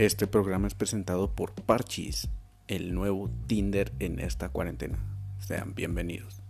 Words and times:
Este 0.00 0.26
programa 0.26 0.66
es 0.66 0.74
presentado 0.74 1.30
por 1.30 1.52
Parchis, 1.52 2.30
el 2.68 2.94
nuevo 2.94 3.28
Tinder 3.46 3.92
en 3.98 4.18
esta 4.18 4.48
cuarentena. 4.48 4.98
Sean 5.40 5.74
bienvenidos. 5.74 6.40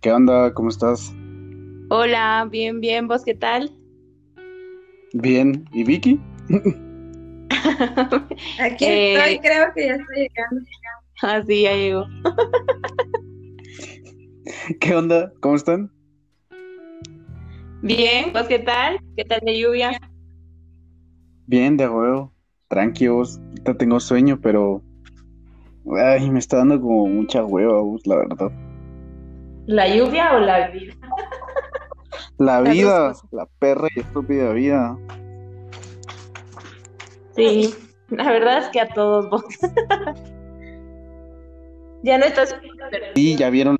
¿Qué 0.00 0.10
onda? 0.10 0.52
¿Cómo 0.52 0.70
estás? 0.70 1.14
Hola, 1.90 2.48
bien, 2.50 2.80
bien, 2.80 3.06
¿vos 3.06 3.22
qué 3.22 3.36
tal? 3.36 3.70
Bien, 5.12 5.64
¿y 5.72 5.84
Vicky? 5.84 6.18
Aquí 8.60 8.84
estoy, 8.84 9.32
eh, 9.32 9.40
creo 9.42 9.72
que 9.74 9.86
ya 9.86 9.94
estoy 9.94 10.16
llegando. 10.16 10.60
Ah, 11.22 11.42
sí, 11.46 11.62
ya 11.62 11.72
llegó. 11.72 12.06
¿Qué 14.80 14.94
onda? 14.94 15.32
¿Cómo 15.40 15.56
están? 15.56 15.90
Bien, 17.82 18.32
¿vos 18.32 18.46
qué 18.46 18.58
tal? 18.58 19.00
¿Qué 19.16 19.24
tal 19.24 19.40
de 19.44 19.58
lluvia? 19.58 20.00
Bien, 21.46 21.76
de 21.76 21.88
huevo. 21.88 22.32
Tranquilos, 22.68 23.38
ahorita 23.38 23.76
tengo 23.76 24.00
sueño, 24.00 24.38
pero. 24.40 24.82
Ay, 25.96 26.30
me 26.30 26.38
está 26.38 26.58
dando 26.58 26.80
como 26.80 27.06
mucha 27.06 27.44
hueva, 27.44 27.82
la 28.04 28.16
verdad. 28.16 28.52
¿La 29.66 29.94
lluvia 29.94 30.36
o 30.36 30.40
la 30.40 30.68
vida? 30.68 30.94
La 32.38 32.60
vida, 32.60 33.12
la 33.30 33.46
perra 33.58 33.88
y 33.94 34.00
estúpida 34.00 34.52
vida. 34.52 34.96
Sí, 37.38 37.74
la 38.10 38.30
verdad 38.30 38.58
es 38.58 38.68
que 38.68 38.80
a 38.80 38.88
todos 38.88 39.30
vos. 39.30 39.44
ya 42.02 42.18
no 42.18 42.24
estás. 42.24 42.56
Sí, 43.14 43.36
ya 43.36 43.50
vieron. 43.50 43.78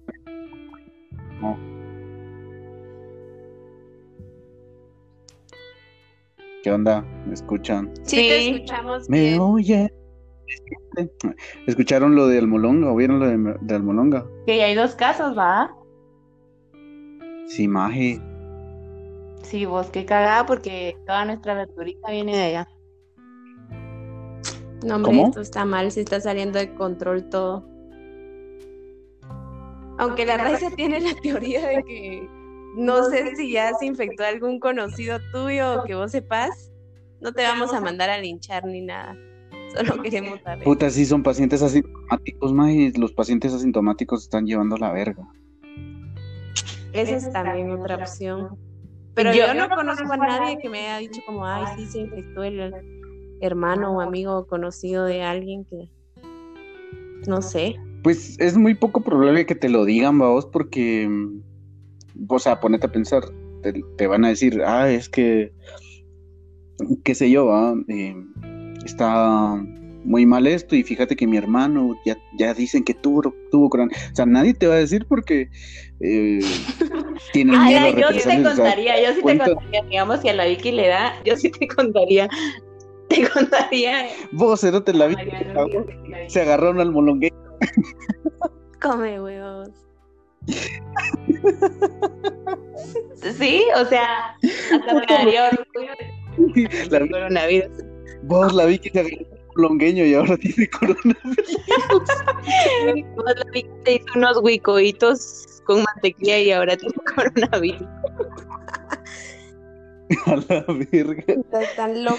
¿Qué 6.62 6.72
onda? 6.72 7.02
¿Me 7.26 7.34
escuchan? 7.34 7.92
Sí, 8.02 8.16
te 8.16 8.50
escuchamos. 8.50 9.08
Me 9.08 9.38
oye. 9.38 9.92
¿Escucharon 11.66 12.14
lo 12.14 12.26
de 12.26 12.38
Almolonga 12.38 12.90
o 12.90 12.96
vieron 12.96 13.20
lo 13.20 13.26
de, 13.26 13.56
de 13.60 13.74
Almolonga? 13.74 14.26
Que 14.46 14.62
hay 14.62 14.74
dos 14.74 14.94
casos, 14.94 15.36
¿va? 15.36 15.74
Sí, 17.46 17.68
maje. 17.68 18.20
Sí, 19.42 19.66
vos, 19.66 19.88
qué 19.90 20.04
cagada, 20.04 20.46
porque 20.46 20.96
toda 21.06 21.24
nuestra 21.24 21.54
verdurita 21.54 22.10
viene 22.10 22.36
de 22.36 22.42
allá. 22.42 22.68
No, 24.84 24.96
hombre, 24.96 25.22
esto 25.22 25.40
está 25.40 25.64
mal, 25.64 25.90
si 25.90 26.00
está 26.00 26.20
saliendo 26.20 26.58
de 26.58 26.74
control 26.74 27.28
todo. 27.28 27.64
Aunque 29.98 30.24
la 30.24 30.36
raza 30.36 30.70
tiene 30.70 31.00
la 31.00 31.14
teoría 31.20 31.66
de 31.66 31.82
que 31.82 32.28
no 32.76 33.02
sé 33.04 33.34
si 33.34 33.52
ya 33.52 33.74
se 33.74 33.86
infectó 33.86 34.24
algún 34.24 34.60
conocido 34.60 35.18
tuyo 35.32 35.80
o 35.80 35.84
que 35.84 35.96
vos 35.96 36.12
sepas, 36.12 36.70
no 37.20 37.32
te 37.32 37.42
vamos 37.42 37.74
a 37.74 37.80
mandar 37.80 38.08
a 38.08 38.18
linchar 38.18 38.64
ni 38.64 38.80
nada. 38.82 39.16
Solo 39.74 40.00
queremos 40.00 40.40
saber. 40.42 40.64
Puta, 40.64 40.88
sí, 40.88 41.04
son 41.04 41.22
pacientes 41.22 41.60
asintomáticos, 41.62 42.52
más 42.52 42.70
y 42.70 42.92
los 42.92 43.12
pacientes 43.12 43.52
asintomáticos 43.52 44.22
están 44.22 44.46
llevando 44.46 44.76
la 44.76 44.92
verga. 44.92 45.26
Esa 46.92 47.16
es 47.16 47.32
también 47.32 47.70
otra 47.72 47.96
opción. 47.96 48.56
Pero 49.14 49.34
yo, 49.34 49.52
no 49.52 49.68
conozco 49.68 50.12
a 50.12 50.16
nadie 50.16 50.58
que 50.58 50.68
me 50.68 50.78
haya 50.78 50.98
dicho 50.98 51.20
como, 51.26 51.44
ay, 51.44 51.66
sí, 51.76 51.86
se 51.86 51.98
infectó 51.98 52.44
el 52.44 52.97
hermano 53.40 53.96
o 53.96 54.00
amigo 54.00 54.46
conocido 54.46 55.04
de 55.04 55.22
alguien 55.22 55.64
que, 55.64 55.90
no 57.26 57.42
sé. 57.42 57.76
Pues 58.02 58.38
es 58.38 58.56
muy 58.56 58.74
poco 58.74 59.02
probable 59.02 59.46
que 59.46 59.54
te 59.54 59.68
lo 59.68 59.84
digan, 59.84 60.18
vos, 60.18 60.46
porque, 60.46 61.08
o 62.28 62.38
sea, 62.38 62.60
ponete 62.60 62.86
a 62.86 62.92
pensar, 62.92 63.22
te, 63.96 64.06
van 64.06 64.24
a 64.24 64.28
decir, 64.28 64.62
ah, 64.64 64.90
es 64.90 65.08
que, 65.08 65.52
qué 67.04 67.14
sé 67.14 67.30
yo, 67.30 67.46
¿va? 67.46 67.74
Eh, 67.88 68.14
está 68.84 69.60
muy 70.04 70.24
mal 70.24 70.46
esto 70.46 70.74
y 70.74 70.82
fíjate 70.82 71.16
que 71.16 71.26
mi 71.26 71.36
hermano 71.36 71.94
ya, 72.06 72.16
ya 72.38 72.54
dicen 72.54 72.84
que 72.84 72.94
tuvo, 72.94 73.34
tuvo 73.50 73.68
coronavirus. 73.68 74.12
O 74.12 74.16
sea, 74.16 74.26
nadie 74.26 74.54
te 74.54 74.66
va 74.66 74.74
a 74.74 74.78
decir 74.78 75.04
porque 75.06 75.50
eh, 76.00 76.40
tienen 77.32 77.62
miedo 77.62 77.98
Yo 77.98 78.18
sí 78.18 78.28
te 78.28 78.42
contaría, 78.42 79.02
yo 79.02 79.14
sí 79.14 79.22
te 79.22 79.38
contaría, 79.38 79.82
digamos, 79.82 80.20
si 80.20 80.28
a 80.28 80.34
la 80.34 80.46
Vicky 80.46 80.72
le 80.72 80.88
da, 80.88 81.12
yo 81.24 81.36
sí 81.36 81.50
te 81.50 81.66
contaría. 81.68 82.28
Te 83.08 83.28
contaría. 83.28 84.08
Vos, 84.32 84.62
no 84.64 84.82
te 84.82 84.92
la 84.92 85.06
vi. 85.06 85.16
Se 86.28 86.42
agarraron 86.42 86.80
al 86.80 86.92
molongueño. 86.92 87.34
Come 88.80 89.20
huevos. 89.20 89.70
sí, 93.38 93.64
o 93.76 93.84
sea, 93.86 94.36
hasta 94.72 94.94
me 94.94 95.06
daría 95.08 95.50
orgullo 95.50 97.08
coronavirus. 97.10 97.70
Vos 98.24 98.54
la 98.54 98.66
vi 98.66 98.78
que 98.78 98.90
se 98.90 99.00
agarró 99.00 99.38
longueño 99.56 100.04
y 100.04 100.14
ahora 100.14 100.36
tiene 100.36 100.68
coronavirus. 100.70 101.58
te 103.84 103.94
hizo 103.94 104.06
unos 104.14 104.38
huicoitos 104.42 105.62
con 105.64 105.82
mantequilla 105.82 106.38
y 106.38 106.52
ahora 106.52 106.76
tiene 106.76 106.94
coronavirus. 107.14 107.88
A 110.26 110.36
la 110.36 110.64
verga. 110.90 111.24
Estás 111.26 111.76
tan 111.76 112.04
loco. 112.04 112.18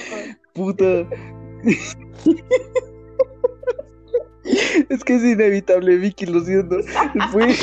Puta. 0.53 1.07
Es 4.89 5.03
que 5.03 5.15
es 5.15 5.23
inevitable, 5.23 5.97
Vicky, 5.97 6.25
lo 6.25 6.41
siento. 6.41 6.77
Fue... 7.31 7.53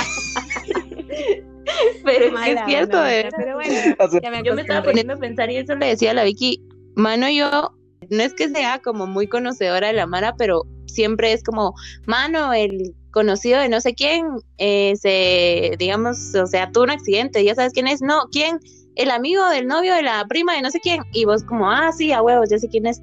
Pero 2.04 2.26
es 2.26 2.44
que 2.44 2.52
es 2.52 2.60
cierto, 2.66 3.04
¿eh? 3.04 3.28
Pero 3.36 3.54
bueno, 3.56 3.74
yo 4.44 4.54
me 4.54 4.62
estaba 4.62 4.82
poniendo 4.84 5.14
a 5.14 5.16
pensar 5.16 5.50
y 5.50 5.56
eso 5.56 5.74
le 5.74 5.86
decía 5.86 6.12
a 6.12 6.14
la 6.14 6.24
Vicky, 6.24 6.62
mano, 6.94 7.28
yo 7.28 7.76
no 8.10 8.22
es 8.22 8.34
que 8.34 8.48
sea 8.48 8.80
como 8.80 9.06
muy 9.06 9.26
conocedora 9.26 9.88
de 9.88 9.94
la 9.94 10.06
Mara, 10.06 10.34
pero 10.36 10.62
siempre 10.86 11.32
es 11.32 11.42
como, 11.42 11.74
mano, 12.06 12.52
el 12.52 12.94
conocido 13.10 13.60
de 13.60 13.68
no 13.68 13.80
sé 13.80 13.94
quién, 13.94 14.26
eh, 14.58 14.94
se, 14.96 15.76
digamos, 15.78 16.34
o 16.34 16.46
sea, 16.46 16.70
tuvo 16.70 16.84
un 16.84 16.90
accidente, 16.90 17.44
ya 17.44 17.54
sabes 17.54 17.72
quién 17.72 17.88
es, 17.88 18.00
no, 18.00 18.28
¿quién? 18.30 18.58
El 18.96 19.10
amigo 19.10 19.48
del 19.48 19.66
novio 19.66 19.94
de 19.94 20.02
la 20.02 20.26
prima 20.26 20.54
de 20.54 20.62
no 20.62 20.70
sé 20.70 20.80
quién, 20.80 21.02
y 21.12 21.24
vos 21.24 21.44
como, 21.44 21.70
ah, 21.70 21.92
sí, 21.92 22.12
a 22.12 22.22
huevos, 22.22 22.48
ya 22.50 22.58
sé 22.58 22.68
quién 22.68 22.86
es, 22.86 23.00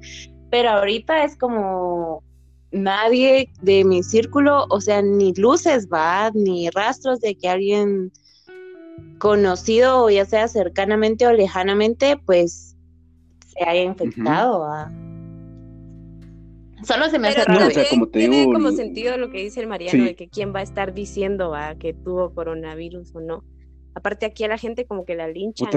pero 0.50 0.70
ahorita 0.70 1.24
es 1.24 1.36
como 1.36 2.22
nadie 2.72 3.50
de 3.62 3.84
mi 3.84 4.02
círculo, 4.02 4.66
o 4.68 4.80
sea, 4.80 5.00
ni 5.00 5.32
luces, 5.34 5.88
va, 5.88 6.30
ni 6.34 6.68
rastros 6.70 7.20
de 7.20 7.36
que 7.36 7.48
alguien 7.48 8.12
conocido, 9.18 10.10
ya 10.10 10.24
sea 10.26 10.48
cercanamente 10.48 11.26
o 11.26 11.32
lejanamente, 11.32 12.16
pues 12.26 12.76
se 13.46 13.64
haya 13.64 13.82
infectado. 13.82 14.66
Solo 16.82 17.08
se 17.08 17.18
me 17.18 17.28
hace 17.28 17.44
raro. 17.44 17.68
tiene 18.12 18.44
como 18.44 18.72
sentido 18.72 19.16
lo 19.16 19.30
que 19.30 19.38
dice 19.38 19.60
el 19.60 19.68
Mariano 19.68 20.04
de 20.04 20.14
que 20.14 20.28
quién 20.28 20.54
va 20.54 20.60
a 20.60 20.62
estar 20.62 20.92
diciendo 20.92 21.54
¿a? 21.54 21.76
que 21.76 21.94
tuvo 21.94 22.34
coronavirus 22.34 23.14
o 23.14 23.20
no. 23.20 23.44
Aparte 23.94 24.26
aquí 24.26 24.44
a 24.44 24.48
la 24.48 24.58
gente 24.58 24.86
como 24.86 25.04
que 25.04 25.14
la 25.14 25.28
linchan. 25.28 25.68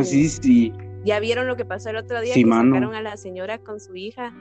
Ya 1.05 1.19
vieron 1.19 1.47
lo 1.47 1.55
que 1.55 1.65
pasó 1.65 1.89
el 1.89 1.97
otro 1.97 2.19
día 2.21 2.33
que 2.33 2.43
sacaron 2.43 2.95
a 2.95 3.01
la 3.01 3.15
señora 3.17 3.59
con 3.59 3.79
su 3.79 3.95
hija 3.95 4.33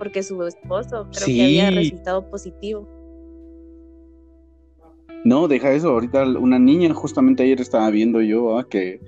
porque 0.00 0.22
su 0.22 0.42
esposo 0.44 1.08
creo 1.12 1.26
que 1.26 1.44
había 1.44 1.70
resultado 1.70 2.30
positivo. 2.30 2.88
No, 5.24 5.46
deja 5.46 5.72
eso. 5.72 5.90
Ahorita 5.90 6.24
una 6.38 6.58
niña, 6.58 6.94
justamente 6.94 7.42
ayer 7.42 7.60
estaba 7.60 7.90
viendo 7.90 8.22
yo 8.22 8.66
que 8.70 8.98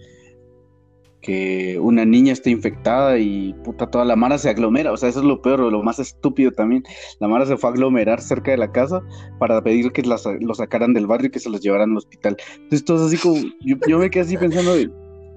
que 1.23 1.79
una 1.81 2.05
niña 2.05 2.33
esté 2.33 2.51
infectada 2.51 3.17
y 3.19 3.55
puta 3.65 3.89
toda 3.89 4.05
la 4.05 4.17
mara 4.17 4.39
se 4.39 4.51
aglomera, 4.51 4.93
o 4.93 4.97
sea, 4.97 5.09
eso 5.09 5.21
es 5.21 5.25
lo 5.25 5.41
peor, 5.41 5.61
lo 5.61 5.83
más 5.83 6.01
estúpido 6.01 6.51
también. 6.51 6.83
La 7.21 7.29
mara 7.29 7.47
se 7.47 7.57
fue 7.57 7.71
a 7.71 7.73
aglomerar 7.73 8.21
cerca 8.21 8.51
de 8.51 8.59
la 8.59 8.73
casa 8.73 9.03
para 9.39 9.63
pedir 9.63 9.93
que 9.93 10.03
las, 10.03 10.27
lo 10.27 10.55
sacaran 10.55 10.93
del 10.93 11.07
barrio 11.07 11.29
y 11.29 11.31
que 11.31 11.39
se 11.39 11.49
los 11.49 11.61
llevaran 11.61 11.93
al 11.93 11.99
hospital. 11.99 12.37
Entonces 12.55 12.85
todos 12.85 13.03
así 13.03 13.17
como, 13.17 13.41
yo, 13.61 13.99
me 13.99 14.11
quedé 14.11 14.25
así 14.25 14.37
pensando 14.37 14.75
de, 14.75 14.91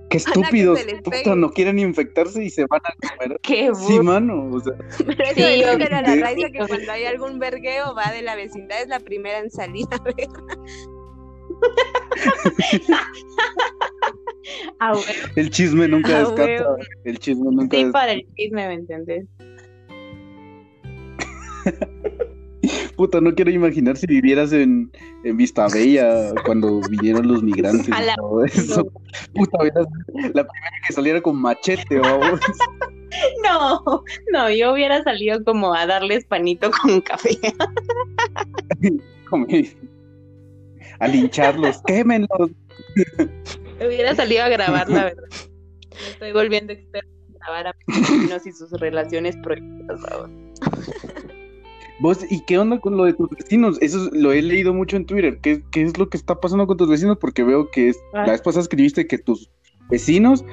qué 0.10 0.18
estúpidos, 0.18 0.80
puta, 1.04 1.36
no 1.36 1.52
quieren 1.52 1.78
infectarse 1.78 2.44
y 2.44 2.50
se 2.50 2.66
van 2.66 2.82
a 2.84 3.08
aglomerar. 3.08 3.40
Qué 3.44 3.72
sí, 3.76 4.00
mano, 4.00 4.50
o 4.52 4.60
sea. 4.60 4.74
Pero 4.98 5.24
eso 5.24 5.48
sí, 5.48 5.62
yo 5.62 5.78
la 5.78 6.02
raíz 6.02 6.46
que 6.52 6.66
cuando 6.68 6.92
hay 6.92 7.06
algún 7.06 7.38
vergueo 7.38 7.94
va 7.94 8.12
de 8.12 8.24
la 8.24 8.36
vecindad, 8.36 8.82
es 8.82 8.88
la 8.88 9.00
primera 9.00 9.38
en 9.38 9.52
salir 9.52 9.86
a 9.92 10.04
ver. 10.04 10.28
Ah, 14.80 14.94
el 15.36 15.50
chisme 15.50 15.88
nunca 15.88 16.18
ah, 16.18 16.20
descansa. 16.20 16.76
El 17.04 17.18
chisme 17.18 17.50
nunca 17.52 17.78
Sí, 17.78 17.86
para 17.92 18.12
el 18.12 18.28
chisme, 18.36 18.68
¿me 18.68 18.74
entendés? 18.76 19.26
Puta, 22.96 23.22
no 23.22 23.34
quiero 23.36 23.52
imaginar 23.52 23.98
si 23.98 24.08
vivieras 24.08 24.52
en, 24.54 24.92
en 25.24 25.38
Vista 25.38 25.68
Bella 25.68 26.34
cuando 26.46 26.82
vinieron 26.90 27.28
los 27.28 27.44
migrantes 27.44 27.88
y 27.88 28.16
todo 28.16 28.44
eso. 28.46 28.92
Puta, 29.34 29.58
la 29.64 30.48
primera 30.48 30.76
que 30.88 30.94
saliera 30.94 31.22
con 31.22 31.42
machete, 31.42 32.00
vamos. 32.00 32.40
no, 33.44 34.04
no, 34.32 34.50
yo 34.50 34.74
hubiera 34.74 35.04
salido 35.04 35.44
como 35.44 35.74
a 35.74 35.86
darles 35.86 36.26
panito 36.26 36.72
con 36.72 37.02
café. 37.02 37.38
A 41.00 41.08
lincharlos, 41.08 41.82
quémenlos. 41.88 42.52
Hubiera 43.80 44.16
salido 44.16 44.44
a 44.44 44.50
grabar, 44.50 44.90
la 44.90 45.06
verdad. 45.06 45.24
Me 45.92 46.10
estoy 46.10 46.32
volviendo 46.34 46.74
experto 46.74 47.10
en 47.28 47.34
grabar 47.34 47.68
a 47.68 47.76
mis 47.88 48.00
vecinos 48.10 48.48
y 48.48 48.52
sus 48.52 48.72
relaciones 48.72 49.36
prohibidas 49.38 50.00
ahora. 50.12 50.34
¿Vos, 52.00 52.20
¿y 52.30 52.42
qué 52.42 52.58
onda 52.58 52.80
con 52.80 52.98
lo 52.98 53.06
de 53.06 53.14
tus 53.14 53.30
vecinos? 53.30 53.78
Eso 53.82 54.10
lo 54.12 54.34
he 54.34 54.42
leído 54.42 54.74
mucho 54.74 54.98
en 54.98 55.06
Twitter. 55.06 55.40
¿Qué, 55.42 55.64
qué 55.72 55.84
es 55.84 55.98
lo 55.98 56.10
que 56.10 56.18
está 56.18 56.40
pasando 56.40 56.68
con 56.68 56.76
tus 56.76 56.90
vecinos? 56.90 57.18
Porque 57.20 57.44
veo 57.44 57.70
que 57.72 57.90
es, 57.90 57.98
la 58.14 58.32
vez 58.32 58.42
pasada 58.42 58.64
escribiste 58.64 59.08
que 59.08 59.18
tus 59.18 59.50
vecinos 59.90 60.44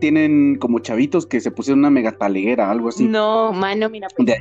tienen 0.00 0.56
como 0.56 0.78
chavitos 0.78 1.26
que 1.26 1.40
se 1.40 1.50
pusieron 1.50 1.80
una 1.80 1.90
mega 1.90 2.12
taliguera, 2.12 2.70
algo 2.70 2.88
así. 2.88 3.06
No, 3.06 3.52
mano, 3.52 3.90
mira. 3.90 4.06
Pues. 4.16 4.40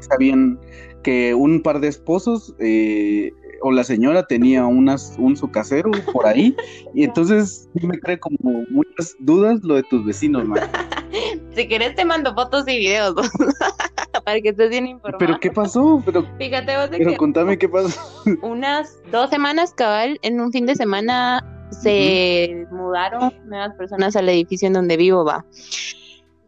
sabían 0.00 0.58
que 1.02 1.34
un 1.34 1.62
par 1.62 1.80
de 1.80 1.88
esposos 1.88 2.54
eh, 2.58 3.32
o 3.62 3.72
la 3.72 3.84
señora 3.84 4.26
tenía 4.26 4.64
unas, 4.66 5.14
un 5.18 5.36
su 5.36 5.50
casero 5.50 5.90
por 6.12 6.26
ahí, 6.26 6.54
y 6.94 7.04
entonces 7.04 7.68
me 7.74 7.96
trae 7.98 8.18
como 8.18 8.64
muchas 8.70 9.14
dudas 9.20 9.60
lo 9.62 9.76
de 9.76 9.82
tus 9.84 10.04
vecinos, 10.04 10.46
man. 10.46 10.60
si 11.54 11.68
querés 11.68 11.94
te 11.94 12.04
mando 12.04 12.34
fotos 12.34 12.66
y 12.68 12.78
videos 12.78 13.14
para 14.24 14.40
que 14.40 14.50
estés 14.50 14.70
bien 14.70 14.86
informado. 14.86 15.18
¿Pero 15.18 15.40
qué 15.40 15.50
pasó? 15.50 16.02
Pero, 16.04 16.26
Fíjate 16.38 16.76
vos 16.76 16.90
de 16.90 16.98
pero 16.98 17.16
contame 17.16 17.58
qué 17.58 17.68
pasó. 17.68 18.00
Unas 18.42 18.98
dos 19.10 19.30
semanas, 19.30 19.72
cabal, 19.74 20.18
en 20.22 20.40
un 20.40 20.52
fin 20.52 20.66
de 20.66 20.74
semana 20.74 21.44
se 21.70 22.66
mudaron 22.70 23.32
nuevas 23.46 23.74
personas 23.76 24.14
al 24.16 24.28
edificio 24.28 24.66
en 24.66 24.74
donde 24.74 24.96
vivo, 24.96 25.24
va 25.24 25.44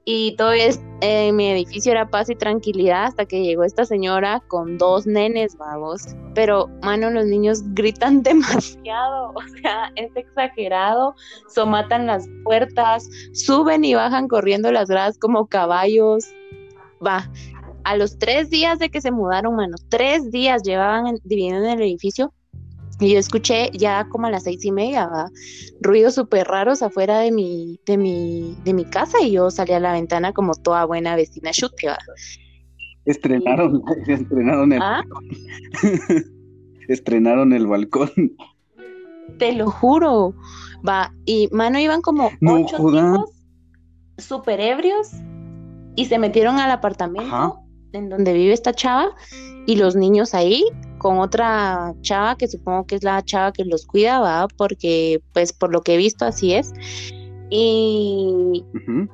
y 0.05 0.37
todo 0.37 0.53
es, 0.53 0.81
eh, 1.01 1.33
mi 1.33 1.49
edificio 1.49 1.93
era 1.93 2.11
paz 2.11 2.29
y 2.29 2.35
tranquilidad 2.35 3.05
hasta 3.05 3.25
que 3.25 3.43
llegó 3.43 3.65
esta 3.65 3.87
señora 3.87 4.43
con 4.49 4.77
dos 4.77 5.07
nenes 5.07 5.57
vagos. 5.57 6.15
Pero, 6.35 6.69
mano, 6.83 7.11
los 7.11 7.25
niños 7.25 7.63
gritan 7.75 8.23
demasiado, 8.23 9.33
o 9.35 9.43
sea, 9.63 9.91
es 9.97 10.15
exagerado, 10.15 11.15
somatan 11.49 12.07
las 12.07 12.29
puertas, 12.45 13.09
suben 13.33 13.85
y 13.85 13.95
bajan 13.95 14.29
corriendo 14.29 14.71
las 14.73 14.89
gradas 14.89 15.19
como 15.19 15.47
caballos. 15.47 16.25
Va, 17.05 17.31
a 17.85 17.97
los 17.97 18.19
tres 18.19 18.51
días 18.51 18.79
de 18.79 18.91
que 18.91 19.01
se 19.01 19.11
mudaron, 19.11 19.57
mano, 19.57 19.77
tres 19.89 20.31
días 20.31 20.63
llevaban 20.63 21.17
dividiendo 21.25 21.65
en 21.65 21.79
el 21.79 21.83
edificio, 21.83 22.33
y 23.01 23.13
yo 23.13 23.19
escuché 23.19 23.71
ya 23.73 24.07
como 24.09 24.27
a 24.27 24.31
las 24.31 24.45
seis 24.45 24.65
y 24.65 24.73
media, 24.73 25.09
ruidos 25.81 26.15
súper 26.15 26.47
raros 26.47 26.83
afuera 26.83 27.19
de 27.19 27.33
mi, 27.33 27.81
de 27.87 27.97
mi, 27.97 28.57
de 28.65 28.75
mi 28.75 28.85
casa 28.85 29.21
y 29.23 29.33
yo 29.33 29.51
salí 29.51 29.73
a 29.73 29.81
la 29.81 29.93
ventana 29.93 30.33
como 30.33 30.55
toda 30.55 30.85
buena 30.85 31.17
vecina 31.17 31.51
chute, 31.51 31.89
Estrenaron, 33.05 33.83
estrenaron 34.07 34.73
el 34.73 34.81
¿Ah? 34.83 35.05
estrenaron 36.89 37.53
el 37.53 37.67
balcón. 37.67 38.11
Te 39.39 39.53
lo 39.53 39.71
juro. 39.71 40.35
Va, 40.87 41.13
y 41.25 41.49
mano 41.51 41.79
iban 41.79 42.03
como 42.03 42.31
ocho 42.47 42.77
tipos 42.77 43.31
súper 44.19 44.61
ebrios 44.61 45.11
y 45.97 46.07
se 46.07 46.19
metieron 46.19 46.59
al 46.59 46.71
apartamento 46.71 47.61
en 47.93 48.09
donde 48.09 48.33
vive 48.33 48.53
esta 48.53 48.73
chava 48.73 49.15
y 49.67 49.77
los 49.77 49.97
niños 49.97 50.35
ahí 50.35 50.65
con 51.05 51.19
otra 51.19 51.93
chava 52.01 52.35
que 52.39 52.49
supongo 52.49 52.87
que 52.87 52.95
es 52.95 53.05
la 53.05 53.23
chava 53.23 53.53
que 53.53 53.67
los 53.67 53.85
cuida, 53.85 54.49
Porque 54.57 55.21
pues 55.35 55.53
por 55.53 55.71
lo 55.71 55.83
que 55.83 55.93
he 55.93 55.97
visto 55.99 56.25
así 56.25 56.55
es. 56.55 56.73
Y 57.51 58.65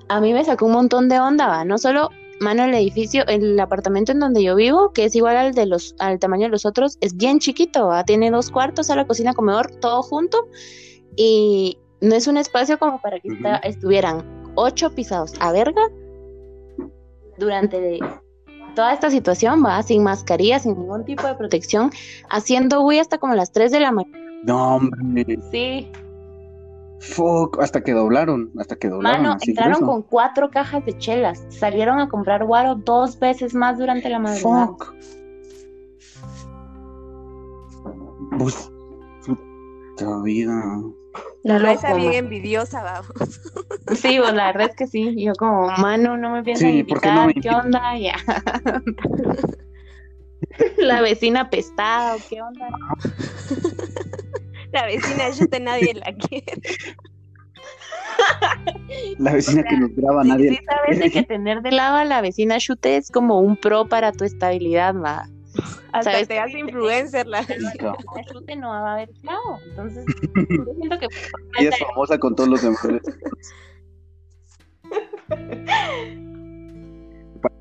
a 0.09 0.21
mí 0.21 0.33
me 0.33 0.45
sacó 0.45 0.67
un 0.67 0.73
montón 0.73 1.09
de 1.09 1.19
onda, 1.19 1.49
¿va? 1.49 1.65
No 1.65 1.79
solo 1.79 2.11
mano 2.39 2.63
el 2.63 2.75
edificio, 2.75 3.27
el 3.27 3.59
apartamento 3.59 4.13
en 4.13 4.21
donde 4.21 4.41
yo 4.41 4.55
vivo, 4.55 4.93
que 4.93 5.07
es 5.07 5.17
igual 5.17 5.37
al 5.37 5.53
de 5.53 5.67
los 5.67 5.97
al 5.99 6.21
tamaño 6.21 6.45
de 6.45 6.51
los 6.51 6.65
otros, 6.65 6.97
es 7.01 7.17
bien 7.17 7.41
chiquito, 7.41 7.89
¿va? 7.89 8.05
Tiene 8.05 8.31
dos 8.31 8.53
cuartos, 8.53 8.89
a 8.91 8.95
la 8.95 9.05
cocina, 9.05 9.35
comedor, 9.35 9.73
todo 9.81 10.05
junto 10.05 10.47
y 11.17 11.77
no 12.01 12.15
es 12.15 12.29
un 12.29 12.37
espacio 12.37 12.79
como 12.79 13.03
para 13.03 13.19
que 13.19 13.31
estuvieran 13.65 14.25
ocho 14.55 14.95
pisados 14.95 15.33
a 15.41 15.51
verga 15.51 15.83
durante 17.37 17.81
toda 18.75 18.93
esta 18.93 19.11
situación, 19.11 19.65
va, 19.65 19.83
sin 19.83 20.03
mascarilla, 20.03 20.59
sin 20.59 20.79
ningún 20.79 21.05
tipo 21.05 21.27
de 21.27 21.35
protección, 21.35 21.91
haciendo 22.29 22.81
güey 22.83 22.99
hasta 22.99 23.19
como 23.19 23.35
las 23.35 23.53
3 23.53 23.71
de 23.71 23.81
la 23.81 23.93
mañana. 23.93 24.19
No, 24.45 24.77
hombre. 24.77 25.39
Sí. 25.51 25.91
Fuck, 27.01 27.59
hasta 27.61 27.83
que 27.83 27.93
doblaron, 27.93 28.53
hasta 28.59 28.77
que 28.77 28.89
doblaron. 28.89 29.23
Mano, 29.23 29.37
entraron 29.47 29.81
con 29.81 30.03
cuatro 30.03 30.51
cajas 30.51 30.85
de 30.85 30.97
chelas, 30.99 31.47
salieron 31.49 31.99
a 31.99 32.09
comprar 32.09 32.45
guaro 32.45 32.75
dos 32.75 33.19
veces 33.19 33.55
más 33.55 33.79
durante 33.79 34.11
la 34.11 34.19
madrugada. 34.19 34.67
Fuck. 34.67 34.95
Pues, 38.39 38.71
vida. 40.25 40.83
La 41.43 41.59
raza 41.59 41.95
bien 41.95 42.13
envidiosa, 42.13 42.83
vamos. 42.83 43.41
Sí, 43.95 44.19
pues 44.19 44.35
la 44.35 44.47
verdad 44.47 44.71
es 44.71 44.77
que 44.77 44.87
sí. 44.87 45.23
Yo 45.23 45.35
como, 45.35 45.69
mano, 45.79 46.17
no 46.17 46.31
me 46.31 46.43
piensan 46.43 46.71
invitar, 46.71 47.33
¿qué, 47.35 47.51
onda? 47.51 47.95
Ya. 47.99 48.17
La 50.79 51.03
vecina 51.03 51.51
pestada, 51.51 52.17
¿qué 52.29 52.41
onda? 52.41 52.69
La 54.73 54.87
vecina 54.87 55.25
te 55.51 55.61
nadie 55.61 55.95
la 55.95 56.15
quiere. 56.15 56.63
La 59.19 59.33
vecina 59.33 59.63
que 59.63 59.77
nos 59.77 59.95
graba 59.95 60.25
nadie. 60.25 60.51
Sí, 60.51 60.59
sabes 60.65 61.13
que 61.13 61.23
tener 61.25 61.63
de 61.63 61.73
lado 61.73 61.97
a 61.97 62.05
la 62.05 62.21
vecina 62.21 62.59
chute 62.59 62.97
es 62.97 63.11
como 63.11 63.41
un 63.41 63.57
pro 63.57 63.87
para 63.87 64.13
tu 64.13 64.25
estabilidad, 64.25 64.95
va. 64.95 65.27
Hasta 65.93 66.13
¿Sabes? 66.13 66.29
te 66.29 66.39
hace 66.39 66.61
influencer 66.61 67.27
la 67.27 67.45
chute 67.45 68.57
no 68.57 68.71
va 68.71 68.91
a 68.91 68.93
haber 68.95 69.11
clavo. 69.23 69.59
Entonces, 69.71 70.05
yo 70.49 70.75
siento 70.75 70.99
que. 70.99 71.09
Ella 71.59 71.71
es 71.71 71.79
famosa 71.79 72.19
con 72.19 72.37
todos 72.37 72.49
los 72.49 72.63
demás. 72.63 72.87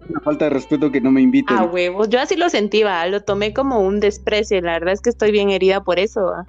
Una 0.09 0.19
falta 0.21 0.45
de 0.45 0.49
respeto 0.49 0.91
que 0.91 1.01
no 1.01 1.11
me 1.11 1.21
inviten. 1.21 1.55
A 1.55 1.65
huevos, 1.65 2.09
yo 2.09 2.19
así 2.19 2.35
lo 2.35 2.49
sentí, 2.49 2.83
va, 2.83 3.05
lo 3.07 3.21
tomé 3.21 3.53
como 3.53 3.79
un 3.79 3.99
desprecio, 3.99 4.59
la 4.61 4.73
verdad 4.73 4.93
es 4.93 5.01
que 5.01 5.11
estoy 5.11 5.31
bien 5.31 5.51
herida 5.51 5.83
por 5.83 5.99
eso, 5.99 6.23
va. 6.23 6.45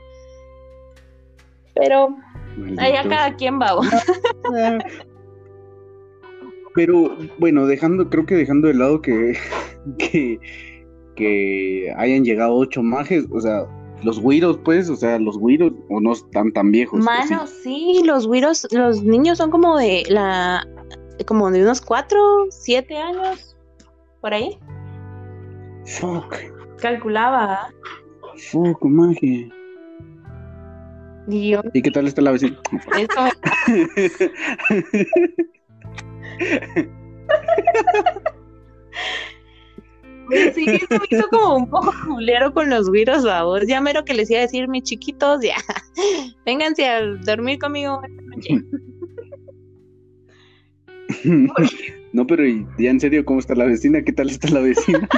Pero 1.74 2.16
allá 2.78 3.08
cada 3.08 3.36
quien 3.36 3.60
va. 3.60 3.78
Pero 6.74 7.16
bueno, 7.38 7.66
dejando, 7.66 8.08
creo 8.08 8.26
que 8.26 8.36
dejando 8.36 8.68
de 8.68 8.74
lado 8.74 9.02
que, 9.02 9.36
que, 9.98 10.38
que 11.16 11.92
hayan 11.96 12.24
llegado 12.24 12.54
ocho 12.54 12.82
majes, 12.82 13.26
o 13.30 13.40
sea, 13.40 13.66
los 14.02 14.20
güiros, 14.20 14.58
pues, 14.64 14.88
o 14.88 14.96
sea, 14.96 15.18
los 15.18 15.38
güiros 15.38 15.72
o 15.88 16.00
no 16.00 16.12
están 16.12 16.52
tan 16.52 16.70
viejos. 16.70 17.04
Mano, 17.04 17.46
sí, 17.46 18.02
los 18.04 18.26
güiros, 18.26 18.66
los 18.70 19.02
niños 19.02 19.38
son 19.38 19.50
como 19.50 19.78
de 19.78 20.04
la, 20.08 20.66
como 21.26 21.50
de 21.50 21.62
unos 21.62 21.80
cuatro, 21.80 22.46
siete 22.50 22.96
años, 22.96 23.56
por 24.20 24.34
ahí. 24.34 24.58
Fuck. 25.86 26.36
Calculaba. 26.80 27.72
Fuck, 28.50 28.84
magia. 28.84 29.48
¿Y, 31.28 31.54
¿Y 31.74 31.82
qué 31.82 31.90
tal 31.90 32.06
está 32.06 32.22
la 32.22 32.30
vecina? 32.32 32.58
Sí, 40.54 40.66
me 40.66 41.00
hizo 41.10 41.28
como 41.28 41.56
un 41.56 41.70
poco 41.70 41.92
culero 42.06 42.52
con 42.52 42.70
los 42.70 42.88
güiros, 42.88 43.24
vos. 43.24 43.66
Ya 43.66 43.80
mero 43.80 44.04
que 44.04 44.14
les 44.14 44.30
iba 44.30 44.40
a 44.40 44.42
decir, 44.42 44.68
mis 44.68 44.84
chiquitos, 44.84 45.40
ya, 45.42 45.56
vénganse 46.46 46.86
a 46.86 47.04
dormir 47.04 47.58
conmigo 47.58 48.00
esta 48.02 48.22
noche. 48.22 48.64
No, 52.12 52.26
pero 52.26 52.44
ya 52.78 52.90
en 52.90 53.00
serio, 53.00 53.24
¿cómo 53.24 53.40
está 53.40 53.54
la 53.54 53.64
vecina? 53.64 54.02
¿Qué 54.02 54.12
tal 54.12 54.30
está 54.30 54.48
la 54.50 54.60
vecina? 54.60 55.08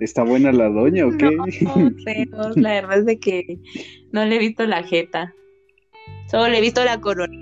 ¿Está 0.00 0.22
buena 0.22 0.52
la 0.52 0.68
doña 0.68 1.06
o 1.06 1.16
qué? 1.16 1.30
No, 1.62 1.92
pero 2.04 2.50
la 2.54 2.70
verdad 2.72 2.98
es 2.98 3.06
de 3.06 3.18
que 3.18 3.58
no 4.12 4.24
le 4.24 4.36
he 4.36 4.38
visto 4.38 4.66
la 4.66 4.82
jeta. 4.82 5.34
Solo 6.30 6.48
le 6.48 6.58
he 6.58 6.60
visto 6.60 6.84
la 6.84 7.00
corona. 7.00 7.36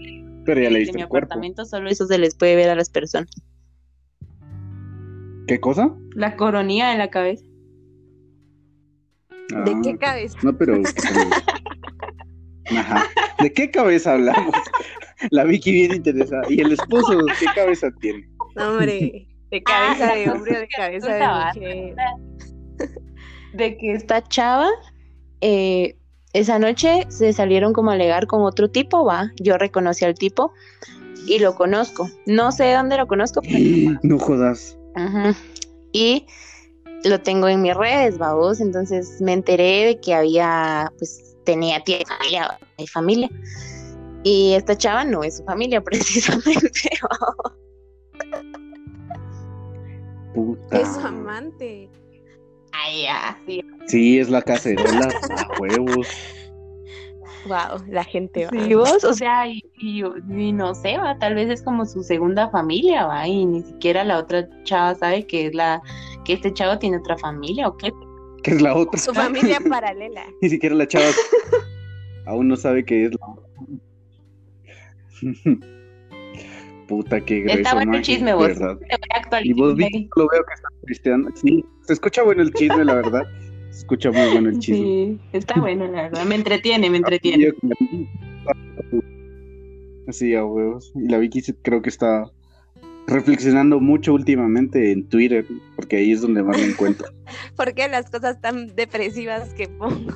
Pero 0.45 0.63
ya 0.63 0.71
le 0.71 0.79
viste 0.81 0.97
mi 0.97 1.03
apartamento, 1.03 1.65
solo 1.65 1.91
eso 1.91 2.07
se 2.07 2.19
les 2.19 2.37
puede 2.37 2.57
ver 2.57 2.71
a 2.71 2.77
las 2.77 2.89
personas. 2.89 3.31
¿Qué 5.47 5.61
cosa? 5.61 5.95
La 6.15 6.37
coronilla 6.37 6.93
en 6.93 6.99
la 6.99 7.11
cabeza. 7.11 7.45
¿De 9.65 9.77
qué 9.83 9.91
ah, 9.91 9.99
cabeza? 9.99 10.39
No, 10.43 10.53
pero. 10.59 10.81
Ajá. 12.71 13.05
¿De 13.41 13.53
qué 13.53 13.71
cabeza 13.71 14.15
hablamos? 14.15 14.55
La 15.31 15.45
Vicky 15.45 15.73
bien 15.73 15.95
interesada. 15.95 16.43
¿Y 16.49 16.61
el 16.61 16.73
esposo 16.73 17.19
qué 17.39 17.47
cabeza 17.55 17.91
tiene? 18.01 18.29
hombre, 18.57 19.29
de 19.51 19.63
cabeza 19.63 20.15
de 20.15 20.31
hombre 20.31 20.57
o 20.57 20.61
de 20.61 20.69
cabeza 20.77 21.15
de 21.15 21.27
mujer. 21.27 21.95
De 23.55 23.77
que 23.79 23.93
esta 23.93 24.23
chava 24.23 24.69
eh, 25.41 25.97
esa 26.33 26.59
noche 26.59 27.07
se 27.09 27.33
salieron 27.33 27.73
como 27.73 27.91
a 27.91 27.95
alegar 27.95 28.27
con 28.27 28.43
otro 28.43 28.71
tipo, 28.71 29.05
va. 29.05 29.31
Yo 29.41 29.57
reconocí 29.57 30.05
al 30.05 30.15
tipo 30.15 30.53
y 31.27 31.39
lo 31.39 31.55
conozco. 31.55 32.11
No 32.27 32.53
sé 32.53 32.73
dónde 32.73 32.97
lo 32.97 33.07
conozco. 33.07 33.41
No 34.03 34.19
jodas. 34.19 34.79
Y 35.93 36.27
lo 37.05 37.21
tengo 37.21 37.49
en 37.49 37.63
mis 37.63 37.75
redes, 37.75 38.19
vamos. 38.19 38.61
Entonces 38.61 39.21
me 39.21 39.33
enteré 39.33 39.87
de 39.87 40.01
que 40.01 40.15
había, 40.15 40.93
pues 40.99 41.37
tenía 41.45 41.83
tía 41.83 41.99
familia, 42.07 42.59
familia. 42.93 43.31
Y 44.25 44.55
esta 44.55 44.77
chava 44.77 45.05
no 45.05 45.23
es 45.23 45.37
su 45.37 45.45
familia, 45.45 45.81
precisamente. 45.85 46.91
Puta. 50.35 50.79
Es 50.79 50.89
su 50.95 51.01
amante. 51.01 51.89
Ay, 52.73 53.03
ya, 53.05 53.39
sí. 53.47 53.65
Sí, 53.87 54.19
es 54.19 54.29
la 54.29 54.43
cacerola 54.43 55.09
a 55.31 55.61
huevos. 55.61 56.09
Wow, 57.47 57.85
la 57.89 58.05
gente 58.05 58.47
va. 58.47 58.51
Sí, 58.51 58.75
vos, 58.75 59.05
o 59.05 59.13
sea, 59.15 59.47
y, 59.49 59.63
no 60.53 60.75
sé, 60.75 60.99
va, 60.99 61.19
tal 61.19 61.35
vez 61.35 61.49
es 61.49 61.63
como 61.63 61.87
su 61.87 62.03
segunda 62.03 62.49
familia, 62.51 63.07
va, 63.07 63.27
y 63.27 63.47
ni 63.47 63.63
siquiera 63.63 64.05
la 64.05 64.19
otra 64.19 64.49
chava 64.65 64.95
sabe 64.95 65.27
que 65.27 65.47
es 65.47 65.55
la, 65.55 65.81
que 66.25 66.33
este 66.35 66.53
chavo 66.53 66.79
tiene 66.79 66.99
otra 66.99 67.17
familia, 67.19 67.69
¿o 67.69 67.77
qué? 67.77 67.93
Que 68.43 68.53
es 68.53 68.63
la 68.63 68.75
otra. 68.75 68.99
Su 68.99 69.15
familia 69.15 69.59
paralela. 69.69 70.25
ni 70.41 70.49
siquiera 70.49 70.75
la 70.75 70.87
chava 70.87 71.07
aún 72.27 72.49
no 72.49 72.57
sabe 72.57 72.85
que 72.85 73.07
es 73.07 73.13
la 73.13 73.27
otra. 73.27 73.47
Puta, 76.89 77.21
qué 77.21 77.41
grueso, 77.41 77.59
Está 77.59 77.75
bueno 77.75 77.97
el 77.97 78.03
chisme, 78.03 78.33
vos. 78.33 78.47
¿verdad? 78.47 78.79
Y 79.43 79.53
vos, 79.55 79.75
Vicky, 79.75 80.09
lo 80.15 80.29
veo 80.29 80.45
que 80.45 80.55
está 80.55 80.69
cristiano. 80.85 81.29
Sí, 81.35 81.65
se 81.83 81.95
escucha 81.95 82.23
bueno 82.23 82.43
el 82.43 82.53
chisme, 82.53 82.85
la 82.85 82.95
verdad. 82.95 83.23
Escucha 83.77 84.11
muy 84.11 84.33
bueno 84.33 84.49
el 84.49 84.59
chisme. 84.59 84.85
Sí, 84.85 85.21
está 85.33 85.55
bueno, 85.61 85.87
la 85.87 86.03
verdad. 86.03 86.25
Me 86.25 86.35
entretiene, 86.35 86.89
me 86.89 86.97
entretiene. 86.97 87.53
Así, 90.09 90.35
a 90.35 90.45
huevos. 90.45 90.93
Y 90.95 91.09
la 91.09 91.19
Vicky 91.19 91.43
creo 91.63 91.83
que 91.83 91.91
está 91.91 92.31
reflexionando 93.07 93.79
mucho 93.79 94.15
últimamente 94.15 94.93
en 94.93 95.09
Twitter, 95.09 95.47
porque 95.77 95.97
ahí 95.97 96.13
es 96.13 96.23
donde 96.23 96.43
más 96.43 96.59
me 96.59 96.67
encuentro. 96.67 97.07
¿Por 97.57 97.75
qué 97.75 97.89
las 97.89 98.11
cosas 98.11 98.41
tan 98.41 98.75
depresivas 98.75 99.53
que 99.55 99.69
pongo? 99.69 100.13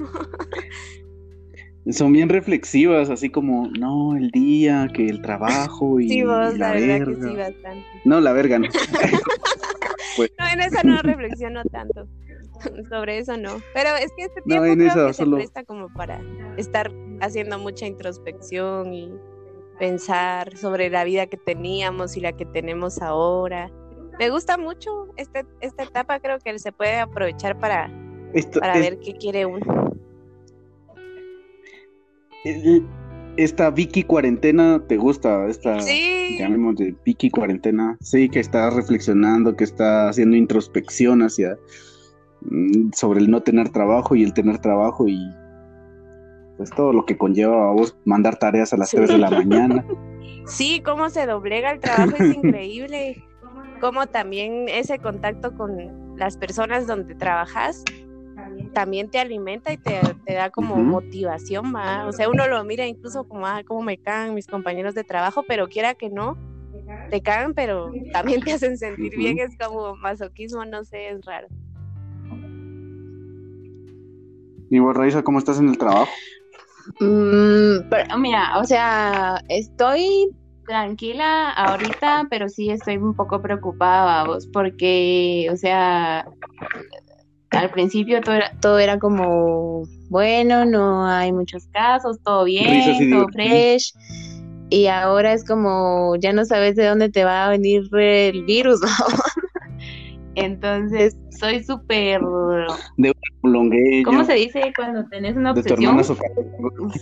son 1.90 2.12
bien 2.12 2.28
reflexivas, 2.28 3.10
así 3.10 3.30
como, 3.30 3.68
no, 3.78 4.16
el 4.16 4.30
día, 4.30 4.88
que 4.92 5.06
el 5.06 5.22
trabajo 5.22 6.00
y, 6.00 6.08
sí, 6.08 6.22
vos, 6.22 6.56
la, 6.56 6.72
verdad 6.72 7.06
que 7.06 7.14
sí, 7.14 7.36
bastante. 7.36 7.86
No, 8.04 8.20
la 8.20 8.32
verga 8.32 8.58
no. 8.58 8.68
pues. 10.16 10.30
No, 10.38 10.48
en 10.48 10.60
eso 10.60 10.78
no 10.84 11.02
reflexiono 11.02 11.62
tanto. 11.70 12.08
Sobre 12.90 13.18
eso 13.18 13.36
no. 13.36 13.60
Pero 13.74 13.90
es 13.96 14.12
que 14.16 14.24
este 14.24 14.42
tiempo 14.42 14.64
creo 14.64 15.06
que 15.06 15.14
se 15.14 15.26
presta 15.26 15.64
como 15.64 15.92
para 15.92 16.20
estar 16.56 16.92
haciendo 17.20 17.58
mucha 17.58 17.86
introspección 17.86 18.92
y 18.92 19.12
pensar 19.78 20.56
sobre 20.56 20.90
la 20.90 21.04
vida 21.04 21.26
que 21.26 21.38
teníamos 21.38 22.16
y 22.16 22.20
la 22.20 22.32
que 22.32 22.44
tenemos 22.44 23.00
ahora. 23.00 23.70
Me 24.18 24.28
gusta 24.28 24.58
mucho 24.58 25.08
este, 25.16 25.46
esta 25.60 25.84
etapa, 25.84 26.20
creo 26.20 26.38
que 26.38 26.58
se 26.58 26.72
puede 26.72 26.98
aprovechar 26.98 27.58
para, 27.58 27.90
para 28.60 28.74
ver 28.74 28.98
qué 28.98 29.14
quiere 29.14 29.46
uno 29.46 29.90
esta 33.36 33.70
Vicky 33.70 34.02
cuarentena 34.04 34.82
te 34.86 34.96
gusta, 34.96 35.46
esta 35.48 35.80
sí. 35.80 36.36
llamemos 36.38 36.76
de 36.76 36.94
Vicky 37.04 37.30
cuarentena, 37.30 37.96
sí, 38.00 38.28
que 38.28 38.40
está 38.40 38.70
reflexionando, 38.70 39.56
que 39.56 39.64
está 39.64 40.08
haciendo 40.08 40.36
introspección 40.36 41.22
hacia 41.22 41.58
sobre 42.94 43.20
el 43.20 43.30
no 43.30 43.42
tener 43.42 43.70
trabajo 43.70 44.16
y 44.16 44.22
el 44.22 44.32
tener 44.32 44.58
trabajo 44.58 45.08
y 45.08 45.18
pues 46.56 46.70
todo 46.70 46.92
lo 46.92 47.06
que 47.06 47.16
conlleva 47.16 47.70
a 47.70 47.72
vos 47.72 47.96
mandar 48.04 48.36
tareas 48.36 48.72
a 48.72 48.76
las 48.76 48.90
3 48.90 49.08
de 49.08 49.18
la 49.18 49.30
mañana. 49.30 49.84
Sí, 50.46 50.82
cómo 50.84 51.08
se 51.10 51.26
doblega 51.26 51.70
el 51.70 51.80
trabajo 51.80 52.16
es 52.18 52.36
increíble. 52.42 53.24
Cómo 53.80 54.06
también 54.06 54.66
ese 54.68 54.98
contacto 54.98 55.54
con 55.56 56.16
las 56.18 56.36
personas 56.36 56.86
donde 56.86 57.14
trabajas 57.14 57.82
también 58.72 59.10
te 59.10 59.18
alimenta 59.18 59.72
y 59.72 59.78
te, 59.78 60.00
da 60.26 60.50
como 60.50 60.76
motivación, 60.76 61.74
¿va? 61.74 62.06
O 62.06 62.12
sea, 62.12 62.28
uno 62.28 62.46
lo 62.46 62.62
mira 62.64 62.86
incluso 62.86 63.24
como, 63.24 63.46
ah, 63.46 63.62
cómo 63.66 63.82
me 63.82 63.98
cagan 63.98 64.34
mis 64.34 64.46
compañeros 64.46 64.94
de 64.94 65.04
trabajo, 65.04 65.44
pero 65.46 65.68
quiera 65.68 65.94
que 65.94 66.10
no, 66.10 66.36
te 67.10 67.20
cagan, 67.20 67.54
pero 67.54 67.90
también 68.12 68.42
te 68.42 68.52
hacen 68.52 68.76
sentir 68.76 69.16
bien, 69.16 69.38
es 69.38 69.56
como 69.58 69.96
masoquismo, 69.96 70.64
no 70.64 70.84
sé, 70.84 71.08
es 71.08 71.24
raro. 71.24 71.48
Y 74.70 74.78
vos, 74.78 74.96
Raisa, 74.96 75.22
¿cómo 75.22 75.38
estás 75.38 75.58
en 75.58 75.68
el 75.68 75.76
trabajo? 75.76 76.10
Mm, 77.00 78.20
mira, 78.20 78.58
o 78.58 78.64
sea, 78.64 79.42
estoy 79.48 80.30
tranquila 80.66 81.50
ahorita, 81.50 82.28
pero 82.30 82.48
sí 82.48 82.70
estoy 82.70 82.96
un 82.96 83.14
poco 83.14 83.42
preocupada, 83.42 84.24
vos, 84.24 84.46
porque, 84.52 85.48
o 85.52 85.56
sea, 85.56 86.24
al 87.50 87.70
principio 87.70 88.20
todo 88.20 88.36
era, 88.36 88.52
todo 88.60 88.78
era 88.78 88.98
como, 88.98 89.82
bueno, 90.08 90.64
no 90.64 91.04
hay 91.04 91.32
muchos 91.32 91.66
casos, 91.72 92.18
todo 92.22 92.44
bien, 92.44 93.10
todo 93.10 93.26
fresh. 93.28 93.92
Y 94.70 94.86
ahora 94.86 95.32
es 95.32 95.44
como, 95.44 96.14
ya 96.20 96.32
no 96.32 96.44
sabes 96.44 96.76
de 96.76 96.86
dónde 96.86 97.08
te 97.08 97.24
va 97.24 97.46
a 97.46 97.50
venir 97.50 97.82
el 97.92 98.44
virus, 98.44 98.80
¿no? 98.80 98.88
Entonces, 100.36 101.16
soy 101.40 101.64
súper... 101.64 102.20
De 102.96 103.14
¿Cómo 104.04 104.24
se 104.24 104.34
dice 104.34 104.72
cuando 104.76 105.04
tenés 105.08 105.36
una 105.36 105.52
obsesión? 105.52 106.00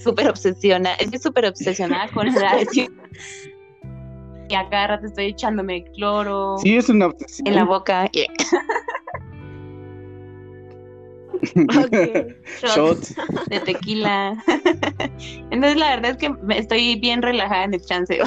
Súper 0.02 0.28
obsesionada. 0.28 0.94
Estoy 0.96 1.18
súper 1.18 1.46
obsesionada 1.46 2.08
con 2.12 2.32
la 2.32 2.58
y 4.48 4.54
a 4.54 4.68
cada 4.70 4.86
rato 4.86 5.06
estoy 5.06 5.26
echándome 5.26 5.84
cloro. 5.94 6.56
Sí, 6.58 6.76
es 6.76 6.88
una 6.88 7.06
obsesión. 7.06 7.48
En 7.48 7.56
la 7.56 7.64
boca. 7.64 8.10
Okay. 11.84 12.34
Shots. 12.62 13.14
de 13.46 13.60
tequila. 13.60 14.36
Entonces 15.50 15.76
la 15.76 15.90
verdad 15.90 16.10
es 16.10 16.16
que 16.16 16.34
estoy 16.56 16.98
bien 16.98 17.22
relajada 17.22 17.62
en 17.62 17.74
el 17.74 17.80
chance. 17.80 18.18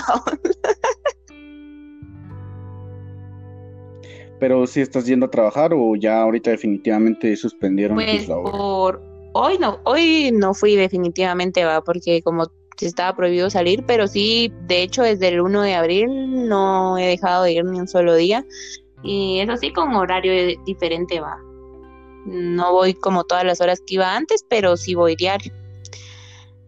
Pero 4.42 4.66
si 4.66 4.82
estás 4.82 5.06
yendo 5.06 5.28
a 5.28 5.30
trabajar 5.30 5.72
o 5.72 5.96
ya 5.96 6.20
ahorita 6.20 6.50
definitivamente 6.50 7.36
suspendieron 7.38 7.96
pues 7.96 8.26
por 8.26 9.00
hoy 9.34 9.60
no, 9.60 9.80
hoy 9.84 10.32
no 10.34 10.56
fui 10.56 10.76
definitivamente 10.76 11.64
va 11.64 11.84
porque 11.84 12.24
como 12.24 12.48
estaba 12.80 13.16
prohibido 13.16 13.52
salir, 13.52 13.84
pero 13.86 14.08
sí, 14.08 14.52
de 14.66 14.82
hecho 14.82 15.04
desde 15.04 15.28
el 15.28 15.42
1 15.42 15.62
de 15.62 15.76
abril 15.76 16.50
no 16.50 16.98
he 16.98 17.06
dejado 17.06 17.44
de 17.44 17.52
ir 17.54 17.66
ni 17.66 17.80
un 17.80 17.88
solo 17.88 18.16
día 18.16 18.44
y 19.04 19.42
eso 19.42 19.58
sí 19.58 19.72
con 19.72 19.94
horario 19.94 20.58
diferente 20.66 21.20
va. 21.20 21.38
No 22.26 22.72
voy 22.72 22.96
como 22.96 23.24
todas 23.26 23.44
las 23.44 23.62
horas 23.62 23.80
que 23.86 23.94
iba 23.94 24.16
antes, 24.16 24.44
pero 24.50 24.76
sí 24.76 24.96
voy 24.96 25.16
diario. 25.16 25.54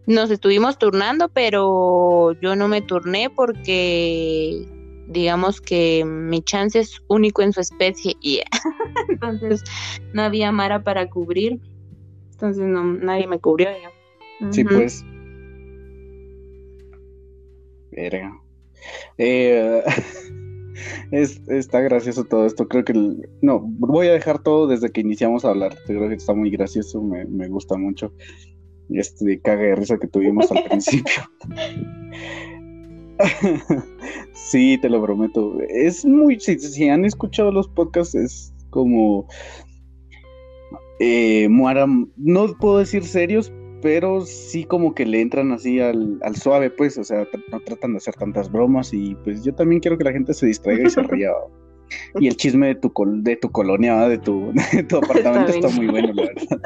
Nos 0.06 0.30
estuvimos 0.30 0.78
turnando, 0.78 1.28
pero 1.28 2.38
yo 2.40 2.54
no 2.54 2.68
me 2.68 2.82
turné 2.82 3.30
porque 3.30 4.64
digamos 5.08 5.60
que 5.60 6.04
mi 6.04 6.42
chance 6.42 6.78
es 6.78 7.00
único 7.08 7.42
en 7.42 7.52
su 7.52 7.60
especie 7.60 8.14
y 8.20 8.40
entonces 9.08 9.62
no 10.12 10.22
había 10.22 10.52
Mara 10.52 10.82
para 10.82 11.08
cubrir. 11.08 11.60
Entonces 12.32 12.64
no, 12.64 12.84
nadie 12.84 13.26
me 13.26 13.38
cubrió 13.38 13.68
ya. 13.70 13.90
Sí, 14.50 14.64
pues. 14.64 15.04
Verga. 17.92 18.36
Eh, 19.18 19.82
es, 21.10 21.40
está 21.48 21.80
gracioso 21.80 22.24
todo 22.24 22.46
esto. 22.46 22.68
Creo 22.68 22.84
que. 22.84 22.92
no, 23.40 23.60
voy 23.60 24.08
a 24.08 24.12
dejar 24.12 24.42
todo 24.42 24.66
desde 24.66 24.90
que 24.90 25.00
iniciamos 25.00 25.44
a 25.44 25.50
hablar. 25.50 25.76
Creo 25.86 26.08
que 26.08 26.16
está 26.16 26.34
muy 26.34 26.50
gracioso. 26.50 27.00
Me, 27.02 27.24
me 27.24 27.48
gusta 27.48 27.76
mucho. 27.76 28.12
Este 28.90 29.40
caga 29.40 29.62
de 29.62 29.76
risa 29.76 29.98
que 29.98 30.08
tuvimos 30.08 30.50
al 30.50 30.64
principio. 30.68 31.22
sí, 34.32 34.78
te 34.80 34.88
lo 34.88 35.02
prometo. 35.02 35.58
Es 35.68 36.04
muy. 36.04 36.40
Si, 36.40 36.58
si, 36.58 36.88
han 36.88 37.04
escuchado 37.04 37.52
los 37.52 37.68
podcasts, 37.68 38.14
es 38.14 38.52
como. 38.70 39.26
Eh, 41.00 41.48
no 41.48 42.46
puedo 42.58 42.78
decir 42.78 43.04
serios, 43.04 43.52
pero 43.84 44.22
sí 44.22 44.64
como 44.64 44.94
que 44.94 45.04
le 45.04 45.20
entran 45.20 45.52
así 45.52 45.78
al, 45.78 46.18
suave, 46.40 46.70
pues, 46.70 46.96
o 46.96 47.04
sea, 47.04 47.28
no 47.52 47.60
tratan 47.60 47.92
de 47.92 47.98
hacer 47.98 48.14
tantas 48.14 48.50
bromas 48.50 48.94
y 48.94 49.14
pues 49.16 49.44
yo 49.44 49.54
también 49.54 49.80
quiero 49.80 49.98
que 49.98 50.04
la 50.04 50.12
gente 50.12 50.32
se 50.32 50.46
distraiga 50.46 50.86
y 50.86 50.90
se 50.90 51.02
ría. 51.02 51.30
y 52.18 52.28
el 52.28 52.36
chisme 52.36 52.68
de 52.68 52.76
tu, 52.76 52.92
de 52.96 53.36
tu 53.36 53.50
colonia, 53.50 54.08
de 54.08 54.16
tu, 54.16 54.52
de 54.72 54.84
tu 54.84 54.96
apartamento 54.96 55.52
está, 55.52 55.68
muy 55.68 55.86
bueno, 55.88 56.14
la 56.14 56.22
verdad. 56.22 56.60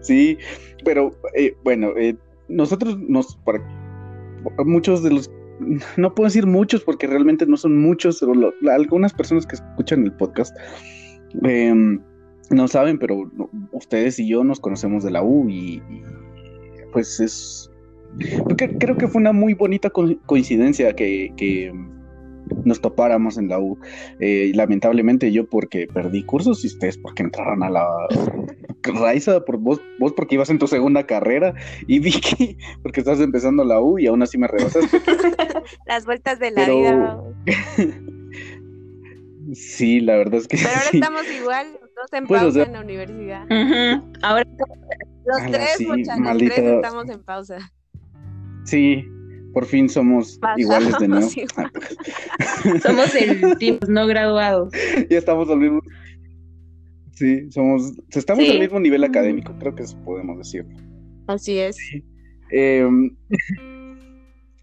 sí, 0.00 0.38
pero 0.84 1.12
eh, 1.34 1.54
bueno, 1.64 1.92
eh, 1.96 2.16
nosotros 2.48 2.98
nos, 2.98 3.36
para, 3.44 3.62
muchos 4.64 5.02
de 5.02 5.10
los, 5.10 5.30
no 5.96 6.14
puedo 6.14 6.28
decir 6.28 6.46
muchos 6.46 6.82
porque 6.82 7.06
realmente 7.06 7.46
no 7.46 7.56
son 7.56 7.76
muchos, 7.78 8.20
pero 8.20 8.52
algunas 8.70 9.12
personas 9.12 9.46
que 9.46 9.56
escuchan 9.56 10.04
el 10.04 10.12
podcast, 10.12 10.56
eh, 11.44 11.74
no 12.50 12.68
saben, 12.68 12.98
pero 12.98 13.30
ustedes 13.72 14.18
y 14.18 14.28
yo 14.28 14.44
nos 14.44 14.60
conocemos 14.60 15.04
de 15.04 15.10
la 15.10 15.22
U 15.22 15.48
y, 15.48 15.82
pues 16.92 17.20
es... 17.20 17.70
Creo 18.56 18.96
que 18.96 19.06
fue 19.06 19.20
una 19.20 19.32
muy 19.32 19.52
bonita 19.52 19.90
coincidencia 19.90 20.94
que, 20.94 21.72
nos 22.64 22.80
topáramos 22.80 23.36
en 23.36 23.48
la 23.48 23.60
U. 23.60 23.78
Eh, 24.20 24.52
lamentablemente 24.54 25.30
yo 25.30 25.46
porque 25.46 25.86
perdí 25.86 26.22
cursos 26.22 26.64
y 26.64 26.68
ustedes 26.68 26.96
porque 26.96 27.22
entraron 27.22 27.62
a 27.62 27.68
la 27.68 27.86
Raiza, 28.82 29.44
por 29.44 29.58
vos, 29.58 29.80
vos 29.98 30.12
porque 30.12 30.36
ibas 30.36 30.50
en 30.50 30.58
tu 30.58 30.66
segunda 30.66 31.06
carrera 31.06 31.54
y 31.86 31.98
Vicky 31.98 32.56
porque 32.82 33.00
estás 33.00 33.20
empezando 33.20 33.64
la 33.64 33.80
U 33.80 33.98
y 33.98 34.06
aún 34.06 34.22
así 34.22 34.38
me 34.38 34.46
rebasaste. 34.46 35.00
Las 35.86 36.04
vueltas 36.04 36.38
de 36.38 36.50
la 36.50 36.68
vida. 36.68 37.22
sí, 39.52 40.00
la 40.00 40.16
verdad 40.16 40.36
es 40.36 40.48
que 40.48 40.56
Pero 40.56 40.70
ahora 40.70 40.90
estamos 40.92 41.30
igual, 41.30 41.66
todos 41.94 42.12
en 42.12 42.26
pues, 42.26 42.42
pausa 42.42 42.62
en 42.62 42.72
la 42.72 42.80
universidad. 42.80 43.46
Ahora 44.22 44.46
los 45.24 45.42
tres, 45.50 45.86
muchachos, 45.86 46.24
los 46.24 46.38
tres 46.38 46.58
estamos 46.58 47.08
en 47.10 47.22
pausa. 47.22 47.72
Sí, 48.64 49.04
por 49.52 49.66
fin 49.66 49.88
somos 49.88 50.38
iguales 50.56 50.98
de 50.98 51.08
nuevo. 51.08 51.28
somos 52.82 53.14
el 53.14 53.58
team 53.58 53.78
no 53.88 54.06
graduados. 54.06 54.72
Ya 55.10 55.18
estamos 55.18 55.50
al 55.50 55.58
mismo. 55.58 55.82
Sí, 57.18 57.50
somos, 57.50 57.94
estamos 58.10 58.48
al 58.48 58.60
mismo 58.60 58.78
nivel 58.78 59.02
académico, 59.02 59.52
creo 59.58 59.74
que 59.74 59.82
eso 59.82 59.96
podemos 60.04 60.38
decirlo. 60.38 60.76
Así 61.26 61.58
es. 61.58 61.76
Em, 62.52 63.16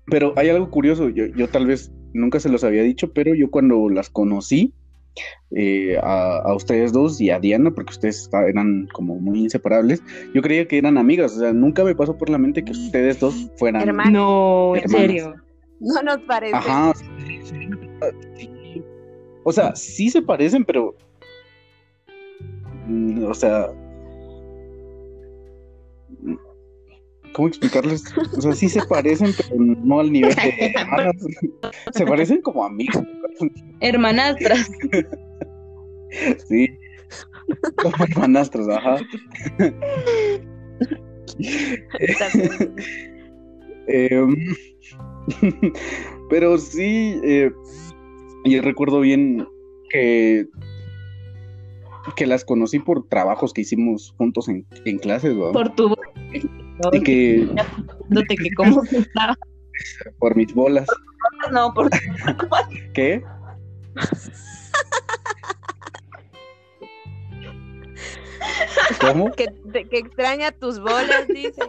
pero 0.05 0.33
hay 0.37 0.47
algo 0.47 0.71
curioso, 0.71 1.09
yo, 1.09 1.25
yo 1.25 1.49
tal 1.49 1.67
vez 1.67 1.91
nunca 2.13 2.39
se 2.39 2.47
los 2.47 2.63
había 2.63 2.83
dicho, 2.83 3.11
pero 3.11 3.35
yo 3.35 3.51
cuando 3.51 3.89
las 3.89 4.09
conocí, 4.09 4.73
eh, 5.51 5.97
a, 6.01 6.53
ustedes 6.55 6.93
dos 6.93 7.19
y 7.19 7.29
a 7.29 7.39
Diana, 7.39 7.71
porque 7.71 7.91
ustedes 7.91 8.29
eran 8.47 8.87
como 8.93 9.15
muy 9.15 9.39
inseparables. 9.39 10.01
Yo 10.33 10.41
creía 10.41 10.65
que 10.65 10.77
eran 10.77 10.97
amigas, 10.97 11.35
o 11.35 11.39
sea, 11.39 11.51
nunca 11.51 11.83
me 11.83 11.93
pasó 11.93 12.17
por 12.17 12.29
la 12.29 12.37
mente 12.37 12.63
que 12.63 12.71
ustedes 12.71 13.19
dos 13.19 13.49
fueran. 13.57 13.81
Hermanos. 13.81 14.13
No, 14.13 14.75
en 14.77 14.89
serio. 14.89 15.35
No 15.81 16.01
nos 16.03 16.19
parece. 16.19 16.55
Ajá. 16.55 16.93
O 19.43 19.51
sea, 19.51 19.75
sí 19.75 20.09
se 20.09 20.21
parecen, 20.21 20.63
pero. 20.63 20.95
Mm, 22.87 23.23
o 23.25 23.33
sea. 23.33 23.69
¿Cómo 27.33 27.49
explicarles? 27.49 28.03
O 28.37 28.41
sea, 28.41 28.53
sí 28.53 28.69
se 28.69 28.85
parecen, 28.85 29.33
pero 29.37 29.61
no 29.61 29.99
al 29.99 30.11
nivel 30.11 30.33
de 30.35 30.73
hermanas. 30.75 31.15
Se 31.91 32.05
parecen 32.05 32.41
como 32.41 32.63
amigas. 32.63 33.03
Hermanastras. 33.81 34.69
Sí. 36.47 36.69
Como 37.81 37.95
hermanastras, 38.05 38.69
ajá. 38.69 38.97
Em, 43.87 44.35
pero 46.29 46.57
sí, 46.57 47.19
eh, 47.23 47.51
yo 48.45 48.61
recuerdo 48.61 49.01
bien 49.01 49.45
que 49.89 50.47
que 52.15 52.25
las 52.25 52.45
conocí 52.45 52.79
por 52.79 53.07
trabajos 53.07 53.53
que 53.53 53.61
hicimos 53.61 54.13
juntos 54.17 54.47
en, 54.49 54.65
en 54.85 54.99
clases. 54.99 55.33
Por 55.33 55.73
tu 55.75 55.95
y 56.91 57.01
que 57.01 57.47
que 58.11 58.53
cómo 58.55 58.83
estaba. 58.83 59.37
Por 60.19 60.35
mis 60.35 60.53
bolas. 60.53 60.87
No, 61.51 61.73
por 61.73 61.89
¿Qué? 62.93 63.23
¿Cómo? 69.01 69.31
Que, 69.31 69.47
que 69.89 69.97
extraña 69.97 70.51
tus 70.51 70.79
bolas, 70.79 71.27
dice. 71.27 71.61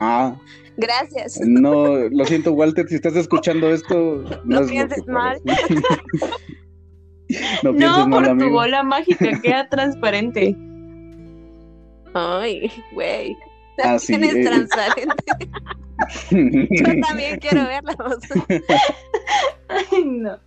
Ah. 0.00 0.36
Gracias. 0.76 1.40
No, 1.40 2.08
lo 2.08 2.24
siento, 2.24 2.52
Walter, 2.52 2.88
si 2.88 2.96
estás 2.96 3.16
escuchando 3.16 3.70
esto. 3.70 4.24
No, 4.44 4.60
no 4.60 4.66
pienses 4.66 5.06
mal. 5.06 5.40
no, 7.62 7.72
no 7.72 8.10
por 8.10 8.38
tu 8.38 8.50
bola 8.50 8.82
mágica 8.82 9.40
queda 9.40 9.68
transparente. 9.70 10.56
Ay, 12.14 12.70
güey. 12.92 13.36
Ah, 13.82 13.96
Tienes 14.04 14.34
eh, 14.34 14.44
transparente. 14.44 15.24
Yo 16.70 17.00
también 17.00 17.38
quiero 17.40 17.66
verla. 17.66 17.96
Ay, 19.68 20.04
no. 20.04 20.38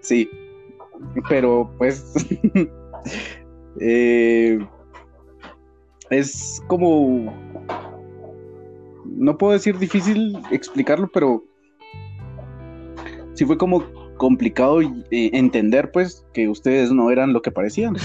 sí, 0.00 0.28
pero 1.28 1.72
pues 1.78 2.12
eh, 3.80 4.58
es 6.10 6.62
como 6.66 7.32
no 9.18 9.36
puedo 9.36 9.52
decir 9.52 9.78
difícil 9.78 10.38
explicarlo, 10.50 11.10
pero 11.12 11.44
sí 13.38 13.44
fue 13.44 13.56
como 13.56 13.84
complicado 14.16 14.80
eh, 14.80 15.30
entender 15.32 15.92
pues 15.92 16.26
que 16.34 16.48
ustedes 16.48 16.90
no 16.90 17.10
eran 17.10 17.32
lo 17.32 17.40
que 17.40 17.52
parecían. 17.52 17.96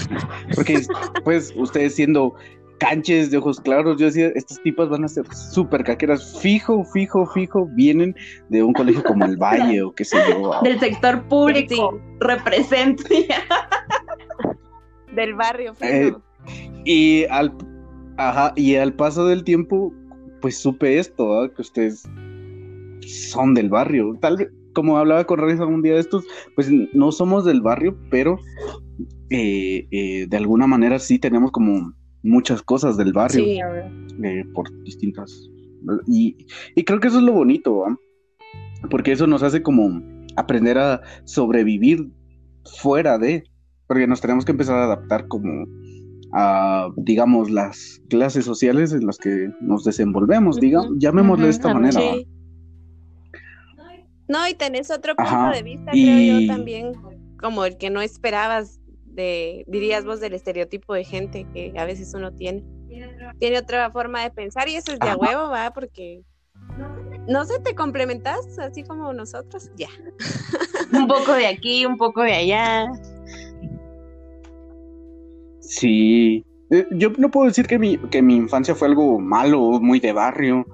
Porque 0.56 0.82
pues 1.24 1.52
ustedes 1.56 1.96
siendo 1.96 2.36
canches 2.78 3.32
de 3.32 3.38
ojos 3.38 3.60
claros, 3.60 3.98
yo 3.98 4.06
decía, 4.08 4.28
estas 4.36 4.62
tipas 4.62 4.89
van 4.89 5.06
a 5.06 5.08
ser 5.08 5.26
súper 5.34 5.84
caqueras, 5.84 6.39
fijo, 6.39 6.84
fijo, 6.86 7.26
fijo, 7.28 7.67
vienen 7.74 8.15
de 8.50 8.62
un 8.62 8.74
colegio 8.74 9.04
como 9.04 9.26
el 9.26 9.38
Valle 9.38 9.82
o 9.82 9.93
qué 9.93 10.06
sé 10.06 10.17
yo. 10.30 10.62
Del 10.62 10.80
sector 10.80 11.24
público, 11.28 12.00
represente. 12.19 13.28
Del 15.15 15.34
barrio. 15.34 15.74
Eh, 15.82 16.13
y 16.86 17.26
al 17.26 17.56
ajá, 18.17 18.54
y 18.56 18.76
al 18.76 18.93
paso 18.93 19.26
del 19.26 19.43
tiempo, 19.43 19.91
pues 20.41 20.60
supe 20.60 21.00
esto, 21.00 21.50
que 21.56 21.62
ustedes 21.62 22.04
son 23.08 23.54
del 23.54 23.69
barrio. 23.69 24.15
Tal 24.19 24.38
vez, 24.38 24.50
como 24.74 24.98
hablaba 24.98 25.26
con 25.26 25.40
Reyes 25.40 25.60
un 25.60 25.82
día 25.82 25.94
de 25.94 26.00
estos, 26.00 26.26
pues 26.56 26.70
no 26.94 27.12
somos 27.12 27.46
del 27.46 27.62
barrio, 27.62 27.98
pero 28.10 28.40
eh, 29.30 29.88
eh, 29.92 30.28
de 30.28 30.38
alguna 30.38 30.68
manera 30.68 31.00
sí 31.00 31.20
tenemos 31.20 31.52
como 31.52 31.94
muchas 32.24 32.62
cosas 32.62 32.98
del 32.98 33.14
barrio 33.14 33.44
eh, 34.24 34.44
por 34.54 34.70
distintas. 34.84 35.50
Y, 36.08 36.38
creo 36.86 37.00
que 37.00 37.08
eso 37.08 37.18
es 37.18 37.24
lo 37.24 37.34
bonito, 37.34 37.86
porque 38.90 39.12
eso 39.12 39.28
nos 39.28 39.44
hace 39.44 39.62
como 39.62 40.02
aprender 40.36 40.78
a 40.78 41.02
sobrevivir 41.26 42.10
fuera 42.80 43.18
de, 43.18 43.44
porque 43.88 44.08
nos 44.08 44.22
tenemos 44.22 44.46
que 44.46 44.54
empezar 44.54 44.78
a 44.78 44.86
adaptar 44.86 45.28
como 45.28 45.66
a, 46.32 46.90
digamos, 46.98 47.52
las 47.52 48.02
clases 48.10 48.46
sociales 48.46 48.94
en 48.94 49.06
las 49.06 49.18
que 49.18 49.50
nos 49.62 49.84
desenvolvemos, 49.84 50.60
digamos, 50.60 50.94
llamémosle 50.98 51.46
de 51.46 51.52
esta 51.52 51.74
manera. 51.74 52.00
No, 54.34 54.48
y 54.48 54.56
tenés 54.56 54.89
otro 54.89 55.15
punto 55.15 55.52
de 55.54 55.62
vista, 55.62 55.91
creo 55.91 56.39
yo 56.39 56.48
también, 56.48 56.93
como 57.39 57.65
el 57.65 57.78
que 57.78 57.91
no 57.91 58.02
esperabas 58.02 58.80
de, 59.06 59.63
dirías 59.67 60.06
vos, 60.06 60.22
del 60.22 60.34
estereotipo 60.34 60.96
de 60.96 61.04
gente 61.04 61.46
que 61.54 61.72
a 61.78 61.86
veces 61.86 62.15
uno 62.15 62.34
tiene. 62.34 62.63
Tiene 63.38 63.60
otra 63.60 63.91
forma 63.91 64.24
de 64.24 64.32
pensar 64.32 64.67
y 64.69 64.76
eso 64.76 64.91
es 64.91 65.00
de 65.00 65.10
a 65.10 65.15
huevo, 65.15 65.50
va, 65.50 65.72
porque 65.72 66.24
no 67.28 67.46
sé, 67.46 67.60
te 67.60 67.76
complementas 67.76 68.58
así 68.58 68.82
como 68.82 69.13
nosotros, 69.13 69.69
ya. 69.76 69.89
un 70.93 71.08
poco 71.08 71.34
de 71.34 71.46
aquí, 71.46 71.86
un 71.86 71.98
poco 71.98 72.24
de 72.24 72.34
allá. 72.34 72.91
Sí, 75.60 76.43
eh, 76.72 76.88
yo 76.89 77.12
no 77.19 77.30
puedo 77.30 77.50
decir 77.50 77.67
que 77.67 77.78
mi, 77.78 78.00
que 78.10 78.24
mi 78.24 78.36
infancia 78.36 78.74
fue 78.74 78.88
algo 78.88 79.19
malo, 79.19 79.80
muy 79.80 80.00
de 80.00 80.12
barrio. 80.12 80.65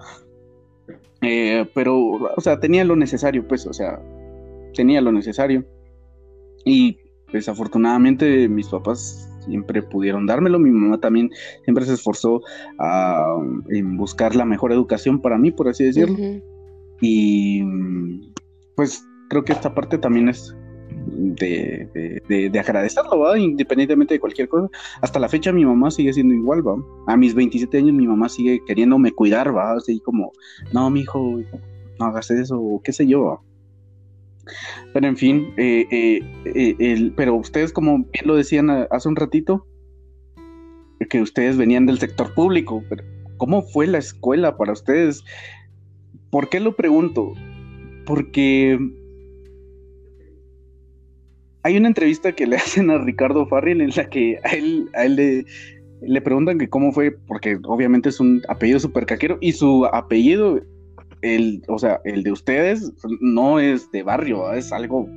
Eh, 1.21 1.69
pero, 1.73 1.97
o 1.97 2.41
sea, 2.41 2.59
tenía 2.59 2.83
lo 2.83 2.95
necesario, 2.95 3.47
pues, 3.47 3.65
o 3.67 3.73
sea, 3.73 4.01
tenía 4.73 5.01
lo 5.01 5.11
necesario. 5.11 5.65
Y 6.65 6.97
desafortunadamente 7.31 8.49
mis 8.49 8.67
papás 8.67 9.29
siempre 9.45 9.81
pudieron 9.81 10.25
dármelo, 10.25 10.59
mi 10.59 10.71
mamá 10.71 10.99
también 10.99 11.29
siempre 11.63 11.85
se 11.85 11.93
esforzó 11.93 12.41
a, 12.79 13.35
en 13.69 13.97
buscar 13.97 14.35
la 14.35 14.45
mejor 14.45 14.71
educación 14.71 15.21
para 15.21 15.37
mí, 15.37 15.51
por 15.51 15.69
así 15.69 15.85
decirlo. 15.85 16.15
Y 17.01 17.63
pues 18.75 19.03
creo 19.29 19.43
que 19.43 19.53
esta 19.53 19.73
parte 19.73 19.97
también 19.97 20.29
es 20.29 20.55
de, 21.19 22.21
de, 22.27 22.59
agradecerlo, 22.59 23.19
¿va? 23.19 23.37
independientemente 23.37 24.13
de 24.13 24.19
cualquier 24.19 24.47
cosa. 24.47 24.69
Hasta 25.01 25.19
la 25.19 25.29
fecha 25.29 25.51
mi 25.51 25.65
mamá 25.65 25.91
sigue 25.91 26.13
siendo 26.13 26.33
igual, 26.33 26.65
¿va? 26.65 26.75
A 27.07 27.17
mis 27.17 27.33
27 27.33 27.77
años 27.77 27.93
mi 27.93 28.07
mamá 28.07 28.29
sigue 28.29 28.61
queriéndome 28.65 29.11
cuidar, 29.11 29.55
¿va? 29.55 29.73
Así 29.73 29.99
como, 29.99 30.31
no, 30.73 30.89
mi 30.89 31.01
hijo, 31.01 31.39
no 31.99 32.05
hagas 32.05 32.31
eso, 32.31 32.59
o 32.59 32.81
qué 32.81 32.93
sé 32.93 33.07
yo, 33.07 33.41
Pero 34.93 35.07
en 35.07 35.17
fin, 35.17 35.53
eh, 35.57 35.85
eh, 35.91 36.19
eh, 36.45 36.75
el, 36.79 37.13
pero 37.15 37.35
ustedes, 37.35 37.73
como 37.73 37.97
bien 37.97 38.25
lo 38.25 38.35
decían 38.35 38.69
hace 38.69 39.09
un 39.09 39.15
ratito, 39.15 39.65
que 41.09 41.21
ustedes 41.21 41.57
venían 41.57 41.85
del 41.85 41.99
sector 41.99 42.33
público, 42.33 42.83
pero 42.89 43.03
¿cómo 43.37 43.61
fue 43.61 43.87
la 43.87 43.97
escuela 43.97 44.57
para 44.57 44.73
ustedes? 44.73 45.23
¿Por 46.29 46.49
qué 46.49 46.59
lo 46.59 46.75
pregunto? 46.75 47.33
Porque 48.05 48.77
hay 51.63 51.77
una 51.77 51.87
entrevista 51.87 52.31
que 52.31 52.47
le 52.47 52.55
hacen 52.57 52.89
a 52.89 52.97
Ricardo 52.97 53.47
Farrell 53.47 53.81
en 53.81 53.91
la 53.95 54.09
que 54.09 54.39
a 54.43 54.49
él, 54.49 54.89
a 54.93 55.05
él 55.05 55.45
le, 56.01 56.21
preguntan 56.21 56.57
que 56.57 56.69
cómo 56.69 56.91
fue, 56.91 57.11
porque 57.11 57.59
obviamente 57.63 58.09
es 58.09 58.19
un 58.19 58.41
apellido 58.47 58.79
súper 58.79 59.05
caquero 59.05 59.37
y 59.41 59.51
su 59.53 59.85
apellido, 59.85 60.59
el, 61.21 61.61
o 61.67 61.77
sea, 61.77 61.99
el 62.05 62.23
de 62.23 62.31
ustedes 62.31 62.91
no 63.19 63.59
es 63.59 63.91
de 63.91 64.03
barrio, 64.03 64.51
es 64.53 64.71
algo, 64.71 65.07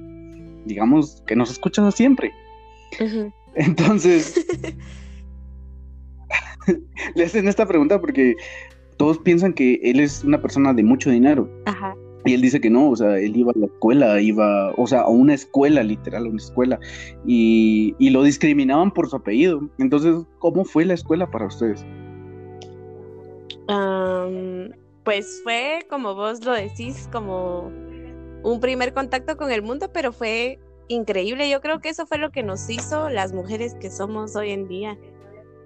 digamos, 0.64 1.22
que 1.26 1.37
nos 1.37 1.50
escuchan 1.50 1.90
siempre. 1.92 2.33
Entonces, 3.55 4.44
le 7.14 7.24
hacen 7.24 7.48
esta 7.48 7.66
pregunta 7.66 8.00
porque 8.00 8.37
todos 8.96 9.18
piensan 9.18 9.52
que 9.52 9.81
él 9.83 10.00
es 10.00 10.24
una 10.24 10.40
persona 10.40 10.72
de 10.72 10.83
mucho 10.83 11.11
dinero. 11.11 11.48
Ajá. 11.66 11.94
Y 12.24 12.35
él 12.35 12.40
dice 12.40 12.61
que 12.61 12.70
no, 12.70 12.90
o 12.90 12.96
sea, 12.96 13.18
él 13.18 13.37
iba 13.37 13.50
a 13.50 13.58
la 13.58 13.66
escuela, 13.66 14.20
iba, 14.20 14.72
o 14.76 14.87
sea, 14.87 15.00
a 15.00 15.08
una 15.08 15.35
escuela, 15.35 15.82
literal, 15.82 16.26
a 16.26 16.28
una 16.28 16.37
escuela, 16.37 16.78
y, 17.26 17.94
y 17.98 18.11
lo 18.11 18.22
discriminaban 18.22 18.92
por 18.92 19.08
su 19.08 19.16
apellido. 19.16 19.68
Entonces, 19.78 20.24
¿cómo 20.38 20.64
fue 20.64 20.85
la 20.85 20.94
escuela 20.94 21.30
para 21.30 21.46
ustedes? 21.46 21.85
pues 25.04 25.40
fue, 25.42 25.80
como 25.88 26.14
vos 26.14 26.44
lo 26.44 26.52
decís, 26.52 27.08
como 27.11 27.70
un 28.42 28.61
primer 28.61 28.92
contacto 28.92 29.37
con 29.37 29.50
el 29.50 29.62
mundo, 29.62 29.90
pero 29.92 30.12
fue 30.12 30.58
increíble. 30.88 31.48
Yo 31.50 31.61
creo 31.61 31.80
que 31.80 31.88
eso 31.88 32.06
fue 32.06 32.18
lo 32.18 32.30
que 32.30 32.42
nos 32.42 32.68
hizo 32.68 33.08
las 33.08 33.32
mujeres 33.32 33.74
que 33.74 33.90
somos 33.90 34.37
hoy 34.37 34.50
en 34.50 34.68
día. 34.68 34.98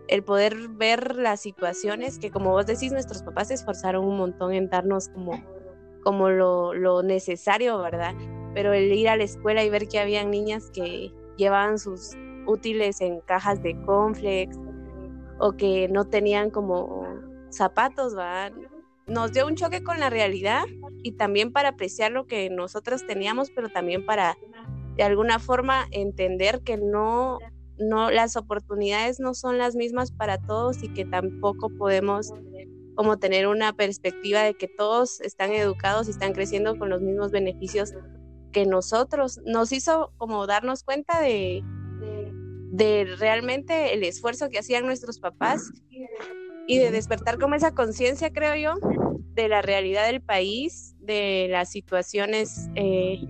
El 0.09 0.23
poder 0.23 0.69
ver 0.69 1.16
las 1.16 1.40
situaciones 1.40 2.19
que, 2.19 2.31
como 2.31 2.53
vos 2.53 2.66
decís, 2.66 2.92
nuestros 2.92 3.23
papás 3.23 3.49
se 3.49 3.55
esforzaron 3.55 4.05
un 4.05 4.16
montón 4.16 4.53
en 4.53 4.69
darnos 4.71 5.09
como 5.09 5.42
como 6.07 6.31
lo, 6.31 7.03
necesario, 7.03 7.79
¿verdad? 7.79 8.14
Pero 8.55 8.73
el 8.73 8.92
ir 8.92 9.09
a 9.09 9.16
la 9.16 9.25
escuela 9.25 9.64
y 9.64 9.71
ver 9.71 9.88
que 9.88 9.99
habían 9.99 10.31
niñas 10.31 10.71
que 10.73 11.11
llevaban 11.37 11.81
sus 11.81 12.12
útiles 12.47 13.01
en 13.01 13.21
cajas 13.23 13.61
de 13.61 13.75
conflex 13.83 14.57
o 15.40 15.57
que 15.57 15.88
no 15.88 16.05
tenían 16.05 16.51
como 16.51 17.21
zapatos, 17.51 18.14
¿verdad? 18.14 18.53
Nos 19.09 19.33
dio 19.33 19.49
un 19.49 19.57
choque 19.57 19.83
con 19.83 19.99
la 19.99 20.09
realidad 20.09 20.62
y 21.03 21.11
también 21.16 21.51
para 21.51 21.71
apreciar 21.71 22.12
lo 22.12 22.29
que 22.29 22.51
nosotros 22.51 23.05
teníamos, 23.05 23.51
pero 23.51 23.69
también 23.69 24.07
para 24.07 24.38
de 24.97 25.03
alguna 25.03 25.40
forma 25.40 25.88
entender 25.90 26.61
que 26.62 26.77
no, 26.77 27.40
no, 27.81 28.12
las 28.12 28.37
oportunidades 28.37 29.19
no 29.19 29.35
son 29.35 29.59
las 29.59 29.75
mismas 29.75 30.12
para 30.12 30.38
todos 30.38 30.85
y 30.85 30.88
que 30.88 31.05
tampoco 31.05 31.69
podemos 31.69 32.33
como 32.97 33.19
tener 33.19 33.47
una 33.47 33.73
perspectiva 33.75 34.43
de 34.43 34.55
que 34.55 34.67
todos 34.67 35.21
están 35.21 35.53
educados 35.53 36.09
y 36.09 36.11
están 36.11 36.33
creciendo 36.33 36.77
con 36.79 36.89
los 36.89 37.01
mismos 37.01 37.31
beneficios 37.31 37.95
que 38.53 38.67
nosotros. 38.67 39.39
Nos 39.45 39.71
hizo 39.71 40.13
como 40.17 40.47
darnos 40.47 40.83
cuenta 40.83 41.21
de, 41.21 41.63
de, 42.73 43.05
realmente 43.19 43.95
el 43.95 44.03
esfuerzo 44.03 44.49
que 44.49 44.59
hacían 44.59 44.87
nuestros 44.87 45.21
papás 45.21 45.71
y 46.67 46.79
de 46.79 46.91
despertar 46.91 47.39
como 47.39 47.55
esa 47.55 47.73
conciencia, 47.73 48.33
creo 48.33 48.57
yo, 48.57 48.75
de 49.35 49.49
la 49.49 49.63
realidad 49.63 50.07
del 50.07 50.23
país, 50.23 50.97
de 50.99 51.49
las 51.51 51.71
situaciones 51.71 52.69
eh, 52.75 53.21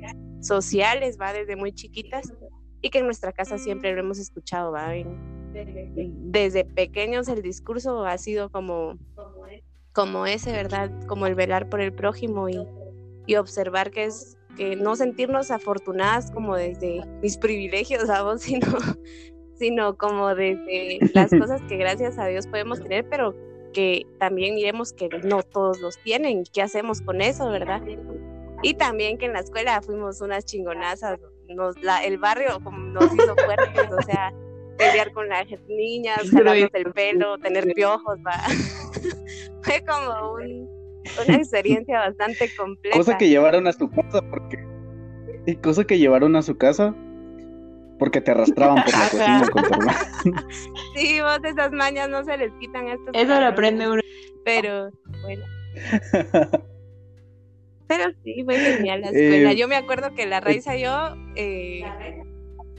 sociales, 0.40 1.18
va 1.20 1.32
desde 1.32 1.56
muy 1.56 1.72
chiquitas 1.72 2.32
y 2.80 2.90
que 2.90 3.00
en 3.00 3.06
nuestra 3.06 3.32
casa 3.32 3.58
siempre 3.58 3.92
lo 3.92 4.00
hemos 4.00 4.18
escuchado, 4.18 4.70
va. 4.70 4.92
Desde 5.64 6.64
pequeños 6.64 7.28
el 7.28 7.42
discurso 7.42 8.04
ha 8.04 8.18
sido 8.18 8.50
como 8.50 8.98
como 9.96 10.26
ese, 10.26 10.52
¿verdad? 10.52 10.90
Como 11.06 11.26
el 11.26 11.34
velar 11.34 11.70
por 11.70 11.80
el 11.80 11.90
prójimo 11.90 12.50
y, 12.50 12.66
y 13.26 13.36
observar 13.36 13.90
que 13.90 14.04
es 14.04 14.36
que 14.54 14.76
no 14.76 14.94
sentirnos 14.94 15.50
afortunadas 15.50 16.30
como 16.30 16.54
desde 16.54 17.00
mis 17.22 17.38
privilegios, 17.38 18.06
¿sabes? 18.06 18.42
Sino, 18.42 18.66
sino 19.54 19.96
como 19.96 20.34
desde 20.34 20.98
las 21.14 21.30
cosas 21.38 21.62
que 21.62 21.78
gracias 21.78 22.18
a 22.18 22.26
Dios 22.26 22.46
podemos 22.46 22.82
tener, 22.82 23.08
pero 23.08 23.34
que 23.72 24.06
también 24.18 24.54
miremos 24.54 24.92
que 24.92 25.08
no 25.24 25.42
todos 25.42 25.80
los 25.80 25.98
tienen, 26.02 26.44
¿qué 26.52 26.60
hacemos 26.60 27.00
con 27.00 27.22
eso, 27.22 27.48
verdad? 27.48 27.82
Y 28.62 28.74
también 28.74 29.16
que 29.16 29.26
en 29.26 29.32
la 29.32 29.40
escuela 29.40 29.80
fuimos 29.80 30.20
unas 30.20 30.44
chingonazas, 30.44 31.18
nos, 31.48 31.80
la, 31.82 32.04
el 32.04 32.18
barrio 32.18 32.58
nos 32.60 33.14
hizo 33.14 33.34
fuertes, 33.34 33.92
o 33.92 34.02
sea, 34.02 34.32
pelear 34.76 35.12
con 35.12 35.28
las 35.28 35.46
niñas, 35.68 36.18
jalarnos 36.30 36.70
el 36.72 36.92
pelo, 36.92 37.38
tener 37.38 37.64
piojos, 37.74 38.18
va. 38.26 38.32
Fue 39.62 39.82
como 39.86 40.34
una 40.34 41.36
experiencia 41.36 42.00
bastante 42.00 42.50
compleja. 42.56 42.96
Cosa 42.96 43.18
que 43.18 43.28
llevaron 43.28 43.66
a 43.66 43.72
su 43.72 43.90
casa 43.90 44.22
porque 44.30 44.64
y 45.46 45.56
cosa 45.56 45.84
que 45.84 45.98
llevaron 45.98 46.34
a 46.36 46.42
su 46.42 46.56
casa 46.56 46.94
porque 47.98 48.20
te 48.20 48.32
arrastraban 48.32 48.82
por 48.82 48.92
la 48.92 49.08
cocina 49.08 49.48
con 49.50 49.62
tu 49.62 49.74
hermano. 49.74 50.48
Sí, 50.94 51.20
vos 51.20 51.38
esas 51.44 51.72
mañas 51.72 52.08
no 52.08 52.24
se 52.24 52.36
les 52.36 52.52
quitan 52.54 52.88
a 52.88 52.94
estos. 52.94 53.10
Eso 53.14 53.40
lo 53.40 53.46
aprende 53.46 53.88
uno. 53.88 54.02
Pero 54.44 54.90
bueno. 55.22 55.44
Pero 57.88 58.04
sí, 58.24 58.42
fue 58.44 58.56
genial 58.56 59.00
la 59.00 59.06
escuela. 59.06 59.52
Eh, 59.52 59.56
yo 59.56 59.68
me 59.68 59.76
acuerdo 59.76 60.14
que 60.14 60.26
la 60.26 60.40
raíz 60.40 60.64
yo 60.64 61.14
eh, 61.36 61.84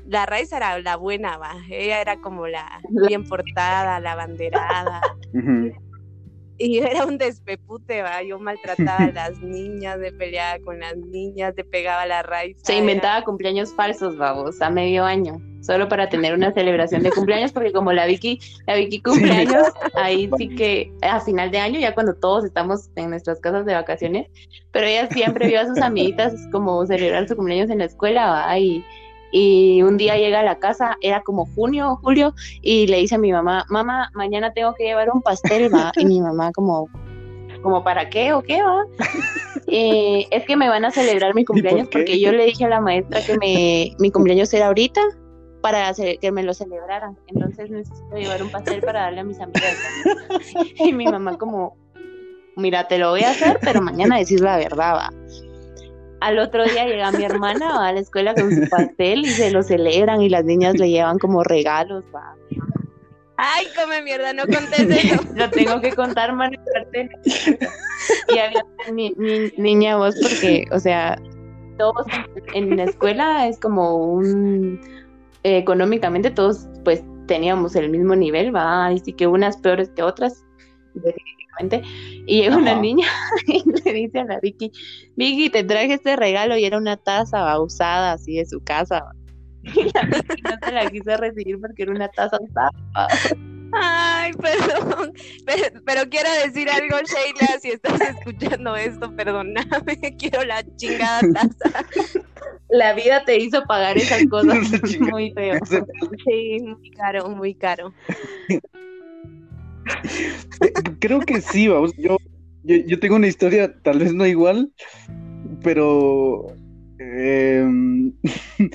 la 0.08 0.26
raíz 0.26 0.52
era 0.52 0.80
la 0.80 0.96
buena, 0.96 1.38
va. 1.38 1.56
Ella 1.70 2.02
era 2.02 2.18
como 2.20 2.48
la 2.48 2.82
bien 3.08 3.24
portada, 3.28 4.00
la 4.00 4.16
banderada. 4.16 5.02
Y 6.60 6.80
era 6.80 7.06
un 7.06 7.18
despepute, 7.18 8.02
va. 8.02 8.24
Yo 8.24 8.40
maltrataba 8.40 9.06
a 9.06 9.12
las 9.12 9.40
niñas, 9.42 10.00
me 10.00 10.12
peleaba 10.12 10.60
con 10.64 10.80
las 10.80 10.98
niñas, 10.98 11.54
le 11.56 11.64
pegaba 11.64 12.06
la 12.06 12.24
raíz. 12.24 12.58
Se 12.64 12.78
inventaba 12.78 13.24
cumpleaños 13.24 13.74
falsos, 13.76 14.18
vamos, 14.18 14.60
a 14.62 14.70
medio 14.70 15.04
año, 15.04 15.40
solo 15.62 15.88
para 15.88 16.10
tener 16.10 16.34
una 16.34 16.52
celebración 16.54 17.04
de 17.04 17.12
cumpleaños, 17.12 17.52
porque 17.52 17.72
como 17.72 17.94
la 17.94 18.08
Vicky, 18.08 18.40
la 18.66 18.76
Vicky 18.76 19.02
cumpleaños, 19.02 19.68
ahí 19.96 20.30
sí 20.38 20.50
que 20.50 20.92
a 21.04 21.20
final 21.20 21.52
de 21.52 21.60
año, 21.60 21.80
ya 21.80 21.94
cuando 21.94 22.16
todos 22.16 22.46
estamos 22.46 22.90
en 22.96 23.12
nuestras 23.12 23.40
casas 23.40 23.66
de 23.66 23.76
vacaciones, 23.76 24.28
pero 24.72 24.88
ella 24.88 25.08
siempre 25.10 25.48
vio 25.48 25.60
a 25.60 25.68
sus 25.68 25.80
amiguitas 25.80 26.34
como 26.52 26.84
celebrar 26.88 27.28
su 27.28 27.36
cumpleaños 27.36 27.70
en 27.70 27.80
la 27.80 27.86
escuela, 27.86 28.32
va, 28.32 28.58
y 28.58 28.84
y 29.32 29.82
un 29.82 29.98
día 29.98 30.18
llega 30.18 30.40
a 30.40 30.44
la 30.44 30.60
casa, 30.60 30.98
era 31.02 31.22
como 31.22 31.46
junio 31.56 31.92
o 31.92 31.96
julio, 31.98 32.34
y 32.62 32.88
le 32.88 32.98
dice 32.98 33.16
a 33.16 33.18
mi 33.18 33.32
mamá, 33.32 33.66
mamá, 33.70 34.10
mañana 34.14 34.54
tengo 34.54 34.74
que 34.76 34.86
llevar 34.86 35.10
un 35.10 35.22
pastel, 35.22 35.74
va, 35.74 35.92
y 35.98 36.06
mi 36.06 36.22
mamá 36.22 36.52
como, 36.54 36.90
como 37.62 37.84
para 37.84 38.10
qué 38.10 38.34
o 38.34 38.42
qué 38.42 38.62
va. 38.62 38.86
Eh, 39.70 40.26
es 40.32 40.46
que 40.46 40.56
me 40.56 40.70
van 40.70 40.86
a 40.86 40.92
celebrar 40.92 41.36
mi 41.36 41.44
cumpleaños 41.44 41.90
porque 41.92 42.22
yo 42.22 42.32
le 42.32 42.46
dije 42.46 42.64
a 42.64 42.70
la 42.70 42.80
maestra 42.80 43.20
que 43.20 43.38
me, 43.38 43.92
mi 44.00 44.12
cumpleaños 44.12 44.54
era 44.54 44.68
ahorita 44.68 45.02
para 45.62 45.94
que 45.94 46.32
me 46.32 46.44
lo 46.44 46.54
celebraran. 46.54 47.18
Entonces 47.28 47.70
necesito 47.70 48.16
llevar 48.16 48.42
un 48.42 48.50
pastel 48.50 48.82
para 48.82 49.02
darle 49.02 49.20
a 49.20 49.24
mis 49.26 49.40
amigas. 49.42 49.76
Y 50.80 50.94
mi 50.94 51.06
mamá 51.06 51.38
como, 51.38 51.76
mira, 52.56 52.88
te 52.88 52.98
lo 52.98 53.10
voy 53.10 53.24
a 53.24 53.32
hacer, 53.32 53.60
pero 53.62 53.82
mañana 53.82 54.18
decís 54.18 54.40
la 54.40 54.58
verdad, 54.58 54.96
va. 54.96 55.10
Al 56.20 56.40
otro 56.40 56.66
día 56.66 56.86
llega 56.86 57.12
mi 57.12 57.24
hermana 57.24 57.88
a 57.88 57.94
la 57.94 58.00
escuela 58.00 58.34
con 58.34 58.54
su 58.54 58.68
pastel 58.70 59.20
y 59.20 59.30
se 59.30 59.52
lo 59.52 59.62
celebran 59.62 60.22
y 60.22 60.30
las 60.30 60.44
niñas 60.44 60.76
le 60.78 60.90
llevan 60.90 61.20
como 61.20 61.44
regalos. 61.44 62.04
Va. 62.14 62.36
Ay, 63.38 63.68
come 63.76 64.02
mierda, 64.02 64.34
no 64.34 64.44
contés 64.44 64.90
eso. 64.90 65.24
lo 65.36 65.50
tengo 65.52 65.80
que 65.80 65.92
contar, 65.94 66.34
mano. 66.34 66.58
Y 68.30 68.40
había 68.40 68.66
mi, 68.92 69.14
niña 69.58 69.98
vos 69.98 70.16
porque, 70.22 70.66
o 70.72 70.80
sea, 70.80 71.22
todos 71.78 72.08
en 72.54 72.78
la 72.78 72.86
escuela 72.86 73.48
es 73.48 73.60
como 73.60 73.96
un... 73.96 74.82
económicamente 75.44 76.32
todos 76.32 76.68
pues 76.84 77.04
teníamos 77.28 77.76
el 77.76 77.90
mismo 77.90 78.16
nivel, 78.16 78.56
va, 78.56 78.92
y 78.92 79.00
sí 79.00 79.14
que 79.14 79.28
unas 79.28 79.58
peores 79.58 79.90
que 79.90 80.02
otras, 80.02 80.44
y 82.26 82.42
llega 82.42 82.58
una 82.58 82.80
niña 82.80 83.08
y 83.48 83.64
le 83.84 83.94
dice 83.94 84.20
a 84.20 84.26
la 84.26 84.40
Vicky, 84.40 84.72
Vicky, 85.16 85.50
te 85.50 85.64
traje 85.64 85.94
este 85.94 86.16
regalo 86.16 86.58
y 86.58 86.66
era 86.66 86.78
una 86.78 86.98
taza 86.98 87.60
usada 87.60 88.14
así 88.14 88.36
de 88.36 88.46
su 88.46 88.62
casa. 88.64 89.04
Y 89.76 89.84
la 89.94 90.04
Vicky 90.04 90.42
no 90.44 90.58
se 90.64 90.72
la 90.72 90.90
quiso 90.90 91.18
recibir 91.18 91.60
porque 91.60 91.84
era 91.84 91.92
una 91.92 92.08
taza 92.08 92.38
usada. 92.40 92.72
Ay, 93.74 94.32
perdón, 94.34 95.14
pero, 95.86 96.10
quiero 96.10 96.30
decir 96.46 96.70
algo, 96.70 97.00
Sheila, 97.00 97.60
si 97.62 97.72
estás 97.72 98.00
escuchando 98.00 98.78
esto, 98.78 99.14
perdóname, 99.14 99.66
quiero 100.18 100.46
la 100.46 100.64
chingada 100.78 101.20
taza. 101.34 101.86
La 102.70 102.94
vida 102.94 103.26
te 103.26 103.38
hizo 103.38 103.64
pagar 103.64 103.98
esas 103.98 104.26
cosas 104.28 104.58
muy 105.00 105.32
feo. 105.32 105.60
Sí, 106.26 106.60
muy 106.62 106.92
caro, 106.92 107.30
muy 107.30 107.56
caro. 107.56 107.94
Creo 111.00 111.20
que 111.22 111.42
sí, 111.42 111.68
vamos. 111.68 111.94
Yo, 111.98 112.18
yo, 112.64 113.00
tengo 113.00 113.16
una 113.16 113.28
historia, 113.28 113.74
tal 113.84 114.00
vez 114.00 114.14
no 114.14 114.26
igual, 114.26 114.72
pero 115.64 116.48
em, 117.00 118.14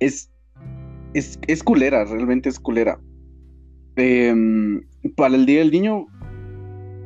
es, 0.00 0.30
es, 1.14 1.62
culera, 1.62 2.04
realmente 2.04 2.48
es 2.48 2.58
culera. 2.58 2.98
Em, 3.96 4.82
para 5.16 5.36
el 5.36 5.46
Día 5.46 5.60
del 5.60 5.70
Niño, 5.70 6.06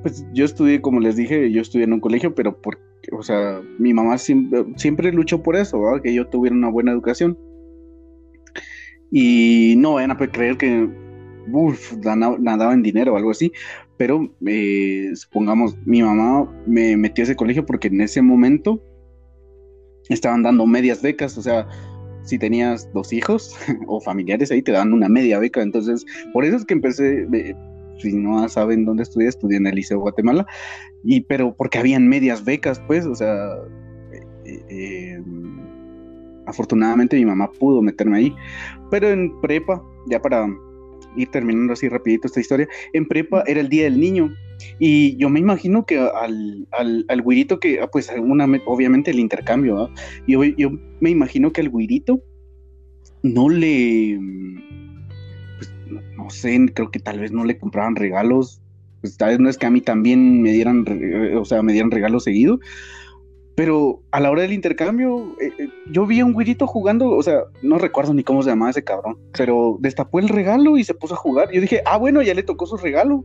pues 0.02 0.24
yo 0.32 0.44
estudié, 0.44 0.80
como 0.80 1.00
les 1.00 1.16
dije, 1.16 1.50
yo 1.50 1.60
estudié 1.60 1.84
en 1.84 1.92
un 1.92 2.00
colegio, 2.00 2.34
pero 2.34 2.60
porque, 2.60 2.80
o 3.12 3.22
sea, 3.22 3.60
mi 3.78 3.92
mamá 3.92 4.18
siempre, 4.18 4.64
siempre 4.76 5.12
luchó 5.12 5.42
por 5.42 5.56
eso, 5.56 5.80
que 6.02 6.14
yo 6.14 6.26
tuviera 6.28 6.54
una 6.54 6.70
buena 6.70 6.92
educación. 6.92 7.38
Y 9.10 9.74
no 9.78 9.94
vayan 9.94 10.10
a 10.10 10.16
creer 10.16 10.56
que 10.58 10.88
uf, 11.52 11.96
nadaba 11.98 12.72
en 12.72 12.82
dinero 12.82 13.14
o 13.14 13.16
algo 13.16 13.30
así, 13.30 13.52
pero 13.96 14.30
eh, 14.46 15.10
supongamos, 15.14 15.76
mi 15.84 16.02
mamá 16.02 16.48
me 16.66 16.96
metió 16.96 17.22
a 17.22 17.24
ese 17.24 17.36
colegio 17.36 17.66
porque 17.66 17.88
en 17.88 18.00
ese 18.00 18.22
momento 18.22 18.82
estaban 20.08 20.42
dando 20.42 20.66
medias 20.66 21.02
becas, 21.02 21.36
o 21.36 21.42
sea, 21.42 21.66
si 22.22 22.38
tenías 22.38 22.90
dos 22.92 23.12
hijos 23.12 23.56
o 23.86 24.00
familiares 24.00 24.50
ahí 24.50 24.62
te 24.62 24.72
daban 24.72 24.92
una 24.92 25.08
media 25.08 25.38
beca, 25.38 25.62
entonces 25.62 26.04
por 26.32 26.44
eso 26.44 26.56
es 26.56 26.64
que 26.64 26.74
empecé, 26.74 27.26
si 27.98 28.12
no 28.12 28.48
saben 28.48 28.84
dónde 28.84 29.02
estudié, 29.02 29.28
estudié 29.28 29.58
en 29.58 29.66
el 29.66 29.74
Liceo 29.74 29.98
Guatemala, 29.98 30.46
y 31.04 31.22
pero 31.22 31.54
porque 31.54 31.78
habían 31.78 32.08
medias 32.08 32.44
becas, 32.44 32.80
pues, 32.86 33.06
o 33.06 33.14
sea, 33.14 33.54
eh, 34.44 34.62
eh, 34.68 35.22
afortunadamente 36.46 37.16
mi 37.16 37.24
mamá 37.24 37.50
pudo 37.58 37.82
meterme 37.82 38.18
ahí, 38.18 38.34
pero 38.90 39.08
en 39.08 39.38
prepa, 39.40 39.82
ya 40.06 40.20
para 40.20 40.46
ir 41.18 41.30
terminando 41.30 41.72
así 41.72 41.88
rapidito 41.88 42.26
esta 42.26 42.40
historia, 42.40 42.68
en 42.92 43.06
prepa 43.06 43.42
era 43.46 43.60
el 43.60 43.68
Día 43.68 43.84
del 43.84 44.00
Niño. 44.00 44.34
Y 44.78 45.16
yo 45.16 45.28
me 45.28 45.40
imagino 45.40 45.86
que 45.86 45.98
al, 45.98 46.66
al, 46.72 47.04
al 47.08 47.22
güirito 47.22 47.60
que, 47.60 47.80
ah, 47.80 47.88
pues 47.90 48.10
obviamente 48.66 49.10
el 49.10 49.20
intercambio, 49.20 49.90
yo, 50.26 50.44
yo 50.44 50.70
me 51.00 51.10
imagino 51.10 51.52
que 51.52 51.60
al 51.60 51.68
güirito 51.68 52.22
no 53.22 53.48
le, 53.48 54.18
pues, 55.58 55.72
no, 56.16 56.30
sé, 56.30 56.58
creo 56.74 56.90
que 56.90 57.00
tal 57.00 57.20
vez 57.20 57.32
no 57.32 57.44
le 57.44 57.58
compraban 57.58 57.96
regalos, 57.96 58.60
pues 59.00 59.16
tal 59.16 59.30
vez 59.30 59.40
no 59.40 59.48
es 59.48 59.58
que 59.58 59.66
a 59.66 59.70
mí 59.70 59.80
también 59.80 60.42
me 60.42 60.52
dieran, 60.52 60.84
o 61.36 61.44
sea, 61.44 61.62
me 61.62 61.72
dieran 61.72 61.90
regalos 61.90 62.24
seguido, 62.24 62.58
pero 63.58 64.00
a 64.12 64.20
la 64.20 64.30
hora 64.30 64.42
del 64.42 64.52
intercambio, 64.52 65.34
eh, 65.40 65.50
eh, 65.58 65.68
yo 65.90 66.06
vi 66.06 66.20
a 66.20 66.24
un 66.24 66.32
güirito 66.32 66.64
jugando, 66.68 67.10
o 67.10 67.22
sea, 67.24 67.40
no 67.60 67.76
recuerdo 67.76 68.14
ni 68.14 68.22
cómo 68.22 68.40
se 68.40 68.50
llamaba 68.50 68.70
ese 68.70 68.84
cabrón, 68.84 69.18
pero 69.36 69.78
destapó 69.80 70.20
el 70.20 70.28
regalo 70.28 70.78
y 70.78 70.84
se 70.84 70.94
puso 70.94 71.14
a 71.14 71.16
jugar. 71.16 71.50
Yo 71.50 71.60
dije, 71.60 71.82
ah, 71.84 71.96
bueno, 71.96 72.22
ya 72.22 72.34
le 72.34 72.44
tocó 72.44 72.66
su 72.66 72.76
regalo. 72.76 73.24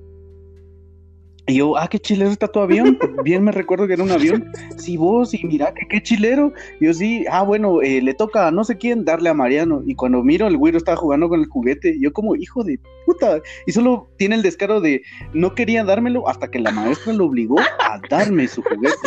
Y 1.45 1.57
yo, 1.57 1.77
ah, 1.77 1.87
qué 1.87 1.99
chilero 1.99 2.31
está 2.31 2.47
tu 2.47 2.61
avión. 2.61 2.97
Bien 3.23 3.43
me 3.43 3.51
recuerdo 3.51 3.85
que 3.85 3.93
era 3.93 4.01
un 4.01 4.09
avión. 4.09 4.51
Sí, 4.75 4.97
vos, 4.97 5.35
y 5.35 5.43
mira, 5.45 5.71
que 5.71 5.85
qué 5.87 6.01
chilero. 6.01 6.51
yo 6.81 6.95
sí, 6.95 7.25
ah, 7.29 7.43
bueno, 7.43 7.83
eh, 7.83 8.01
le 8.01 8.15
toca 8.15 8.47
a 8.47 8.51
no 8.51 8.63
sé 8.63 8.75
quién 8.75 9.05
darle 9.05 9.29
a 9.29 9.35
Mariano. 9.35 9.83
Y 9.85 9.93
cuando 9.93 10.23
miro, 10.23 10.47
el 10.47 10.57
güiro 10.57 10.79
estaba 10.79 10.97
jugando 10.97 11.29
con 11.29 11.41
el 11.41 11.45
juguete. 11.45 11.95
yo 11.99 12.11
como, 12.11 12.35
hijo 12.35 12.63
de 12.63 12.79
puta. 13.05 13.39
Y 13.67 13.71
solo 13.71 14.09
tiene 14.17 14.33
el 14.33 14.41
descaro 14.41 14.81
de, 14.81 15.03
no 15.31 15.53
quería 15.53 15.83
dármelo 15.83 16.27
hasta 16.27 16.49
que 16.49 16.57
la 16.57 16.71
maestra 16.71 17.13
lo 17.13 17.25
obligó 17.25 17.59
a 17.59 18.01
darme 18.09 18.47
su 18.47 18.63
juguete 18.63 18.97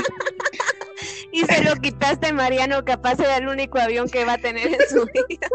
y 1.36 1.44
se 1.44 1.62
lo 1.62 1.76
quitaste, 1.76 2.32
Mariano, 2.32 2.82
capaz 2.84 3.20
era 3.20 3.36
el 3.36 3.48
único 3.48 3.78
avión 3.78 4.08
que 4.08 4.24
va 4.24 4.34
a 4.34 4.38
tener 4.38 4.68
en 4.68 4.80
su 4.88 5.06
vida. 5.12 5.48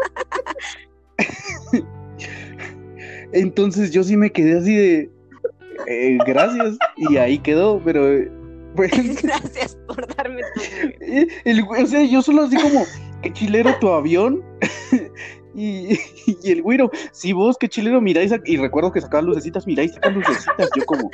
Entonces 3.32 3.90
yo 3.90 4.04
sí 4.04 4.16
me 4.16 4.30
quedé 4.30 4.58
así 4.58 4.76
de 4.76 5.10
eh, 5.88 6.18
gracias 6.24 6.76
y 6.96 7.16
ahí 7.16 7.38
quedó, 7.38 7.80
pero 7.84 8.06
pues, 8.76 8.92
gracias 9.22 9.76
por 9.88 10.06
darme 10.14 10.42
tu 10.54 10.60
el, 11.44 11.62
o 11.62 11.86
sea, 11.86 12.04
yo 12.04 12.22
solo 12.22 12.42
así 12.42 12.56
como 12.56 12.84
qué 13.22 13.32
chilero 13.32 13.76
tu 13.80 13.88
avión 13.88 14.44
y, 15.56 15.98
y, 16.26 16.52
el 16.52 16.62
güiro, 16.62 16.92
si 17.10 17.32
vos 17.32 17.56
qué 17.58 17.68
chilero 17.68 18.00
miráis 18.00 18.32
y 18.44 18.56
recuerdo 18.56 18.92
que 18.92 19.00
sacaba 19.00 19.22
lucecitas, 19.22 19.66
miráis 19.66 19.94
sacas 19.94 20.14
lucecitas, 20.14 20.70
yo 20.76 20.84
como 20.84 21.10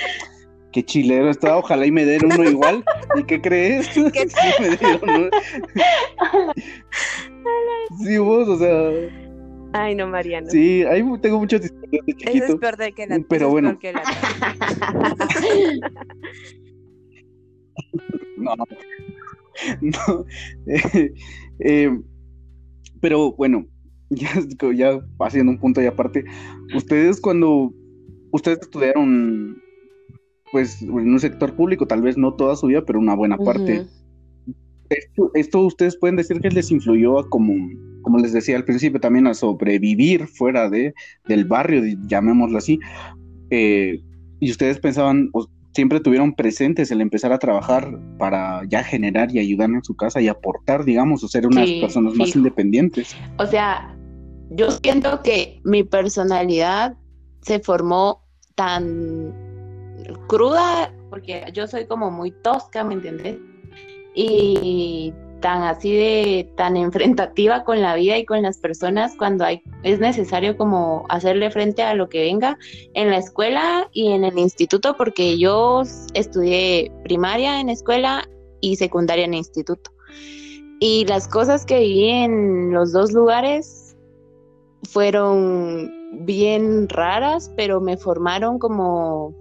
Qué 0.73 0.85
chilero 0.85 1.31
está, 1.31 1.57
ojalá 1.57 1.87
y 1.87 1.93
me 1.93 2.05
den 2.05 2.27
uno 2.27 2.45
igual. 2.45 2.85
¿Y 3.17 3.25
qué 3.25 3.41
crees? 3.41 3.87
sí, 3.95 4.03
me 4.61 4.77
dieron, 4.77 5.31
sí, 8.05 8.19
vos, 8.19 8.49
o 8.49 8.59
sea. 8.59 8.91
Ay, 9.73 9.95
no, 9.95 10.07
Mariano. 10.07 10.49
Sí, 10.51 10.83
ahí 10.85 11.03
tengo 11.21 11.39
muchas 11.39 11.65
historias 11.65 12.05
de 12.07 12.15
chiquito. 12.15 12.45
Eso 12.45 12.55
es 12.55 12.61
peor 12.61 12.77
de 12.77 12.93
que 12.93 13.07
la 13.07 13.19
Pero 13.29 13.51
bueno. 13.51 13.79
no, 18.37 18.57
no. 18.57 18.65
no. 19.81 20.25
Eh, 20.67 21.13
eh, 21.61 22.01
pero 23.01 23.33
bueno, 23.33 23.67
ya, 24.11 24.31
ya 24.75 25.01
haciendo 25.21 25.53
un 25.53 25.59
punto 25.59 25.83
y 25.83 25.87
aparte, 25.87 26.25
ustedes 26.75 27.21
cuando 27.21 27.73
ustedes 28.33 28.61
estudiaron 28.63 29.63
pues 30.53 30.83
en 30.83 31.13
un 31.13 31.21
sector 31.21 31.55
público, 31.55 31.87
tal 31.87 32.03
vez 32.03 32.17
no 32.17 32.35
toda 32.35 32.57
su 32.57 32.67
vida, 32.67 32.83
pero 32.87 32.99
una 32.99 33.15
buena 33.15 33.37
parte. 33.37 33.87
esto, 35.35 35.61
ustedes 35.61 35.97
pueden 35.97 36.17
decir 36.17 36.41
que 36.41 36.51
les 36.51 36.71
influyó 36.71 37.19
a 37.19 37.29
como, 37.29 37.55
como 38.03 38.19
les 38.19 38.33
decía 38.33 38.57
al 38.57 38.65
principio, 38.65 39.01
también 39.01 39.27
a 39.27 39.35
sobrevivir 39.35 40.27
fuera 40.27 40.71
de, 40.71 40.95
del 41.27 41.45
barrio, 41.45 41.83
llamémoslo 42.07 42.59
así. 42.59 42.79
Eh, 43.51 44.01
y 44.41 44.51
ustedes 44.51 44.79
pensaban, 44.79 45.31
o 45.33 45.49
siempre 45.75 46.01
tuvieron 46.01 46.35
presentes 46.35 46.91
el 46.91 47.01
empezar 47.01 47.33
a 47.33 47.39
trabajar 47.39 47.99
para 48.19 48.63
ya 48.69 48.83
generar 48.83 49.35
y 49.35 49.39
ayudar 49.39 49.71
en 49.71 49.85
su 49.85 49.95
casa 49.95 50.21
y 50.21 50.29
aportar, 50.29 50.85
digamos, 50.85 51.23
o 51.23 51.29
ser 51.29 51.47
unas 51.47 51.71
personas 51.71 52.15
más 52.15 52.35
independientes. 52.35 53.17
O 53.39 53.47
sea, 53.47 53.97
yo 54.51 54.71
siento 54.71 55.23
que 55.23 55.61
mi 55.65 55.85
personalidad 55.85 56.97
se 57.43 57.61
formó 57.61 58.25
tan 58.55 59.48
cruda, 60.29 60.93
porque 61.11 61.45
yo 61.53 61.67
soy 61.67 61.87
como 61.87 62.11
muy 62.11 62.31
tosca, 62.31 62.85
¿me 62.85 62.95
entiendes? 62.95 63.39
Y 64.15 65.13
tan 65.41 65.63
así 65.63 65.95
de 65.95 66.53
tan 66.57 66.77
enfrentativa 66.77 67.65
con 67.65 67.81
la 67.81 67.95
vida 67.95 68.19
y 68.19 68.25
con 68.25 68.43
las 68.43 68.59
personas 68.59 69.15
cuando 69.17 69.45
hay 69.45 69.63
es 69.83 70.01
necesario 70.01 70.57
como 70.57 71.07
hacerle 71.09 71.51
frente 71.51 71.83
a 71.83 71.95
lo 71.95 72.09
que 72.09 72.23
venga 72.23 72.59
en 72.95 73.11
la 73.11 73.19
escuela 73.19 73.89
y 73.93 74.09
en 74.09 74.25
el 74.25 74.39
instituto 74.39 74.97
porque 74.97 75.39
yo 75.39 75.83
estudié 76.15 76.91
primaria 77.05 77.61
en 77.61 77.69
escuela 77.69 78.29
y 78.61 78.77
secundaria 78.77 79.25
en 79.25 79.35
instituto 79.35 79.93
y 80.81 81.05
las 81.07 81.29
cosas 81.29 81.65
que 81.65 81.81
viví 81.81 82.11
en 82.11 82.73
los 82.73 82.93
dos 82.93 83.13
lugares 83.13 83.97
fueron 84.85 85.93
bien 86.25 86.89
raras 86.89 87.53
pero 87.57 87.81
me 87.81 87.97
formaron 87.97 88.59
como 88.59 89.35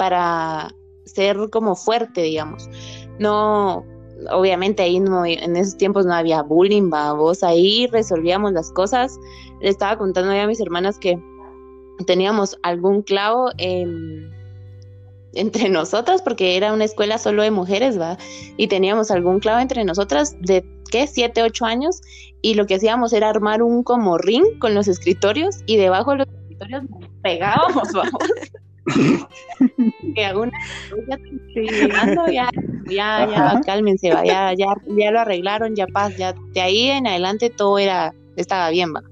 para 0.00 0.74
ser 1.04 1.36
como 1.50 1.76
fuerte, 1.76 2.22
digamos. 2.22 2.70
No, 3.18 3.84
obviamente 4.30 4.82
ahí 4.82 4.98
no, 4.98 5.26
en 5.26 5.56
esos 5.56 5.76
tiempos 5.76 6.06
no 6.06 6.14
había 6.14 6.40
bullying, 6.40 6.88
vos 6.88 7.42
ahí 7.42 7.86
resolvíamos 7.88 8.54
las 8.54 8.72
cosas. 8.72 9.18
Le 9.60 9.68
estaba 9.68 9.98
contando 9.98 10.32
a 10.32 10.46
mis 10.46 10.58
hermanas 10.58 10.98
que 10.98 11.22
teníamos 12.06 12.56
algún 12.62 13.02
clavo 13.02 13.50
entre 15.34 15.68
nosotras, 15.68 16.22
porque 16.22 16.56
era 16.56 16.72
una 16.72 16.84
escuela 16.84 17.18
solo 17.18 17.42
de 17.42 17.50
mujeres, 17.50 18.00
va, 18.00 18.16
y 18.56 18.68
teníamos 18.68 19.10
algún 19.10 19.38
clavo 19.38 19.60
entre 19.60 19.84
nosotras 19.84 20.34
de, 20.40 20.64
¿qué? 20.90 21.08
Siete, 21.08 21.42
ocho 21.42 21.66
años, 21.66 22.00
y 22.40 22.54
lo 22.54 22.64
que 22.66 22.76
hacíamos 22.76 23.12
era 23.12 23.28
armar 23.28 23.62
un 23.62 23.82
como 23.82 24.16
ring 24.16 24.58
con 24.60 24.72
los 24.72 24.88
escritorios, 24.88 25.58
y 25.66 25.76
debajo 25.76 26.12
de 26.12 26.16
los 26.16 26.28
escritorios 26.28 26.84
pegábamos, 27.22 27.88
vamos. 27.92 28.22
que 30.14 30.24
alguna 30.24 30.52
ya, 32.32 32.50
ya, 32.86 33.28
ya, 33.30 33.60
cálmense, 33.64 34.08
ya, 34.08 34.54
ya, 34.54 34.74
ya 34.96 35.10
lo 35.10 35.20
arreglaron, 35.20 35.74
ya 35.76 35.86
paz, 35.86 36.16
ya 36.16 36.34
de 36.54 36.60
ahí 36.60 36.88
en 36.88 37.06
adelante 37.06 37.50
todo 37.50 37.78
era, 37.78 38.14
estaba 38.36 38.70
bien, 38.70 38.94
va. 38.94 39.02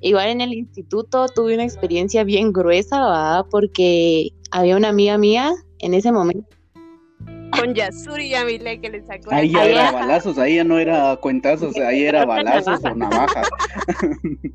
Igual 0.00 0.28
en 0.28 0.40
el 0.40 0.52
instituto 0.52 1.26
tuve 1.28 1.54
una 1.54 1.64
experiencia 1.64 2.22
bien 2.24 2.52
gruesa, 2.52 3.00
va, 3.00 3.44
porque 3.50 4.30
había 4.50 4.76
una 4.76 4.88
amiga 4.88 5.18
mía 5.18 5.52
en 5.80 5.94
ese 5.94 6.12
momento. 6.12 6.46
Con 7.50 7.74
Yasuri 7.74 8.32
y 8.34 8.78
que 8.78 8.90
le 8.90 9.04
sacó. 9.04 9.32
Ahí 9.32 9.50
ya 9.50 9.64
era 9.64 9.90
balazos, 9.90 10.38
ahí 10.38 10.56
ya 10.56 10.64
no 10.64 10.78
era 10.78 11.16
cuentazos, 11.16 11.74
ahí 11.76 12.04
era 12.04 12.24
balazos 12.26 12.84
o 12.84 12.94
navajas. 12.94 13.48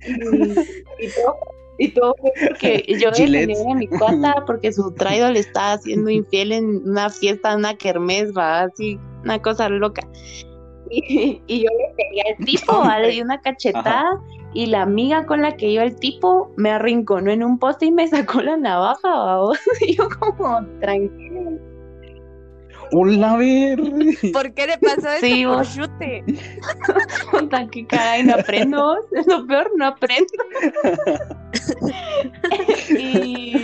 y 0.00 1.08
todo 1.08 1.38
y 1.78 1.88
todo 1.88 2.14
porque 2.16 2.84
yo 3.00 3.10
defendí 3.10 3.54
a 3.70 3.74
mi 3.74 3.88
cuata 3.88 4.44
porque 4.46 4.72
su 4.72 4.92
traido 4.92 5.30
le 5.30 5.40
estaba 5.40 5.72
haciendo 5.72 6.10
infiel 6.10 6.52
en 6.52 6.88
una 6.88 7.10
fiesta, 7.10 7.56
una 7.56 7.76
kermés, 7.76 8.32
va 8.36 8.62
así, 8.62 8.98
una 9.22 9.40
cosa 9.40 9.68
loca. 9.68 10.02
Y, 10.90 11.40
yo 11.48 11.70
le 11.70 11.94
pegué 11.96 12.22
al 12.38 12.44
tipo, 12.44 12.84
le 13.00 13.08
di 13.08 13.22
una 13.22 13.40
cachetada 13.40 14.20
y 14.52 14.66
la 14.66 14.82
amiga 14.82 15.26
con 15.26 15.42
la 15.42 15.56
que 15.56 15.68
iba 15.68 15.82
el 15.82 15.96
tipo 15.96 16.52
me 16.56 16.70
arrinconó 16.70 17.32
en 17.32 17.42
un 17.42 17.58
poste 17.58 17.86
y 17.86 17.90
me 17.90 18.06
sacó 18.06 18.40
la 18.40 18.56
navaja, 18.56 19.08
¿va? 19.08 19.52
Y 19.80 19.96
yo 19.96 20.08
como, 20.20 20.64
tranquilo 20.80 21.73
Hola, 22.96 23.36
ver. 23.36 23.80
¿Por 24.32 24.54
qué 24.54 24.68
le 24.68 24.78
pasó 24.78 25.08
eso 25.08 25.26
sí, 25.26 25.44
por 25.44 25.66
chute? 25.66 26.24
que 27.72 27.86
caray, 27.88 28.22
no 28.22 28.34
aprendo. 28.34 28.98
Es 29.10 29.26
lo 29.26 29.44
peor, 29.48 29.68
no 29.74 29.86
aprendo. 29.86 30.32
y... 32.96 33.56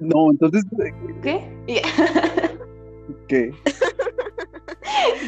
No, 0.00 0.30
entonces. 0.30 0.64
¿Qué? 1.22 1.44
¿Qué? 3.28 3.52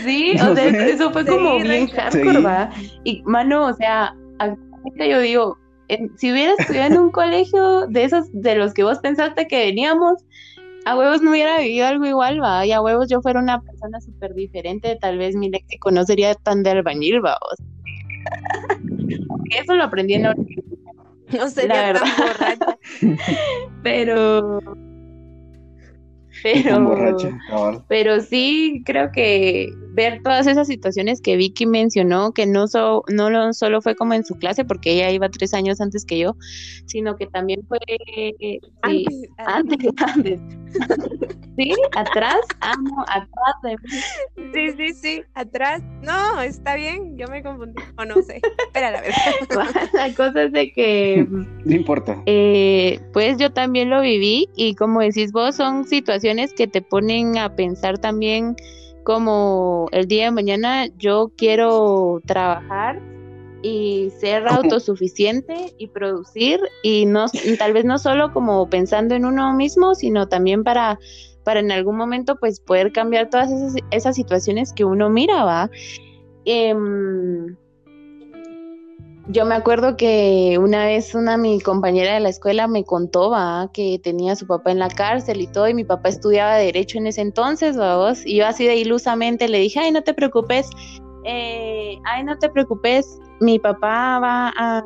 Sí, 0.03 0.35
o 0.41 0.55
sea, 0.55 0.69
eso 0.87 1.13
fue 1.13 1.27
como 1.27 1.59
bien 1.59 1.89
hardcore, 1.89 2.41
¿va? 2.41 2.71
Y, 3.05 3.23
mano, 3.25 3.67
o 3.67 3.75
sea, 3.75 4.17
actualmente 4.39 5.11
yo 5.11 5.21
digo, 5.21 5.59
si 6.17 6.33
hubiera 6.33 6.55
estudiado 6.59 6.95
en 6.95 7.01
un 7.01 7.11
colegio 7.11 7.87
de 7.89 8.05
esos 8.05 8.25
de 8.33 8.55
los 8.57 8.73
que 8.73 8.83
vos 8.83 8.99
pensaste 9.01 9.47
que 9.47 9.59
veníamos, 9.59 10.25
a 10.87 10.97
huevos 10.97 11.21
no 11.21 11.33
hubiera 11.33 11.59
vivido 11.59 11.85
algo 11.85 12.07
igual, 12.07 12.41
va, 12.41 12.65
y 12.65 12.71
a 12.71 12.81
huevos 12.81 13.09
yo 13.09 13.21
fuera 13.21 13.41
una 13.41 13.61
persona 13.61 14.01
súper 14.01 14.35
diferente, 14.35 14.97
tal 15.01 15.19
vez 15.19 15.35
mi 15.35 15.51
léxico 15.51 15.91
no 15.91 16.05
sería 16.05 16.33
tan 16.35 16.63
de 16.63 16.71
albañil, 16.71 17.25
va, 17.25 17.35
o 17.35 17.49
eso 19.51 19.75
lo 19.75 19.83
aprendí 19.83 20.15
en 20.15 20.23
la 20.23 20.35
No 21.33 21.51
sería 21.51 21.93
tan 21.93 22.05
borracha. 22.05 22.79
Pero 23.83 24.61
pero, 26.43 27.85
pero 27.89 28.21
sí 28.21 28.83
creo 28.85 29.11
que 29.11 29.71
ver 29.97 30.21
todas 30.23 30.47
esas 30.47 30.69
situaciones 30.69 31.23
que 31.23 31.37
Vicky 31.37 31.65
mencionó, 31.65 32.33
que 32.33 32.45
no, 32.45 32.67
no 33.09 33.53
solo 33.55 33.81
fue 33.81 33.97
como 33.97 34.13
en 34.13 34.27
su 34.27 34.35
clase, 34.35 34.65
porque 34.65 34.93
ella 34.93 35.11
iba 35.11 35.31
tres 35.31 35.55
años 35.55 35.81
antes 35.81 36.05
que 36.05 36.19
yo, 36.19 36.37
sino 36.85 37.17
que 37.17 37.27
también 37.27 37.63
fue 37.67 37.79
antes, 38.83 39.23
antes, 39.39 39.79
antes. 40.15 40.41
sí, 41.57 41.73
atrás, 41.97 42.41
amo, 42.61 43.05
atrás 43.09 43.55
de 43.63 43.71
mí. 43.71 44.53
Sí, 44.53 44.71
sí, 44.77 44.95
sí, 44.95 45.23
atrás. 45.33 45.83
No, 46.03 46.43
está 46.43 46.77
bien, 46.77 47.17
yo 47.17 47.27
me 47.29 47.43
confundí, 47.43 47.83
o 47.97 48.05
no 48.05 48.17
sé. 48.23 48.43
Espera, 48.67 48.91
la 48.91 49.01
verdad. 49.01 49.89
la 49.95 50.15
cosa 50.15 50.43
es 50.43 50.53
de 50.53 50.73
que... 50.73 51.27
No 51.27 51.75
importa. 51.75 52.23
Eh, 52.27 53.01
pues 53.15 53.39
yo 53.39 53.51
también 53.51 53.89
lo 53.89 54.03
viví 54.03 54.51
y 54.57 54.75
como 54.75 55.01
decís 55.01 55.33
vos, 55.33 55.57
son 55.57 55.89
situaciones 55.89 56.53
que 56.53 56.67
te 56.67 56.83
ponen 56.83 57.39
a 57.39 57.57
pensar 57.57 57.97
también 57.97 58.57
como 59.07 59.87
el 59.93 60.09
día 60.09 60.25
de 60.25 60.31
mañana 60.33 60.89
yo 60.99 61.31
quiero 61.37 62.21
trabajar 62.27 63.01
y 63.63 64.11
ser 64.19 64.49
autosuficiente 64.49 65.73
y 65.79 65.87
producir 65.87 66.59
y 66.83 67.07
no 67.07 67.27
tal 67.57 67.73
vez 67.73 67.85
no 67.85 67.99
solo 67.99 68.33
como 68.33 68.69
pensando 68.69 69.15
en 69.15 69.25
uno 69.25 69.55
mismo, 69.55 69.95
sino 69.95 70.27
también 70.27 70.65
para 70.65 70.99
para 71.45 71.61
en 71.61 71.71
algún 71.71 71.97
momento 71.97 72.35
pues 72.35 72.59
poder 72.59 72.91
cambiar 72.91 73.31
todas 73.31 73.53
esas, 73.53 73.77
esas 73.93 74.17
situaciones 74.17 74.73
que 74.73 74.85
uno 74.85 75.09
mira, 75.09 75.45
¿va? 75.45 75.71
Em, 76.45 77.57
yo 79.29 79.45
me 79.45 79.57
acuerdo 79.57 79.97
que 79.97 80.57
una 80.61 80.85
vez 80.85 81.15
una 81.15 81.37
mi 81.37 81.61
compañera 81.61 82.15
de 82.15 82.21
la 82.21 82.29
escuela 82.29 82.69
me 82.69 82.85
contó 82.85 83.31
¿va? 83.31 83.71
que 83.73 84.01
tenía 84.03 84.33
a 84.33 84.37
su 84.37 84.47
papá 84.47 84.71
en 84.71 84.79
la 84.79 84.89
cárcel 84.89 85.41
y 85.41 85.47
todo, 85.49 85.69
y 85.69 85.75
mi 85.75 85.85
papá 85.85 86.09
estudiaba 86.09 86.57
derecho 86.57 86.99
en 86.99 87.09
ese 87.09 87.23
entonces, 87.23 87.77
vos, 87.77 88.25
y 88.25 88.37
yo 88.37 88.47
así 88.47 88.67
de 88.67 88.77
ilusamente 88.77 89.49
le 89.49 89.59
dije, 89.59 89.81
ay, 89.81 89.91
no 89.91 90.03
te 90.03 90.15
preocupes, 90.15 90.69
eh, 91.25 91.99
ay, 92.05 92.23
no 92.25 92.39
te 92.39 92.49
preocupes, 92.49 93.19
mi 93.41 93.59
papá 93.59 94.21
va 94.21 94.53
a, 94.57 94.85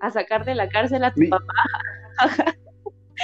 a 0.00 0.10
sacar 0.10 0.44
de 0.44 0.54
la 0.54 0.68
cárcel 0.68 1.04
a 1.04 1.14
tu 1.14 1.22
papá. 1.30 1.54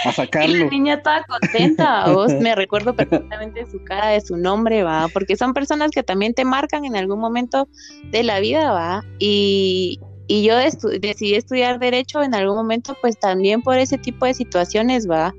a 0.04 0.12
sacarlo. 0.12 0.54
Y 0.56 0.58
la 0.58 0.70
niña 0.70 0.94
estaba 0.94 1.22
contenta, 1.24 2.10
vos 2.12 2.32
me 2.32 2.54
recuerdo 2.54 2.94
perfectamente 2.96 3.66
su 3.70 3.84
cara, 3.84 4.08
de 4.08 4.22
su 4.22 4.38
nombre, 4.38 4.84
va, 4.84 5.08
porque 5.12 5.36
son 5.36 5.52
personas 5.52 5.90
que 5.90 6.02
también 6.02 6.32
te 6.32 6.46
marcan 6.46 6.86
en 6.86 6.96
algún 6.96 7.20
momento 7.20 7.68
de 8.10 8.22
la 8.22 8.40
vida, 8.40 8.72
va, 8.72 9.02
y, 9.18 10.00
y 10.30 10.44
yo 10.44 10.54
decidí 11.00 11.34
estudiar 11.34 11.80
derecho 11.80 12.22
en 12.22 12.36
algún 12.36 12.54
momento, 12.54 12.96
pues 13.00 13.18
también 13.18 13.62
por 13.62 13.78
ese 13.78 13.98
tipo 13.98 14.26
de 14.26 14.34
situaciones, 14.34 15.10
va. 15.10 15.34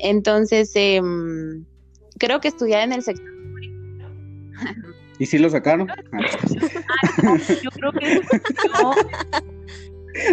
Entonces, 0.00 0.72
em, 0.74 1.64
creo 2.18 2.40
que 2.40 2.48
estudiar 2.48 2.82
en 2.82 2.92
el 2.92 3.02
sector 3.04 3.24
¿Y 5.20 5.26
si 5.26 5.38
lo 5.38 5.48
sacaron? 5.48 5.86
yo 7.62 7.70
creo 7.70 7.92
que 7.92 8.20
no. 8.82 8.90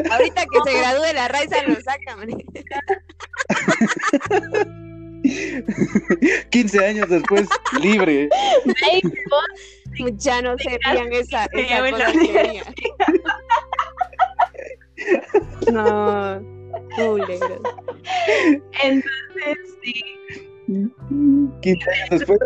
Ahorita 0.09 0.41
que 0.41 0.71
se 0.71 0.77
gradúe 0.79 1.13
la 1.13 1.27
raíz 1.27 1.51
lo 1.67 1.75
sacan. 1.81 2.29
15 6.49 6.85
años 6.85 7.09
después, 7.09 7.47
libre. 7.79 8.27
Ya 10.15 10.41
no 10.41 10.57
serían 10.57 11.13
esa, 11.13 11.45
esa 11.53 11.89
cosa 11.89 12.13
No, 15.71 16.41
Entonces, 18.83 19.57
sí. 19.83 20.03
15 21.61 21.91
años 21.91 22.09
después. 22.09 22.39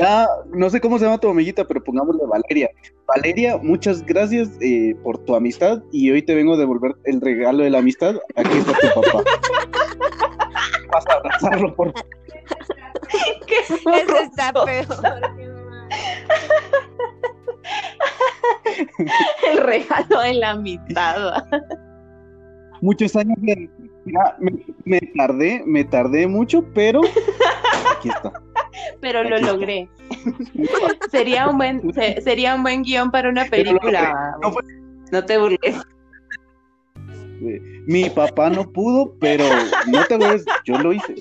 Ah, 0.00 0.26
no 0.52 0.70
sé 0.70 0.80
cómo 0.80 0.98
se 0.98 1.04
llama 1.04 1.18
tu 1.18 1.28
amiguita, 1.28 1.64
pero 1.64 1.82
pongámosle 1.82 2.22
Valeria. 2.26 2.70
Valeria, 3.06 3.58
muchas 3.58 4.04
gracias 4.04 4.48
eh, 4.60 4.94
por 5.02 5.18
tu 5.18 5.34
amistad 5.34 5.82
y 5.92 6.10
hoy 6.10 6.22
te 6.22 6.34
vengo 6.34 6.54
a 6.54 6.56
devolver 6.56 6.94
el 7.04 7.20
regalo 7.20 7.62
de 7.64 7.70
la 7.70 7.78
amistad. 7.78 8.16
Aquí 8.36 8.58
está 8.58 8.72
tu 8.78 9.00
papá. 9.00 9.22
Vas 10.92 11.06
a 11.08 11.12
abrazarlo, 11.12 11.74
por 11.74 11.92
Eso 13.12 14.18
está 14.18 14.52
peor. 14.52 15.51
el 19.50 19.58
regalo 19.58 20.20
de 20.20 20.34
la 20.34 20.56
mitad. 20.56 21.44
Muchos 22.80 23.14
años 23.16 23.36
me, 23.40 23.70
me, 24.84 25.00
tardé, 25.16 25.62
me 25.66 25.84
tardé 25.84 26.26
mucho, 26.26 26.64
pero 26.74 27.00
aquí 27.96 28.08
está. 28.08 28.32
Pero 29.00 29.22
lo 29.22 29.38
logré. 29.38 29.88
sería 31.10 31.48
un 31.48 31.58
buen, 31.58 31.92
sería 32.22 32.54
un 32.54 32.62
buen 32.62 32.82
guion 32.82 33.10
para 33.10 33.28
una 33.28 33.44
película. 33.44 34.36
No, 35.12 35.24
te 35.24 35.38
burles. 35.38 35.76
Mi 37.86 38.08
papá 38.10 38.50
no 38.50 38.70
pudo, 38.70 39.14
pero 39.18 39.44
no 39.88 40.04
te 40.06 40.16
burles, 40.16 40.44
yo 40.64 40.78
lo 40.78 40.92
hice. 40.92 41.16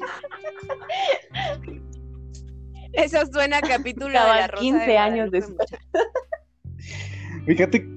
Eso 2.93 3.25
suena 3.31 3.57
a 3.57 3.61
capítulo 3.61 4.07
de 4.07 4.13
la 4.13 4.47
Rosa 4.47 4.61
15 4.61 4.97
años 4.97 5.31
después. 5.31 5.69
Fíjate 7.45 7.87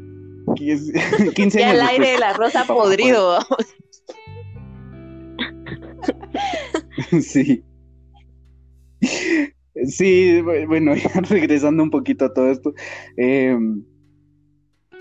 que 0.57 0.73
es 0.73 0.93
15 1.35 1.59
ya 1.59 1.71
años. 1.71 1.83
el 1.83 1.89
aire 1.89 2.13
de 2.13 2.19
la 2.19 2.33
rosa 2.35 2.65
podrido. 2.65 3.39
sí. 7.21 7.65
Sí, 9.87 10.41
bueno, 10.41 10.95
ya 10.97 11.21
regresando 11.29 11.83
un 11.83 11.91
poquito 11.91 12.27
a 12.27 12.33
todo 12.35 12.51
esto. 12.51 12.73
Em, 13.17 13.85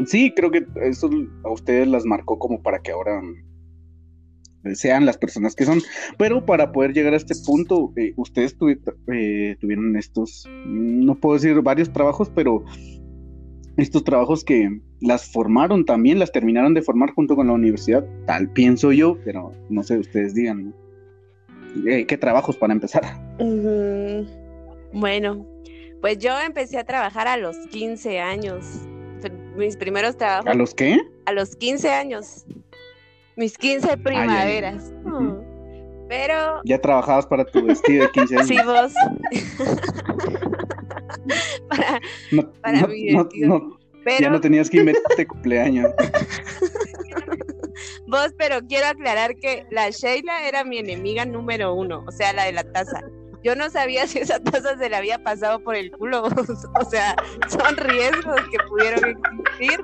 sí, 0.06 0.34
creo 0.36 0.52
que 0.52 0.66
eso 0.82 1.10
a 1.44 1.52
ustedes 1.52 1.88
las 1.88 2.06
marcó 2.06 2.40
como 2.40 2.62
para 2.62 2.82
que 2.82 2.92
ahora 2.92 3.22
sean 4.74 5.06
las 5.06 5.18
personas 5.18 5.56
que 5.56 5.66
son. 5.66 5.82
Pero 6.18 6.46
para 6.46 6.72
poder 6.72 6.94
llegar 6.94 7.14
a 7.14 7.18
este 7.18 7.36
punto, 7.46 7.94
eh, 7.96 8.14
ustedes 8.16 8.56
eh, 9.12 9.56
tuvieron 9.60 9.96
estos, 9.96 10.48
no 10.66 11.16
puedo 11.16 11.36
decir 11.36 11.62
varios 11.62 11.92
trabajos, 11.92 12.32
pero 12.34 12.64
estos 13.78 14.04
trabajos 14.04 14.44
que 14.44 14.80
las 15.02 15.32
formaron 15.32 15.86
también, 15.86 16.20
las 16.20 16.32
terminaron 16.32 16.74
de 16.74 16.82
formar 16.82 17.12
junto 17.12 17.36
con 17.36 17.48
la 17.48 17.54
universidad, 17.54 18.06
tal 18.26 18.50
pienso 18.50 18.92
yo, 18.92 19.18
pero 19.26 19.52
no 19.70 19.84
sé, 19.84 19.98
ustedes 19.98 20.34
digan, 20.36 20.74
eh, 21.88 22.06
¿qué 22.06 22.18
trabajos 22.18 22.56
para 22.56 22.74
empezar? 22.74 23.04
Bueno, 24.94 25.46
pues 26.02 26.20
yo 26.20 26.40
empecé 26.40 26.78
a 26.78 26.84
trabajar 26.84 27.28
a 27.28 27.38
los 27.38 27.58
15 27.72 28.20
años. 28.20 28.66
Mis 29.56 29.78
primeros 29.78 30.18
trabajos. 30.18 30.48
¿A 30.48 30.54
los 30.54 30.74
qué? 30.74 31.00
A 31.26 31.32
los 31.32 31.56
15 31.56 31.90
años. 31.90 32.46
Mis 33.36 33.58
15 33.58 33.98
primaveras. 33.98 34.92
Pero. 36.08 36.62
Ya 36.66 36.80
trabajabas 36.80 37.26
para 37.26 37.46
tu 37.46 37.66
vestido 37.66 38.04
de 38.06 38.12
15 38.12 38.36
años. 38.36 38.48
Sí, 38.48 38.58
vos. 38.66 38.94
para 41.70 42.00
para 42.62 42.88
mi 42.88 43.16
vestido. 43.16 43.80
Pero... 44.04 44.20
Ya 44.20 44.30
no 44.30 44.42
tenías 44.42 44.70
que 44.70 44.78
inventarte 44.80 45.26
cumpleaños. 45.26 45.92
Vos, 48.08 48.34
pero 48.38 48.60
quiero 48.68 48.88
aclarar 48.88 49.36
que 49.38 49.66
la 49.72 49.90
Sheila 49.90 50.48
era 50.48 50.64
mi 50.64 50.78
enemiga 50.78 51.26
número 51.26 51.74
uno, 51.74 52.04
o 52.08 52.12
sea, 52.12 52.34
la 52.34 52.46
de 52.46 52.52
la 52.52 52.64
taza. 52.64 53.02
Yo 53.44 53.56
no 53.56 53.70
sabía 53.70 54.08
si 54.08 54.20
esa 54.20 54.40
taza 54.40 54.78
se 54.78 54.90
le 54.90 54.96
había 54.96 55.24
pasado 55.24 55.60
por 55.64 55.76
el 55.76 55.92
culo, 55.92 56.24
o 56.82 56.86
sea, 56.86 57.16
son 57.48 57.78
riesgos 57.78 58.42
que 58.52 58.58
pudieron 58.70 59.18
existir. 59.50 59.84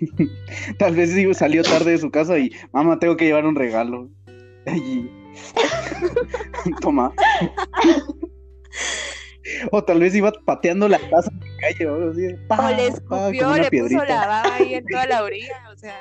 Tal 0.78 0.94
vez 0.94 1.14
digo, 1.14 1.34
salió 1.34 1.62
tarde 1.62 1.92
de 1.92 1.98
su 1.98 2.10
casa 2.10 2.38
y 2.38 2.50
mamá, 2.72 2.98
tengo 2.98 3.16
que 3.16 3.26
llevar 3.26 3.46
un 3.46 3.54
regalo. 3.54 4.10
Toma. 6.80 7.12
o 9.72 9.82
tal 9.82 10.00
vez 10.00 10.14
iba 10.14 10.30
pateando 10.44 10.88
la 10.88 10.98
taza 10.98 11.30
en 11.30 11.40
la 11.40 11.46
calle, 11.60 11.86
o, 11.86 12.10
así, 12.10 12.26
o 12.48 12.70
le 12.76 12.86
escupió, 12.86 13.56
le 13.56 13.70
puso 13.70 14.04
la 14.04 14.26
baba 14.26 14.56
ahí 14.56 14.74
en 14.74 14.84
toda 14.86 15.06
la 15.06 15.22
orilla, 15.22 15.54
o 15.72 15.76
sea. 15.76 15.94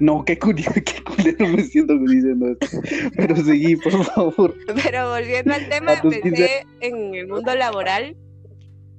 No, 0.00 0.24
qué, 0.24 0.38
curioso, 0.38 0.74
qué 0.74 1.02
culero 1.02 1.48
me 1.48 1.62
siento 1.62 1.96
diciendo 1.98 2.54
esto. 2.60 2.78
Pero 3.16 3.36
seguí, 3.36 3.76
por 3.76 4.04
favor. 4.04 4.54
Pero 4.82 5.10
volviendo 5.10 5.54
al 5.54 5.68
tema, 5.68 5.94
empecé 5.94 6.66
en 6.80 7.14
el 7.14 7.26
mundo 7.26 7.54
laboral 7.54 8.16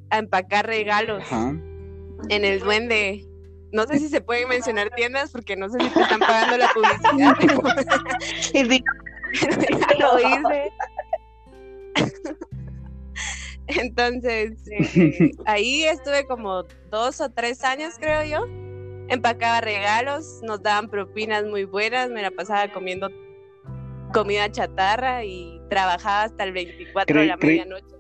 a 0.10 0.18
empacar 0.18 0.66
regalos. 0.66 1.24
En 2.28 2.44
el 2.46 2.60
duende. 2.60 3.26
No 3.72 3.86
sé 3.86 4.00
si 4.00 4.10
se 4.10 4.20
pueden 4.20 4.50
mencionar 4.50 4.90
tiendas 4.96 5.32
porque 5.32 5.56
no 5.56 5.70
sé 5.70 5.80
si 5.80 5.90
te 5.90 6.02
están 6.02 6.20
pagando 6.20 6.58
la 6.58 6.70
publicidad. 6.74 7.36
lo 10.00 10.20
hice. 10.20 10.72
Entonces, 13.68 14.54
eh, 14.72 15.32
ahí 15.46 15.84
estuve 15.84 16.26
como 16.26 16.64
dos 16.90 17.22
o 17.22 17.30
tres 17.30 17.64
años, 17.64 17.96
creo 18.00 18.24
yo. 18.24 18.46
Empacaba 19.10 19.62
regalos, 19.62 20.42
nos 20.44 20.62
daban 20.62 20.90
propinas 20.90 21.44
muy 21.46 21.64
buenas, 21.64 22.10
me 22.10 22.22
la 22.22 22.32
pasaba 22.32 22.72
comiendo 22.72 23.10
comida 24.14 24.52
chatarra 24.52 25.24
y 25.24 25.60
trabajaba 25.70 26.24
hasta 26.24 26.44
el 26.44 26.52
24 26.52 27.20
de 27.20 27.26
la 27.26 27.38
medianoche. 27.38 27.99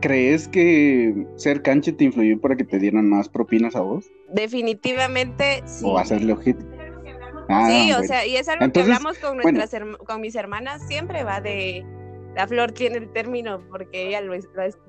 ¿Crees 0.00 0.46
que 0.48 1.26
ser 1.36 1.62
canche 1.62 1.92
te 1.92 2.04
influyó 2.04 2.40
para 2.40 2.56
que 2.56 2.64
te 2.64 2.78
dieran 2.78 3.08
más 3.08 3.28
propinas 3.28 3.74
a 3.74 3.80
vos? 3.80 4.10
Definitivamente 4.32 5.62
sí. 5.66 5.84
O 5.86 5.98
hacerle 5.98 6.32
ojito. 6.32 6.64
Ah, 7.48 7.68
sí, 7.70 7.92
o 7.92 8.02
sea, 8.02 8.26
y 8.26 8.36
es 8.36 8.48
algo 8.48 8.70
que 8.70 8.80
hablamos 8.80 9.18
con 9.18 9.38
nuestras 9.38 9.70
con 10.06 10.20
mis 10.20 10.34
hermanas 10.34 10.86
siempre 10.86 11.24
va 11.24 11.40
de 11.40 11.84
la 12.34 12.46
flor 12.46 12.72
tiene 12.72 12.98
el 12.98 13.12
término 13.12 13.60
porque 13.70 14.08
ella 14.08 14.20
lo, 14.20 14.34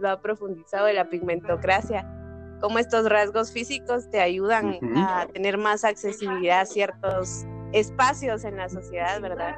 ha 0.09 0.21
profundizado 0.21 0.85
de 0.85 0.93
la 0.93 1.09
pigmentocracia, 1.09 2.05
cómo 2.61 2.77
estos 2.77 3.09
rasgos 3.09 3.51
físicos 3.51 4.09
te 4.11 4.19
ayudan 4.19 4.77
a 4.95 5.25
tener 5.33 5.57
más 5.57 5.83
accesibilidad 5.83 6.61
a 6.61 6.65
ciertos 6.65 7.45
espacios 7.71 8.43
en 8.43 8.57
la 8.57 8.69
sociedad, 8.69 9.21
¿verdad? 9.21 9.57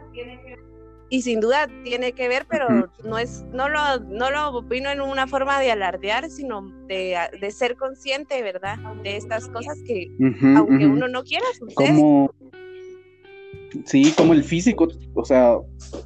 Y 1.11 1.23
sin 1.23 1.41
duda 1.41 1.67
tiene 1.83 2.13
que 2.13 2.29
ver, 2.29 2.45
pero 2.49 2.89
no 3.03 3.17
es, 3.17 3.43
no 3.51 3.67
lo, 3.67 3.99
no 3.99 4.31
lo 4.31 4.57
opino 4.57 4.89
en 4.89 5.01
una 5.01 5.27
forma 5.27 5.59
de 5.59 5.69
alardear, 5.69 6.29
sino 6.29 6.61
de, 6.87 7.51
ser 7.51 7.75
consciente, 7.75 8.41
¿verdad? 8.41 8.77
De 9.03 9.17
estas 9.17 9.49
cosas 9.49 9.77
que, 9.85 10.07
aunque 10.55 10.87
uno 10.87 11.09
no 11.09 11.21
quiera. 11.23 11.45
Como, 11.75 12.33
sí, 13.83 14.13
como 14.15 14.31
el 14.31 14.45
físico, 14.45 14.87
o 15.13 15.25
sea, 15.25 15.57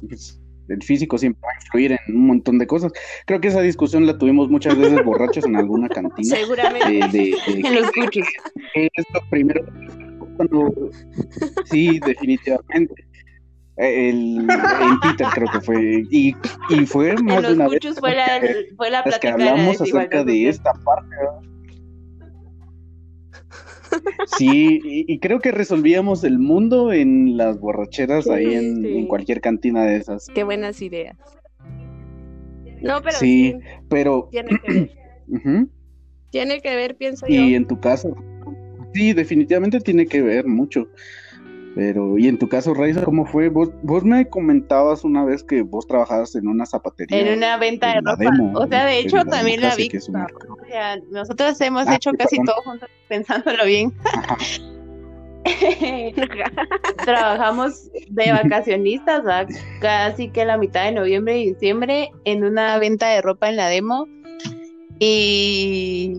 pues, 0.08 0.40
el 0.68 0.82
físico 0.82 1.16
siempre 1.18 1.40
va 1.40 1.52
a 1.52 1.64
influir 1.64 1.92
en 1.92 2.16
un 2.16 2.26
montón 2.26 2.58
de 2.58 2.66
cosas. 2.66 2.92
Creo 3.26 3.40
que 3.40 3.46
esa 3.46 3.60
discusión 3.60 4.06
la 4.08 4.18
tuvimos 4.18 4.50
muchas 4.50 4.76
veces 4.76 5.04
borrachos 5.04 5.44
en 5.44 5.54
alguna 5.54 5.88
cantina. 5.88 6.36
Seguramente. 6.36 7.32
en 7.46 7.74
los 7.76 7.92
cuchos. 7.92 8.26
Es 8.74 8.90
lo 9.14 9.20
primero 9.30 9.64
cuando... 10.36 10.90
Sí, 11.64 12.00
definitivamente. 12.04 13.05
El, 13.76 14.38
en 14.48 15.00
Twitter 15.02 15.26
creo 15.34 15.48
que 15.52 15.60
fue 15.60 16.02
y, 16.10 16.34
y 16.70 16.86
fue 16.86 17.14
más 17.16 17.36
en 17.36 17.42
los 17.42 17.48
de 17.48 17.52
una 17.52 17.68
vez 17.68 17.80
fue 18.00 18.14
la, 18.14 18.40
fue 18.74 18.90
la 18.90 19.02
que 19.20 19.28
hablamos 19.28 19.78
acerca 19.78 20.24
de 20.24 20.48
esta 20.48 20.72
parte 20.72 21.14
Sí, 24.38 24.80
y, 24.84 25.18
creo 25.18 25.40
que 25.40 25.52
resolvíamos 25.52 26.24
el 26.24 26.38
mundo 26.38 26.92
en 26.92 27.36
las 27.36 27.58
borracheras 27.58 28.28
ahí 28.28 28.54
en, 28.54 29.06
cualquier 29.06 29.40
cantina 29.40 29.84
de 29.84 29.96
esas. 29.96 30.28
Qué 30.34 30.44
buenas 30.44 30.82
ideas. 30.82 31.16
No, 32.82 33.00
pero 33.02 33.16
sí, 33.16 33.56
pero 33.88 34.28
tiene 34.30 34.50
que 34.64 34.72
ver. 34.72 34.90
Tiene 36.30 36.60
que 36.60 36.74
ver, 36.74 36.96
pienso 36.96 37.26
yo. 37.26 37.34
Y 37.34 37.54
en 37.54 37.66
tu 37.66 37.80
caso, 37.80 38.14
sí, 38.92 39.12
definitivamente 39.14 39.80
tiene 39.80 40.06
que 40.06 40.20
ver 40.20 40.46
mucho. 40.46 40.88
Pero, 41.76 42.16
y 42.16 42.26
en 42.26 42.38
tu 42.38 42.48
caso, 42.48 42.72
Raiza, 42.72 43.04
¿cómo 43.04 43.26
fue? 43.26 43.50
Vos, 43.50 43.68
vos 43.82 44.02
me 44.02 44.26
comentabas 44.30 45.04
una 45.04 45.26
vez 45.26 45.44
que 45.44 45.60
vos 45.60 45.86
trabajabas 45.86 46.34
en 46.34 46.48
una 46.48 46.64
zapatería. 46.64 47.20
En 47.20 47.36
una 47.36 47.58
venta 47.58 47.88
de 47.88 48.00
ropa. 48.00 48.32
o 48.54 48.66
sea, 48.66 48.86
de 48.86 49.00
hecho, 49.00 49.22
también 49.26 49.60
la 49.60 49.76
vi. 49.76 49.90
O 49.94 50.66
sea, 50.66 50.96
nosotros 51.10 51.60
hemos 51.60 51.86
ah, 51.86 51.96
hecho 51.96 52.12
casi 52.12 52.38
todo 52.44 52.56
juntos, 52.64 52.88
pensándolo 53.08 53.66
bien. 53.66 53.92
Trabajamos 57.04 57.90
de 58.08 58.32
vacacionistas, 58.32 59.22
casi 59.82 60.30
que 60.30 60.46
la 60.46 60.56
mitad 60.56 60.84
de 60.84 60.92
noviembre 60.92 61.38
y 61.38 61.52
diciembre 61.52 62.10
en 62.24 62.42
una 62.42 62.78
venta 62.78 63.08
de 63.10 63.20
ropa 63.20 63.50
en 63.50 63.56
la 63.56 63.68
demo. 63.68 64.08
Y 64.98 66.16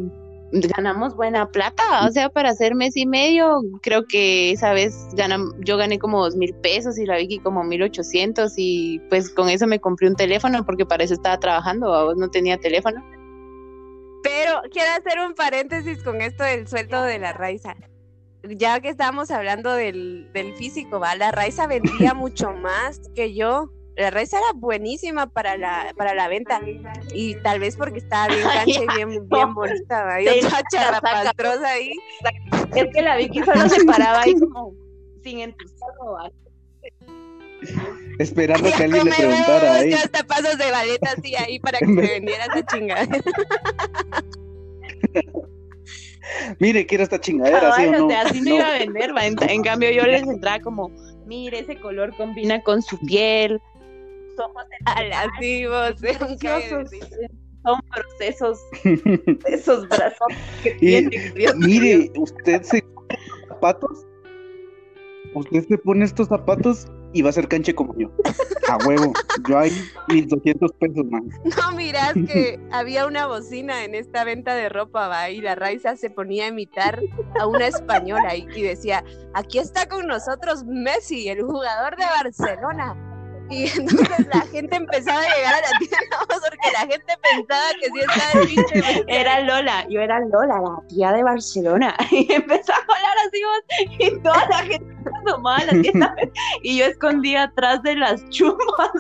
ganamos 0.52 1.16
buena 1.16 1.50
plata, 1.50 2.06
o 2.08 2.12
sea, 2.12 2.30
para 2.30 2.50
hacer 2.50 2.76
mes 2.76 2.96
y 2.96 3.06
medio, 3.06 3.62
creo 3.82 4.06
que 4.06 4.52
esa 4.52 4.74
vez 4.74 5.08
ganam, 5.14 5.54
yo 5.60 5.78
gané 5.78 6.00
como 6.00 6.24
dos 6.24 6.36
mil 6.36 6.54
pesos 6.56 6.98
y 6.98 7.06
la 7.06 7.18
Vicky 7.18 7.40
como 7.40 7.64
mil 7.64 7.84
ochocientos 7.84 8.54
y 8.58 9.00
pues 9.10 9.30
con 9.30 9.50
eso 9.50 9.68
me 9.68 9.80
compré 9.80 10.08
un 10.08 10.16
teléfono 10.16 10.66
porque 10.66 10.86
para 10.86 11.04
eso 11.04 11.14
estaba 11.14 11.38
trabajando, 11.40 11.88
vos 11.88 12.18
no 12.18 12.30
tenía 12.30 12.58
teléfono. 12.58 13.04
Pero 14.24 14.62
quiero 14.72 14.90
hacer 14.92 15.20
un 15.26 15.36
paréntesis 15.36 16.04
con 16.04 16.22
esto 16.22 16.44
del 16.44 16.68
sueldo 16.68 17.04
de 17.04 17.20
la 17.20 17.34
Raiza. 17.34 17.76
Ya 18.44 18.80
que 18.80 18.90
estábamos 18.90 19.32
hablando 19.32 19.74
del, 19.74 20.30
del 20.34 20.54
físico, 20.56 21.00
¿va? 21.00 21.16
La 21.16 21.32
Raiza 21.32 21.68
vendía 21.68 22.14
mucho 22.16 22.54
más 22.54 23.02
que 23.16 23.34
yo 23.34 23.72
la 23.98 24.12
raíz 24.12 24.32
era 24.32 24.54
buenísima 24.54 25.28
para 25.28 25.58
la, 25.58 25.94
para 25.98 26.14
la 26.14 26.28
venta. 26.28 26.62
Y 27.14 27.36
tal 27.42 27.60
vez 27.60 27.76
porque 27.76 27.98
estaba 27.98 28.28
bien 28.28 28.48
cancha 28.54 28.84
y 28.84 28.96
bien, 28.96 29.28
bien 29.28 29.54
bonita. 29.54 30.14
Hay 30.14 30.28
otra 30.28 30.62
charrapastrosa 30.72 31.68
ahí. 31.68 31.94
Es 32.76 32.86
que 32.94 33.02
la 33.02 33.18
Vicky 33.18 33.44
solo 33.44 33.68
se 33.68 33.84
paraba 33.86 34.22
ahí 34.22 34.36
como 34.36 34.74
sin 35.24 35.40
entusiasmo. 35.40 36.18
Esperando 38.20 38.70
que 38.72 38.84
alguien 38.84 39.06
le 39.06 39.12
preguntara 39.12 39.74
ahí. 39.76 39.94
hasta 39.94 40.24
pasos 40.24 40.58
de 40.58 40.72
baleta 40.72 41.12
así 41.18 41.36
ahí 41.36 41.60
para 41.60 41.80
que 41.80 41.88
se 41.88 41.94
vendiera 41.96 42.46
esa 42.46 42.66
chingadera. 42.66 43.24
Mire, 46.60 46.86
quiero 46.86 47.04
esta 47.04 47.20
chingadera. 47.20 47.74
¿sí 47.76 47.90
no? 47.90 48.10
así 48.10 48.42
no, 48.42 48.56
iba 48.56 48.68
a 48.68 48.78
vender. 48.78 49.12
En, 49.22 49.50
en, 49.50 49.64
cambio 49.64 49.90
yo 49.92 50.04
les 50.04 50.22
entraba 50.24 50.60
como, 50.60 50.90
mire, 51.26 51.60
ese 51.60 51.78
color 51.78 52.16
combina 52.16 52.62
con 52.62 52.82
su 52.82 53.00
piel, 53.00 53.62
ojos 54.40 54.64
alasivos, 54.86 55.96
son 57.64 57.82
procesos, 57.94 58.60
esos 59.48 59.88
brazos 59.90 60.28
que 60.64 60.72
tiene. 60.72 61.34
Mire, 61.56 62.12
usted 62.16 62.62
se 62.64 62.84
zapatos, 63.48 64.06
usted 65.34 65.68
se 65.68 65.78
pone 65.78 66.06
estos 66.06 66.28
zapatos 66.28 66.88
y 67.14 67.22
va 67.22 67.30
a 67.30 67.34
ser 67.34 67.48
canche 67.48 67.74
como 67.74 67.98
yo. 67.98 68.10
A 68.70 68.78
huevo. 68.86 69.14
Yo 69.48 69.58
hay 69.58 69.72
1200 70.10 70.72
pesos 70.74 71.06
más. 71.10 71.24
No, 71.58 71.76
miras 71.76 72.14
que 72.14 72.60
había 72.72 73.08
una 73.08 73.26
bocina 73.26 73.86
en 73.86 73.96
esta 73.96 74.24
venta 74.24 74.56
de 74.56 74.70
ropa, 74.70 75.08
va, 75.08 75.30
y 75.30 75.42
la 75.42 75.56
Raiza 75.56 75.96
se 75.96 76.10
ponía 76.10 76.46
a 76.46 76.50
imitar 76.50 77.02
a 77.40 77.48
una 77.48 77.68
española 77.68 78.36
y, 78.36 78.46
y 78.56 78.62
decía: 78.62 79.04
Aquí 79.34 79.58
está 79.58 79.88
con 79.88 80.08
nosotros 80.08 80.66
Messi, 80.66 81.30
el 81.30 81.44
jugador 81.44 81.96
de 81.96 82.06
Barcelona 82.06 83.07
y 83.50 83.64
entonces 83.64 84.28
la 84.34 84.42
gente 84.42 84.76
empezaba 84.76 85.20
a 85.20 85.36
llegar 85.36 85.54
a 85.56 85.62
la 85.62 85.80
tienda 85.80 86.18
porque 86.28 86.72
la 86.74 86.80
gente 86.80 87.14
pensaba 87.32 87.64
que 87.80 87.88
sí 87.88 88.00
estaba 88.00 88.42
el 88.44 89.06
Era 89.08 89.40
Lola, 89.42 89.88
yo 89.90 90.02
era 90.02 90.20
Lola, 90.20 90.60
la 90.62 90.88
tía 90.88 91.14
de 91.14 91.24
Barcelona. 91.24 91.96
Y 92.12 92.32
empezó 92.32 92.74
a 92.74 92.78
hablar 92.78 93.18
así 93.28 93.42
y 94.00 94.20
toda 94.20 94.48
la 94.50 94.58
gente 94.64 94.96
asomaba 95.24 95.58
a 95.58 95.66
la 95.66 95.82
tienda 95.82 96.16
y 96.64 96.78
yo 96.80 96.86
escondía 96.86 97.44
atrás 97.44 97.82
de 97.84 97.96
las 97.96 98.28
chumas. 98.30 98.92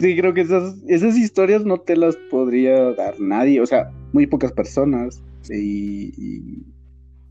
Sí, 0.00 0.16
creo 0.16 0.34
que 0.34 0.40
esas, 0.40 0.76
esas 0.88 1.16
historias 1.16 1.64
no 1.64 1.78
te 1.78 1.96
las 1.96 2.16
podría 2.30 2.92
dar 2.94 3.18
nadie, 3.20 3.60
o 3.60 3.66
sea, 3.66 3.90
muy 4.12 4.26
pocas 4.26 4.52
personas 4.52 5.22
y, 5.50 6.64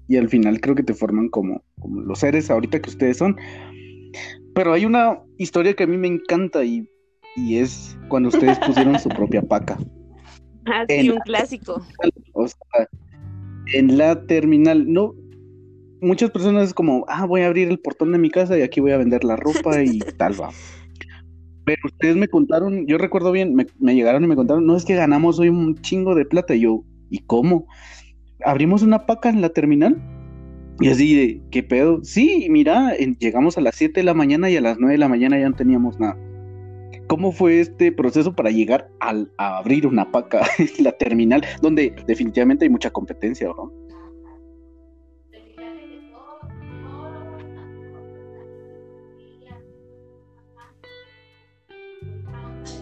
y, 0.08 0.18
al 0.18 0.30
final 0.30 0.62
creo 0.62 0.76
que 0.76 0.84
te 0.84 0.94
forman 0.94 1.30
como, 1.30 1.64
como, 1.80 2.02
los 2.02 2.20
seres 2.20 2.52
ahorita 2.52 2.82
que 2.82 2.90
ustedes 2.90 3.18
son. 3.18 3.36
Pero 4.54 4.74
hay 4.74 4.86
una 4.86 5.20
historia 5.38 5.74
que 5.74 5.84
a 5.84 5.88
mí 5.88 5.98
me 5.98 6.08
encanta 6.08 6.64
y, 6.64 6.88
y 7.36 7.58
es 7.58 7.98
cuando 8.10 8.30
ustedes 8.30 8.60
pusieron 8.66 9.00
su 9.00 9.10
propia 9.10 9.42
paca. 9.42 9.78
Ah, 10.66 10.86
sí, 10.88 11.10
un 11.10 11.20
clásico. 11.20 11.82
O 12.34 12.48
sea, 12.48 12.88
en 13.74 13.98
la 13.98 14.26
terminal, 14.28 14.92
no, 14.92 15.16
muchas 16.04 16.32
personas 16.32 16.68
es 16.68 16.74
como, 16.74 17.06
ah, 17.08 17.26
voy 17.26 17.42
a 17.42 17.48
abrir 17.48 17.70
el 17.70 17.80
portón 17.80 18.12
de 18.12 18.18
mi 18.20 18.30
casa 18.30 18.58
y 18.58 18.62
aquí 18.62 18.80
voy 18.80 18.92
a 18.92 18.98
vender 18.98 19.24
la 19.24 19.36
ropa 19.36 19.82
y 19.82 20.00
tal 20.18 20.40
va. 20.40 20.52
Pero 21.66 21.82
ustedes 21.86 22.18
me 22.18 22.28
contaron, 22.28 22.86
yo 22.88 22.98
recuerdo 22.98 23.32
bien, 23.32 23.56
me, 23.56 23.66
me, 23.80 23.96
llegaron 23.96 24.24
y 24.24 24.28
me 24.28 24.36
contaron, 24.36 24.66
no 24.66 24.76
es 24.76 24.84
que 24.84 24.96
ganamos 24.96 25.40
hoy 25.40 25.50
un 25.50 25.76
chingo 25.82 26.14
de 26.14 26.26
plata. 26.26 26.56
Y 26.56 26.62
yo, 26.62 26.84
¿y 27.10 27.20
cómo? 27.20 27.68
Abrimos 28.46 28.84
una 28.84 29.06
paca 29.06 29.30
en 29.30 29.42
la 29.42 29.50
terminal. 29.50 30.02
Y 30.80 30.90
así 30.90 31.16
de, 31.16 31.42
¿qué 31.52 31.62
pedo? 31.62 32.04
Sí, 32.04 32.48
mira, 32.50 32.96
llegamos 33.20 33.58
a 33.58 33.62
las 33.62 33.76
7 33.76 34.00
de 34.00 34.04
la 34.04 34.14
mañana 34.14 34.50
y 34.50 34.58
a 34.58 34.62
las 34.62 34.80
9 34.80 34.94
de 34.94 34.98
la 34.98 35.08
mañana 35.08 35.40
ya 35.40 35.50
no 35.50 35.56
teníamos 35.56 36.00
nada. 36.00 36.18
¿cómo 37.08 37.32
fue 37.32 37.60
este 37.60 37.92
proceso 37.92 38.34
para 38.34 38.50
llegar 38.50 38.90
al, 39.00 39.32
a 39.38 39.58
abrir 39.58 39.86
una 39.88 40.12
paca, 40.12 40.42
la 40.80 40.92
terminal, 40.94 41.44
donde 41.62 41.94
definitivamente 42.08 42.66
hay 42.66 42.70
mucha 42.70 42.90
competencia, 42.90 43.48
¿no? 43.48 43.72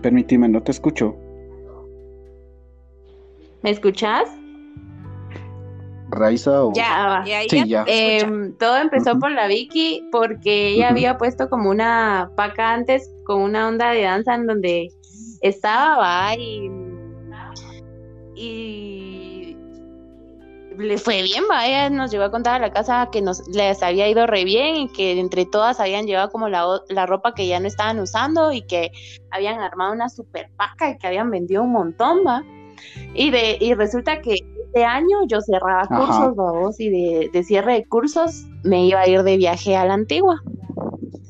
Permíteme, 0.02 0.50
no 0.50 0.64
te 0.64 0.72
escucho. 0.72 1.16
¿Me 3.62 3.70
escuchas? 3.70 4.41
Raiza 6.12 6.66
o... 6.66 6.74
Ya, 6.74 7.24
sí, 7.50 7.68
ya. 7.68 7.84
Em, 7.88 8.56
todo 8.58 8.78
empezó 8.78 9.18
por 9.18 9.32
la 9.32 9.48
Vicky 9.48 10.08
porque 10.12 10.70
ella 10.70 10.90
había 10.90 11.18
puesto 11.18 11.50
como 11.50 11.70
una 11.70 12.30
paca 12.36 12.74
antes 12.74 13.10
con 13.26 13.42
una 13.42 13.68
onda 13.68 13.92
de 13.92 14.04
danza 14.04 14.36
en 14.36 14.46
donde 14.46 14.90
estaba 15.42 15.98
va 15.98 16.36
y, 16.36 16.70
y 18.36 19.58
le 20.78 20.98
fue 20.98 21.22
bien, 21.24 21.44
va, 21.50 21.66
ella 21.66 21.90
nos 21.90 22.12
llegó 22.12 22.24
a 22.24 22.32
contar 22.32 22.56
a 22.56 22.68
la 22.68 22.74
casa 22.74 23.10
que 23.12 23.22
nos 23.22 23.48
les 23.48 23.82
había 23.84 24.08
ido 24.10 24.28
re 24.28 24.44
bien 24.44 24.76
y 24.76 24.88
que 24.90 25.20
entre 25.20 25.46
todas 25.46 25.80
habían 25.80 26.08
llevado 26.08 26.30
como 26.30 26.50
la, 26.50 26.66
la 26.90 27.06
ropa 27.06 27.34
que 27.34 27.48
ya 27.48 27.60
no 27.60 27.68
estaban 27.68 28.00
usando 28.00 28.52
y 28.52 28.62
que 28.64 28.92
habían 29.32 29.60
armado 29.60 29.94
una 29.94 30.10
super 30.10 30.50
paca 30.58 30.92
y 30.92 30.98
que 30.98 31.08
habían 31.08 31.30
vendido 31.30 31.64
un 31.64 31.72
montón, 31.72 32.20
va. 32.26 32.44
Y, 33.14 33.30
de, 33.30 33.58
y 33.60 33.74
resulta 33.74 34.22
que 34.22 34.38
este 34.74 34.86
año 34.86 35.18
yo 35.28 35.42
cerraba 35.42 35.86
cursos, 35.86 36.80
y 36.80 36.90
de, 36.90 37.30
de, 37.34 37.44
cierre 37.44 37.74
de 37.74 37.86
cursos 37.86 38.46
me 38.64 38.86
iba 38.86 39.02
a 39.02 39.08
ir 39.08 39.24
de 39.24 39.36
viaje 39.36 39.76
a 39.76 39.84
la 39.84 39.96
antigua. 39.96 40.42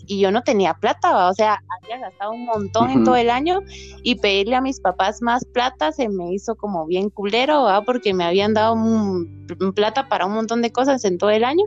Y 0.05 0.19
yo 0.19 0.31
no 0.31 0.43
tenía 0.43 0.75
plata, 0.75 1.27
o 1.27 1.33
sea, 1.33 1.59
había 1.81 1.97
gastado 1.97 2.33
un 2.33 2.45
montón 2.45 2.91
en 2.91 3.03
todo 3.03 3.15
el 3.15 3.31
año 3.31 3.61
y 4.03 4.15
pedirle 4.15 4.55
a 4.55 4.61
mis 4.61 4.79
papás 4.79 5.21
más 5.21 5.43
plata 5.45 5.91
se 5.91 6.07
me 6.09 6.33
hizo 6.33 6.55
como 6.55 6.85
bien 6.85 7.09
culero, 7.09 7.67
porque 7.85 8.13
me 8.13 8.25
habían 8.25 8.53
dado 8.53 8.73
un, 8.73 9.47
plata 9.73 10.07
para 10.07 10.27
un 10.27 10.33
montón 10.33 10.61
de 10.61 10.71
cosas 10.71 11.03
en 11.05 11.17
todo 11.17 11.31
el 11.31 11.43
año. 11.43 11.65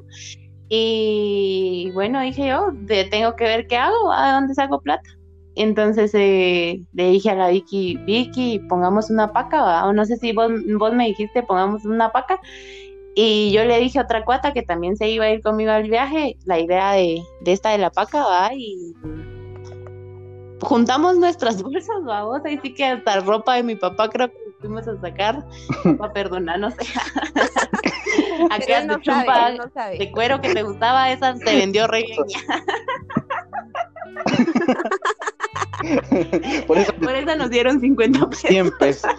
Y 0.68 1.90
bueno, 1.92 2.20
dije 2.20 2.48
yo, 2.48 2.70
de, 2.72 3.04
tengo 3.04 3.34
que 3.34 3.44
ver 3.44 3.66
qué 3.66 3.78
hago, 3.78 4.12
¿a 4.12 4.34
dónde 4.34 4.54
saco 4.54 4.80
plata? 4.80 5.08
Entonces 5.56 6.10
eh, 6.14 6.82
le 6.92 7.10
dije 7.10 7.30
a 7.30 7.34
la 7.34 7.48
Vicky, 7.48 7.96
Vicky, 8.04 8.58
pongamos 8.68 9.10
una 9.10 9.32
paca, 9.32 9.86
o 9.86 9.92
no 9.92 10.04
sé 10.04 10.16
si 10.16 10.32
vos, 10.32 10.50
vos 10.78 10.92
me 10.92 11.06
dijiste, 11.06 11.42
pongamos 11.42 11.84
una 11.84 12.10
paca. 12.10 12.40
Y 13.14 13.52
yo 13.52 13.64
le 13.64 13.78
dije 13.78 14.00
a 14.00 14.02
otra 14.02 14.24
cuata 14.24 14.52
que 14.52 14.62
también 14.62 14.96
se 14.96 15.08
iba 15.08 15.26
a 15.26 15.30
ir 15.30 15.40
conmigo 15.40 15.70
al 15.70 15.88
viaje, 15.88 16.36
la 16.44 16.58
idea 16.58 16.92
de, 16.92 17.22
de 17.42 17.52
esta 17.52 17.70
de 17.70 17.78
la 17.78 17.90
paca, 17.90 18.24
va, 18.24 18.50
y 18.54 18.92
juntamos 20.64 21.18
nuestras 21.18 21.62
bolsas, 21.62 22.02
vamos, 22.04 22.40
ahí 22.44 22.58
sí 22.62 22.74
que 22.74 22.84
hasta 22.84 23.20
ropa 23.20 23.54
de 23.54 23.62
mi 23.62 23.76
papá 23.76 24.08
creo 24.08 24.28
que 24.28 24.38
fuimos 24.60 24.88
a 24.88 25.00
sacar, 25.00 25.44
papá, 25.84 26.12
perdona, 26.12 26.56
no 26.56 26.70
sé. 26.70 26.78
Aquella 28.50 28.84
no 28.84 29.00
chumpa 29.00 29.52
de 29.98 30.10
cuero 30.12 30.40
que 30.40 30.54
te 30.54 30.62
gustaba, 30.62 31.10
esa 31.12 31.36
se 31.36 31.56
vendió 31.56 31.86
re 31.86 32.02
bien. 32.02 32.18
Por, 36.66 36.78
eso, 36.78 36.92
por 36.94 37.14
eso 37.14 37.36
nos 37.36 37.50
dieron 37.50 37.80
50 37.80 38.30
pesos. 38.30 38.50
100 38.50 38.70
pesos. 38.78 39.10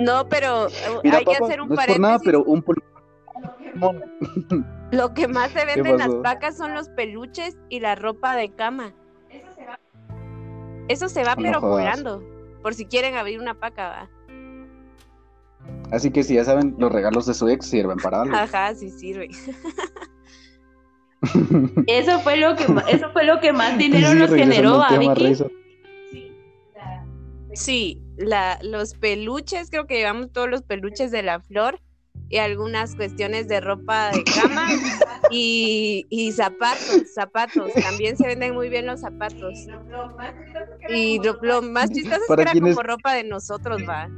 No, 0.00 0.28
pero 0.28 0.68
eh, 0.68 0.72
hay 1.12 1.24
que 1.24 1.36
hacer 1.36 1.60
un 1.60 1.68
no 1.68 1.74
paréntesis. 1.74 2.00
nada, 2.00 2.18
pero 2.24 2.42
un 2.44 2.64
Lo 4.90 5.14
que 5.14 5.28
más 5.28 5.50
se 5.52 5.64
vende 5.64 5.90
en 5.90 5.98
las 5.98 6.20
vacas 6.22 6.56
son 6.56 6.74
los 6.74 6.88
peluches 6.90 7.56
y 7.68 7.80
la 7.80 7.94
ropa 7.94 8.36
de 8.36 8.50
cama. 8.50 8.94
Eso 9.28 9.52
se 9.54 9.64
va, 9.64 9.78
Eso 10.88 11.08
se 11.08 11.24
va 11.24 11.36
pero 11.36 11.60
volando. 11.60 12.22
Por 12.62 12.74
si 12.74 12.84
quieren 12.84 13.16
abrir 13.16 13.40
una 13.40 13.54
paca, 13.54 13.88
va. 13.88 14.10
Así 15.92 16.10
que 16.10 16.22
si 16.22 16.34
ya 16.34 16.44
saben, 16.44 16.74
los 16.78 16.92
regalos 16.92 17.26
de 17.26 17.34
su 17.34 17.48
ex 17.48 17.66
sirven 17.66 17.98
para 17.98 18.22
algo. 18.22 18.36
Ajá, 18.36 18.74
sí 18.74 18.90
sirve. 18.90 19.28
Eso 21.86 22.20
fue 22.20 22.36
lo 22.36 22.56
que 22.56 22.64
eso 22.88 23.10
fue 23.12 23.24
lo 23.24 23.40
que 23.40 23.52
más 23.52 23.76
dinero 23.78 24.14
nos 24.14 24.30
generó 24.30 24.82
a 24.82 24.96
Vicky. 24.96 25.36
Sí, 27.52 28.00
la, 28.16 28.58
los 28.62 28.94
peluches, 28.94 29.70
creo 29.70 29.86
que 29.86 29.96
llevamos 29.96 30.32
todos 30.32 30.48
los 30.48 30.62
peluches 30.62 31.10
de 31.10 31.22
la 31.22 31.40
flor 31.40 31.80
y 32.28 32.38
algunas 32.38 32.94
cuestiones 32.94 33.48
de 33.48 33.60
ropa 33.60 34.12
de 34.12 34.22
cama 34.22 34.68
y, 35.30 36.06
y 36.10 36.30
zapatos, 36.32 37.12
zapatos. 37.12 37.72
También 37.74 38.16
se 38.16 38.26
venden 38.26 38.54
muy 38.54 38.68
bien 38.68 38.86
los 38.86 39.00
zapatos. 39.00 39.66
Y 40.88 41.20
lo, 41.42 41.60
más 41.60 41.90
chistoso 41.90 42.20
es 42.28 42.36
que 42.36 42.42
era 42.42 42.52
como 42.52 42.82
ropa 42.82 43.14
de 43.14 43.24
nosotros, 43.24 43.82
va. 43.86 44.08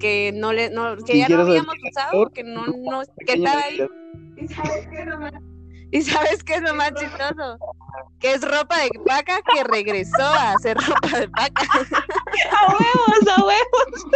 Que 0.00 0.32
no 0.34 0.52
le, 0.52 0.70
no, 0.70 0.96
que 0.96 1.16
ya 1.16 1.28
no 1.28 1.42
habíamos 1.42 1.74
usado, 1.88 2.28
que 2.30 2.42
no, 2.42 2.66
no, 2.66 3.02
que 3.24 3.34
estaba 3.34 3.62
ahí. 3.62 3.80
¿Y 5.94 6.02
sabes 6.02 6.42
qué 6.42 6.54
es 6.54 6.62
lo 6.62 6.74
más 6.74 6.92
chistoso? 6.94 7.56
Que 8.18 8.32
es 8.32 8.42
ropa 8.42 8.76
de 8.80 8.90
vaca 9.06 9.38
que 9.54 9.62
regresó 9.62 10.24
a 10.24 10.50
hacer 10.50 10.76
ropa 10.76 11.20
de 11.20 11.28
vaca. 11.28 11.62
¡A 12.50 12.66
huevos, 12.72 13.28
a 13.36 13.44
huevos! 13.44 14.06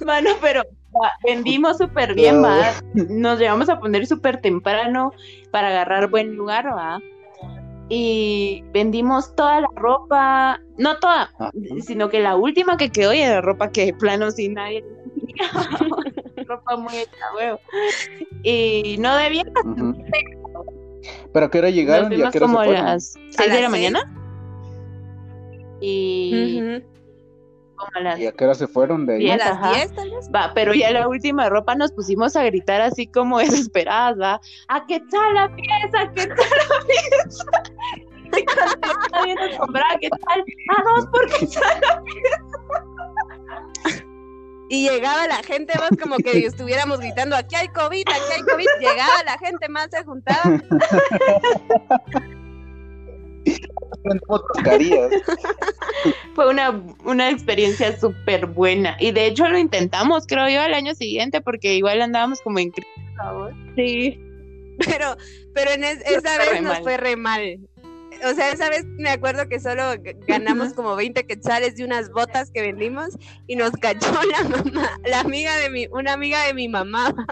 Mano, 0.06 0.30
pero 0.40 0.62
vendimos 1.24 1.78
súper 1.78 2.14
bien, 2.14 2.44
va. 2.44 2.74
Nos 2.94 3.40
llevamos 3.40 3.68
a 3.68 3.80
poner 3.80 4.06
súper 4.06 4.40
temprano 4.40 5.10
para 5.50 5.66
agarrar 5.66 6.10
buen 6.10 6.36
lugar, 6.36 6.66
va. 6.66 7.00
Y 7.88 8.62
vendimos 8.72 9.34
toda 9.34 9.62
la 9.62 9.68
ropa, 9.74 10.60
no 10.78 10.96
toda, 11.00 11.28
sino 11.84 12.08
que 12.08 12.20
la 12.20 12.36
última 12.36 12.76
que 12.76 12.90
quedó 12.90 13.12
y 13.12 13.18
era 13.20 13.40
ropa 13.40 13.72
que 13.72 13.86
de 13.86 13.94
plano 13.94 14.30
sin 14.30 14.54
nadie 14.54 14.84
ropa 16.56 16.76
muy 16.76 16.96
hecha 16.96 17.34
huevo. 17.34 17.60
Y 18.42 18.96
no 18.98 19.16
debía. 19.16 19.44
¿Pero 21.32 21.46
a 21.46 21.50
qué 21.50 21.58
hora 21.58 21.70
llegaron? 21.70 22.12
y 22.12 22.22
a 22.22 22.30
qué 22.30 22.38
hora 22.38 22.46
como 22.46 22.60
a 22.60 22.66
las 22.66 23.14
6 23.30 23.52
de 23.52 23.62
la 23.62 23.68
mañana. 23.68 24.12
Y. 25.80 26.80
Como 27.74 27.90
a 27.94 28.00
las 28.00 28.20
¿Y 28.20 28.26
a 28.26 28.32
qué 28.32 28.44
hora 28.44 28.54
se 28.54 28.68
fueron 28.68 29.06
de 29.06 29.16
ahí? 29.16 29.30
a 29.30 29.36
las 29.36 29.74
10 29.74 29.94
tal 29.94 30.10
vez. 30.10 30.30
Va, 30.34 30.52
pero 30.54 30.74
ya 30.74 30.90
la 30.92 31.08
última 31.08 31.48
ropa 31.48 31.74
nos 31.74 31.92
pusimos 31.92 32.36
a 32.36 32.44
gritar 32.44 32.80
así 32.80 33.06
como 33.06 33.38
desesperadas, 33.38 34.20
va. 34.20 34.40
¿A 34.68 34.86
qué 34.86 35.00
tal 35.10 35.34
la 35.34 35.54
pieza? 35.54 36.12
¿Qué 36.14 36.26
tal 36.26 36.36
la 36.36 36.86
pieza? 36.86 37.44
Está 38.32 39.24
bien 39.24 39.38
asombrada, 39.38 39.98
¿qué 40.00 40.08
tal? 40.08 40.44
A 40.76 40.82
dos, 40.94 41.06
¿por 41.08 41.28
qué 41.28 41.46
tal 41.46 41.80
la 41.80 42.02
pieza? 42.02 42.38
Y 44.68 44.88
llegaba 44.88 45.26
la 45.26 45.42
gente 45.42 45.78
más 45.78 45.90
como 46.00 46.16
que 46.16 46.30
estuviéramos 46.46 47.00
gritando, 47.00 47.36
aquí 47.36 47.54
hay 47.56 47.68
COVID, 47.68 48.04
aquí 48.08 48.32
hay 48.34 48.42
COVID, 48.42 48.66
llegaba 48.80 49.22
la 49.24 49.38
gente 49.38 49.68
más 49.68 49.88
se 49.90 50.02
juntaba. 50.04 50.62
Fue 56.34 56.48
una, 56.48 56.82
una 57.04 57.30
experiencia 57.30 57.98
súper 57.98 58.46
buena. 58.46 58.96
Y 58.98 59.12
de 59.12 59.26
hecho 59.26 59.48
lo 59.48 59.58
intentamos, 59.58 60.26
creo 60.26 60.48
yo, 60.48 60.60
al 60.60 60.74
año 60.74 60.94
siguiente, 60.94 61.40
porque 61.40 61.74
igual 61.74 62.02
andábamos 62.02 62.40
como 62.40 62.58
en 62.58 62.70
crisis. 62.70 62.90
Sí. 63.76 64.18
Pero, 64.86 65.16
pero 65.54 65.70
en 65.72 65.84
esa 65.84 66.38
vez 66.38 66.62
nos 66.62 66.80
fue 66.80 66.96
re 66.96 67.16
mal 67.16 67.60
o 68.24 68.34
sea, 68.34 68.50
esa 68.50 68.68
vez 68.68 68.84
me 68.98 69.10
acuerdo 69.10 69.48
que 69.48 69.58
solo 69.58 69.82
ganamos 70.26 70.74
como 70.74 70.96
20 70.96 71.24
quetzales 71.26 71.76
de 71.76 71.84
unas 71.84 72.10
botas 72.10 72.50
que 72.50 72.62
vendimos 72.62 73.18
y 73.46 73.56
nos 73.56 73.72
cachó 73.72 74.12
la 74.30 74.48
mamá, 74.48 74.90
la 75.04 75.20
amiga 75.20 75.56
de 75.56 75.70
mi, 75.70 75.86
una 75.88 76.12
amiga 76.12 76.44
de 76.46 76.54
mi 76.54 76.68
mamá. 76.68 77.14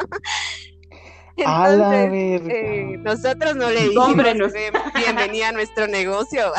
Entonces, 1.36 2.42
eh, 2.48 2.96
nosotros 2.98 3.56
no 3.56 3.70
le 3.70 3.88
dijimos 3.88 4.52
bienvenida 4.94 5.48
a 5.48 5.52
nuestro 5.52 5.86
negocio, 5.86 6.52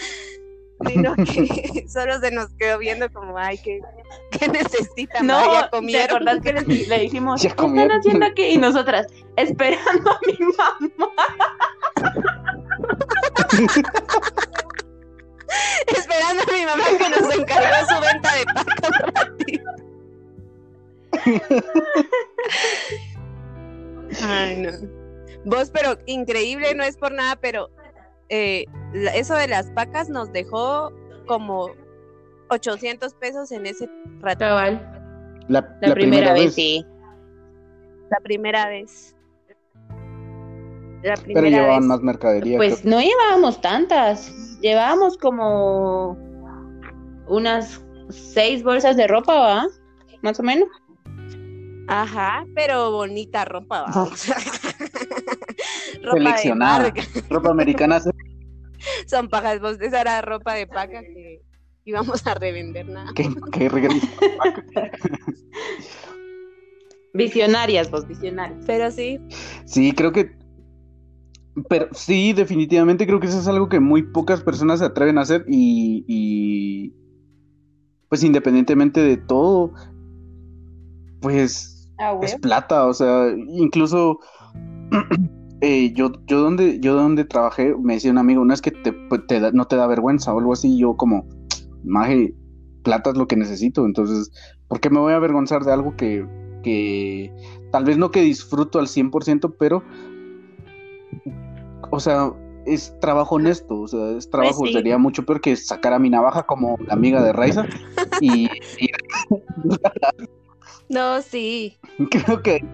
sino 0.86 1.14
que 1.16 1.84
solo 1.86 2.18
se 2.20 2.30
nos 2.30 2.48
quedó 2.54 2.78
viendo 2.78 3.12
como, 3.12 3.36
ay, 3.36 3.58
¿qué, 3.58 3.80
qué 4.30 4.48
necesitan? 4.48 5.26
No, 5.26 5.52
ya 5.52 5.68
comieron. 5.68 6.24
¿te 6.24 6.40
que 6.40 6.86
le, 6.86 6.98
dijimos, 6.98 7.42
¿qué 7.42 7.48
están 7.48 7.90
haciendo 7.90 8.24
aquí? 8.24 8.44
Y 8.44 8.56
nosotras, 8.56 9.06
esperando 9.36 10.10
a 10.10 10.20
mi 10.26 10.38
mamá. 10.56 12.19
Esperando 15.86 16.42
a 16.42 16.46
mi 16.52 16.64
mamá 16.64 16.84
que 16.98 17.08
nos 17.08 17.34
encargó 17.34 17.86
su 17.88 18.00
venta 18.00 18.34
de 18.34 18.44
pacas 18.54 18.90
Ay, 24.22 24.56
no. 24.56 24.70
Vos, 25.44 25.70
pero 25.70 25.98
increíble, 26.06 26.74
no 26.74 26.82
es 26.84 26.96
por 26.96 27.12
nada, 27.12 27.36
pero 27.36 27.68
eh, 28.28 28.64
eso 29.14 29.34
de 29.34 29.46
las 29.48 29.70
pacas 29.70 30.08
nos 30.08 30.32
dejó 30.32 30.92
como 31.26 31.70
800 32.48 33.14
pesos 33.14 33.52
en 33.52 33.66
ese 33.66 33.88
rato. 34.20 34.44
La, 35.48 35.62
primera, 35.94 36.32
vez, 36.32 36.54
sí. 36.54 36.84
La 38.10 38.18
primera 38.22 38.68
vez. 38.68 39.14
La 41.02 41.14
primera 41.14 41.40
Pero 41.40 41.48
llevaban 41.48 41.86
más 41.86 42.02
mercadería. 42.02 42.56
Pues 42.56 42.84
no 42.84 43.00
llevábamos 43.00 43.60
tantas, 43.60 44.32
llevábamos 44.60 45.16
como 45.16 46.18
unas 47.26 47.80
seis 48.10 48.62
bolsas 48.62 48.96
de 48.96 49.06
ropa, 49.06 49.34
¿va? 49.34 49.66
Más 50.22 50.38
o 50.40 50.42
menos. 50.42 50.68
Ajá, 51.88 52.44
pero 52.54 52.92
bonita 52.92 53.44
ropa, 53.44 53.82
¿va? 53.82 53.88
ropa 56.02 56.12
Seleccionada. 56.12 56.92
ropa 57.28 57.50
americana. 57.50 58.00
Son 59.06 59.28
pajas, 59.28 59.60
vos 59.60 59.80
esa 59.80 60.00
era 60.00 60.22
ropa 60.22 60.54
de 60.54 60.66
paca 60.66 61.02
que 61.02 61.42
íbamos 61.84 62.26
a 62.26 62.34
revender 62.34 62.88
nada. 62.88 63.12
¿Qué, 63.14 63.28
qué 63.52 63.68
Visionarias, 67.12 67.90
vos, 67.90 68.06
visionarias. 68.06 68.62
Pero 68.66 68.90
sí. 68.90 69.18
Sí, 69.64 69.92
creo 69.92 70.12
que. 70.12 70.32
Pero 71.68 71.88
sí, 71.92 72.32
definitivamente 72.32 73.06
creo 73.06 73.20
que 73.20 73.26
eso 73.26 73.40
es 73.40 73.48
algo 73.48 73.68
que 73.68 73.80
muy 73.80 74.02
pocas 74.02 74.42
personas 74.42 74.78
se 74.78 74.84
atreven 74.86 75.18
a 75.18 75.22
hacer 75.22 75.44
y. 75.48 76.92
pues 78.08 78.22
independientemente 78.24 79.02
de 79.02 79.16
todo, 79.16 79.72
pues 81.20 81.90
ah, 81.98 82.18
es 82.22 82.36
plata, 82.36 82.86
o 82.86 82.94
sea, 82.94 83.28
incluso. 83.48 84.18
Eh, 85.62 85.92
yo, 85.92 86.12
yo 86.26 86.40
donde, 86.40 86.80
yo 86.80 86.94
donde 86.94 87.26
trabajé, 87.26 87.74
me 87.76 87.92
decía 87.92 88.10
un 88.10 88.16
amigo, 88.16 88.40
una 88.40 88.54
es 88.54 88.62
que 88.62 88.70
te, 88.70 88.94
pues, 88.94 89.20
no 89.52 89.66
te 89.66 89.76
da 89.76 89.86
vergüenza 89.86 90.32
o 90.32 90.38
algo 90.38 90.54
así, 90.54 90.78
yo 90.78 90.96
como, 90.96 91.26
maje, 91.84 92.34
plata 92.82 93.10
es 93.10 93.18
lo 93.18 93.26
que 93.26 93.36
necesito, 93.36 93.84
entonces, 93.84 94.30
¿por 94.68 94.80
qué 94.80 94.88
me 94.88 95.00
voy 95.00 95.12
a 95.12 95.16
avergonzar 95.16 95.62
de 95.64 95.72
algo 95.72 95.94
que, 95.96 96.26
que 96.62 97.30
tal 97.72 97.84
vez 97.84 97.98
no 97.98 98.10
que 98.10 98.22
disfruto 98.22 98.78
al 98.78 98.86
100%, 98.86 99.54
pero, 99.58 99.84
o 101.90 102.00
sea, 102.00 102.32
es 102.66 102.94
trabajo 103.00 103.36
honesto, 103.36 103.80
o 103.80 103.88
sea, 103.88 104.10
es 104.16 104.28
trabajo, 104.28 104.60
pues 104.60 104.72
sería 104.72 104.98
mucho 104.98 105.24
peor 105.24 105.40
que 105.40 105.56
sacar 105.56 105.92
a 105.92 105.98
mi 105.98 106.10
navaja 106.10 106.44
como 106.44 106.76
la 106.86 106.94
amiga 106.94 107.22
de 107.22 107.32
Raiza 107.32 107.66
y... 108.20 108.48
no, 110.88 111.22
sí. 111.22 111.78
Creo 112.10 112.42
que... 112.42 112.64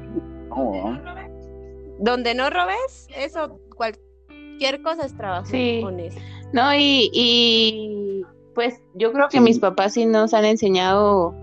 Donde 1.99 2.35
no 2.35 2.51
robes, 2.51 3.09
eso, 3.17 3.59
cualquier 3.75 4.83
cosa 4.83 5.07
es 5.07 5.17
trabajo 5.17 5.51
honesto. 5.53 6.21
No, 6.53 6.75
y, 6.75 7.11
y 7.13 8.23
pues 8.55 8.81
yo 8.95 9.13
creo 9.13 9.29
que 9.29 9.41
mis 9.41 9.59
papás 9.59 9.95
sí 9.95 10.07
nos 10.07 10.33
han 10.33 10.45
enseñado 10.45 11.35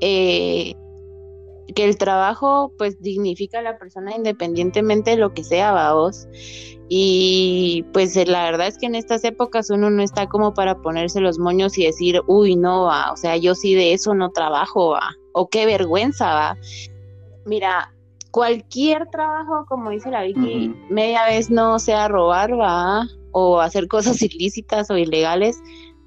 eh, 0.00 0.74
que 1.74 1.84
el 1.84 1.96
trabajo 1.96 2.72
pues 2.76 3.00
dignifica 3.00 3.60
a 3.60 3.62
la 3.62 3.78
persona 3.78 4.14
independientemente 4.14 5.12
de 5.12 5.16
lo 5.16 5.32
que 5.32 5.44
sea, 5.44 5.72
vamos. 5.72 6.28
Y 6.88 7.84
pues 7.92 8.14
la 8.28 8.44
verdad 8.44 8.66
es 8.66 8.78
que 8.78 8.86
en 8.86 8.94
estas 8.94 9.24
épocas 9.24 9.70
uno 9.70 9.88
no 9.88 10.02
está 10.02 10.28
como 10.28 10.52
para 10.52 10.82
ponerse 10.82 11.20
los 11.20 11.38
moños 11.38 11.78
y 11.78 11.86
decir, 11.86 12.20
uy, 12.26 12.56
no, 12.56 12.84
va, 12.84 13.12
o 13.12 13.16
sea, 13.16 13.36
yo 13.36 13.54
sí 13.54 13.74
de 13.74 13.94
eso 13.94 14.14
no 14.14 14.30
trabajo, 14.30 14.90
va, 14.90 15.16
o 15.32 15.48
qué 15.48 15.64
vergüenza, 15.64 16.34
va. 16.34 16.58
Mira, 17.46 17.94
cualquier 18.30 19.08
trabajo, 19.10 19.64
como 19.66 19.90
dice 19.90 20.10
la 20.10 20.22
Vicky, 20.24 20.74
media 20.90 21.24
vez 21.24 21.50
no 21.50 21.78
sea 21.78 22.08
robar, 22.08 22.58
va, 22.58 23.06
o 23.32 23.60
hacer 23.60 23.88
cosas 23.88 24.20
ilícitas 24.20 24.90
o 24.90 24.98
ilegales, 24.98 25.58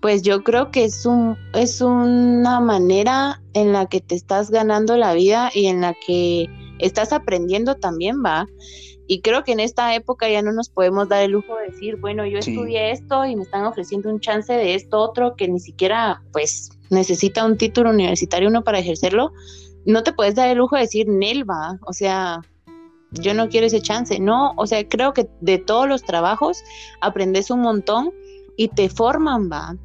pues 0.01 0.21
yo 0.21 0.43
creo 0.43 0.71
que 0.71 0.85
es 0.85 1.05
un 1.05 1.37
es 1.53 1.81
una 1.81 2.59
manera 2.59 3.41
en 3.53 3.73
la 3.73 3.87
que 3.87 4.01
te 4.01 4.15
estás 4.15 4.51
ganando 4.51 4.97
la 4.97 5.13
vida 5.13 5.49
y 5.53 5.67
en 5.67 5.81
la 5.81 5.93
que 6.05 6.47
estás 6.79 7.13
aprendiendo 7.13 7.75
también, 7.75 8.23
va. 8.23 8.47
Y 9.07 9.21
creo 9.21 9.43
que 9.43 9.53
en 9.53 9.61
esta 9.61 9.95
época 9.95 10.29
ya 10.29 10.41
no 10.41 10.51
nos 10.51 10.69
podemos 10.69 11.07
dar 11.07 11.23
el 11.23 11.31
lujo 11.31 11.55
de 11.55 11.71
decir, 11.71 11.95
bueno, 11.95 12.25
yo 12.25 12.39
estudié 12.39 12.91
esto 12.91 13.25
y 13.25 13.37
me 13.37 13.43
están 13.43 13.65
ofreciendo 13.65 14.09
un 14.09 14.19
chance 14.19 14.51
de 14.51 14.75
esto 14.75 14.99
otro 14.99 15.35
que 15.35 15.47
ni 15.47 15.61
siquiera 15.61 16.21
pues 16.33 16.71
necesita 16.89 17.45
un 17.45 17.57
título 17.57 17.89
universitario 17.89 18.49
uno 18.49 18.63
para 18.63 18.79
ejercerlo. 18.79 19.31
No 19.85 20.03
te 20.03 20.11
puedes 20.11 20.35
dar 20.35 20.49
el 20.49 20.57
lujo 20.57 20.75
de 20.75 20.81
decir, 20.81 21.07
Nelva, 21.07 21.79
o 21.85 21.93
sea, 21.93 22.41
yo 23.11 23.33
no 23.33 23.47
quiero 23.47 23.67
ese 23.67 23.81
chance. 23.81 24.19
No, 24.19 24.53
o 24.57 24.67
sea, 24.67 24.87
creo 24.87 25.13
que 25.13 25.29
de 25.39 25.57
todos 25.57 25.87
los 25.87 26.03
trabajos 26.03 26.61
aprendes 26.99 27.49
un 27.49 27.61
montón 27.61 28.11
y 28.57 28.67
te 28.67 28.89
forman, 28.89 29.49
va. 29.49 29.77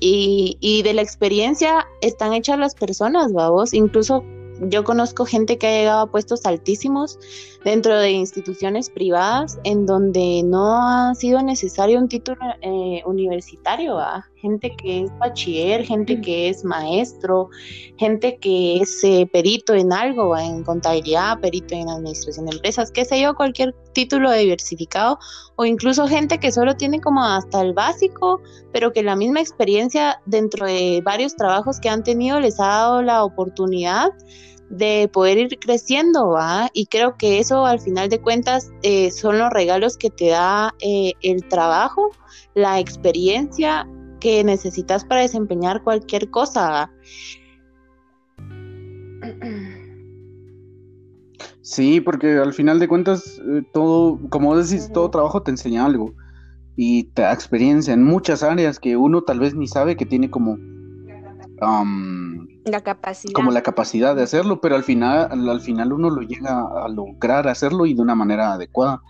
Y, 0.00 0.56
y 0.60 0.82
de 0.82 0.94
la 0.94 1.02
experiencia 1.02 1.86
están 2.00 2.32
hechas 2.32 2.58
las 2.58 2.74
personas, 2.74 3.32
vamos. 3.32 3.74
Incluso 3.74 4.24
yo 4.60 4.84
conozco 4.84 5.24
gente 5.24 5.58
que 5.58 5.66
ha 5.66 5.70
llegado 5.70 6.00
a 6.02 6.10
puestos 6.10 6.46
altísimos 6.46 7.18
dentro 7.64 7.98
de 7.98 8.12
instituciones 8.12 8.90
privadas 8.90 9.58
en 9.64 9.86
donde 9.86 10.42
no 10.44 10.76
ha 10.76 11.14
sido 11.14 11.42
necesario 11.42 11.98
un 11.98 12.08
título 12.08 12.38
eh, 12.60 13.02
universitario, 13.04 13.98
gente 14.42 14.74
que 14.76 15.04
es 15.04 15.18
bachiller, 15.18 15.84
gente 15.84 16.20
que 16.20 16.48
es 16.48 16.64
maestro, 16.64 17.48
gente 17.96 18.36
que 18.38 18.78
es 18.78 19.02
eh, 19.04 19.28
perito 19.32 19.72
en 19.72 19.92
algo, 19.92 20.36
en 20.36 20.64
contabilidad, 20.64 21.40
perito 21.40 21.74
en 21.74 21.88
administración 21.88 22.46
de 22.46 22.56
empresas, 22.56 22.90
qué 22.90 23.04
sé 23.04 23.22
yo, 23.22 23.34
cualquier 23.34 23.72
título 23.94 24.32
diversificado 24.32 25.18
o 25.56 25.64
incluso 25.64 26.08
gente 26.08 26.38
que 26.38 26.50
solo 26.50 26.76
tiene 26.76 27.00
como 27.00 27.24
hasta 27.24 27.62
el 27.62 27.72
básico, 27.72 28.40
pero 28.72 28.92
que 28.92 29.04
la 29.04 29.14
misma 29.14 29.40
experiencia 29.40 30.20
dentro 30.26 30.66
de 30.66 31.00
varios 31.04 31.36
trabajos 31.36 31.78
que 31.78 31.88
han 31.88 32.02
tenido 32.02 32.40
les 32.40 32.58
ha 32.58 32.66
dado 32.66 33.02
la 33.02 33.24
oportunidad 33.24 34.10
de 34.70 35.08
poder 35.12 35.36
ir 35.36 35.58
creciendo, 35.58 36.30
¿va? 36.30 36.68
Y 36.72 36.86
creo 36.86 37.16
que 37.18 37.38
eso 37.38 37.66
al 37.66 37.78
final 37.78 38.08
de 38.08 38.20
cuentas 38.20 38.70
eh, 38.82 39.10
son 39.10 39.38
los 39.38 39.50
regalos 39.50 39.98
que 39.98 40.08
te 40.10 40.28
da 40.28 40.74
eh, 40.80 41.12
el 41.20 41.46
trabajo, 41.46 42.10
la 42.54 42.80
experiencia 42.80 43.86
que 44.22 44.44
necesitas 44.44 45.04
para 45.04 45.22
desempeñar 45.22 45.82
cualquier 45.82 46.30
cosa. 46.30 46.88
Sí, 51.60 52.00
porque 52.00 52.38
al 52.38 52.52
final 52.52 52.78
de 52.78 52.86
cuentas 52.86 53.40
eh, 53.44 53.62
todo, 53.72 54.20
como 54.30 54.56
decís, 54.56 54.90
todo 54.92 55.10
trabajo 55.10 55.42
te 55.42 55.50
enseña 55.50 55.84
algo 55.84 56.14
y 56.76 57.04
te 57.04 57.22
da 57.22 57.32
experiencia 57.32 57.92
en 57.94 58.04
muchas 58.04 58.44
áreas 58.44 58.78
que 58.78 58.96
uno 58.96 59.22
tal 59.22 59.40
vez 59.40 59.56
ni 59.56 59.66
sabe 59.66 59.96
que 59.96 60.06
tiene 60.06 60.30
como 60.30 60.56
la 62.64 62.80
capacidad. 62.80 63.32
Como 63.32 63.50
la 63.50 63.62
capacidad 63.62 64.14
de 64.14 64.22
hacerlo, 64.22 64.60
pero 64.60 64.76
al 64.76 64.84
final, 64.84 65.48
al, 65.48 65.60
final 65.60 65.92
uno 65.92 66.10
lo 66.10 66.22
llega 66.22 66.84
a 66.84 66.88
lograr 66.88 67.48
hacerlo 67.48 67.86
y 67.86 67.94
de 67.94 68.02
una 68.02 68.14
manera 68.14 68.52
adecuada. 68.52 69.00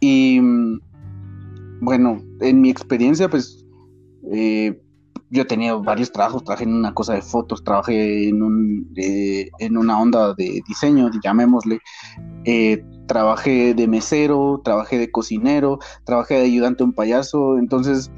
Y 0.00 0.40
mm, 0.40 0.80
bueno, 1.80 2.22
en 2.40 2.60
mi 2.60 2.70
experiencia, 2.70 3.28
pues 3.28 3.61
eh, 4.30 4.80
yo 5.30 5.42
he 5.42 5.46
tenido 5.46 5.82
varios 5.82 6.12
trabajos, 6.12 6.44
trabajé 6.44 6.64
en 6.64 6.74
una 6.74 6.92
cosa 6.92 7.14
de 7.14 7.22
fotos, 7.22 7.64
trabajé 7.64 8.28
en, 8.28 8.42
un, 8.42 8.92
en 8.96 9.76
una 9.76 9.98
onda 9.98 10.34
de 10.34 10.60
diseño, 10.68 11.10
llamémosle, 11.24 11.80
eh, 12.44 12.84
trabajé 13.06 13.72
de 13.72 13.88
mesero, 13.88 14.60
trabajé 14.62 14.98
de 14.98 15.10
cocinero, 15.10 15.78
trabajé 16.04 16.34
de 16.34 16.42
ayudante 16.42 16.82
a 16.82 16.86
un 16.86 16.92
payaso, 16.92 17.58
entonces 17.58 18.10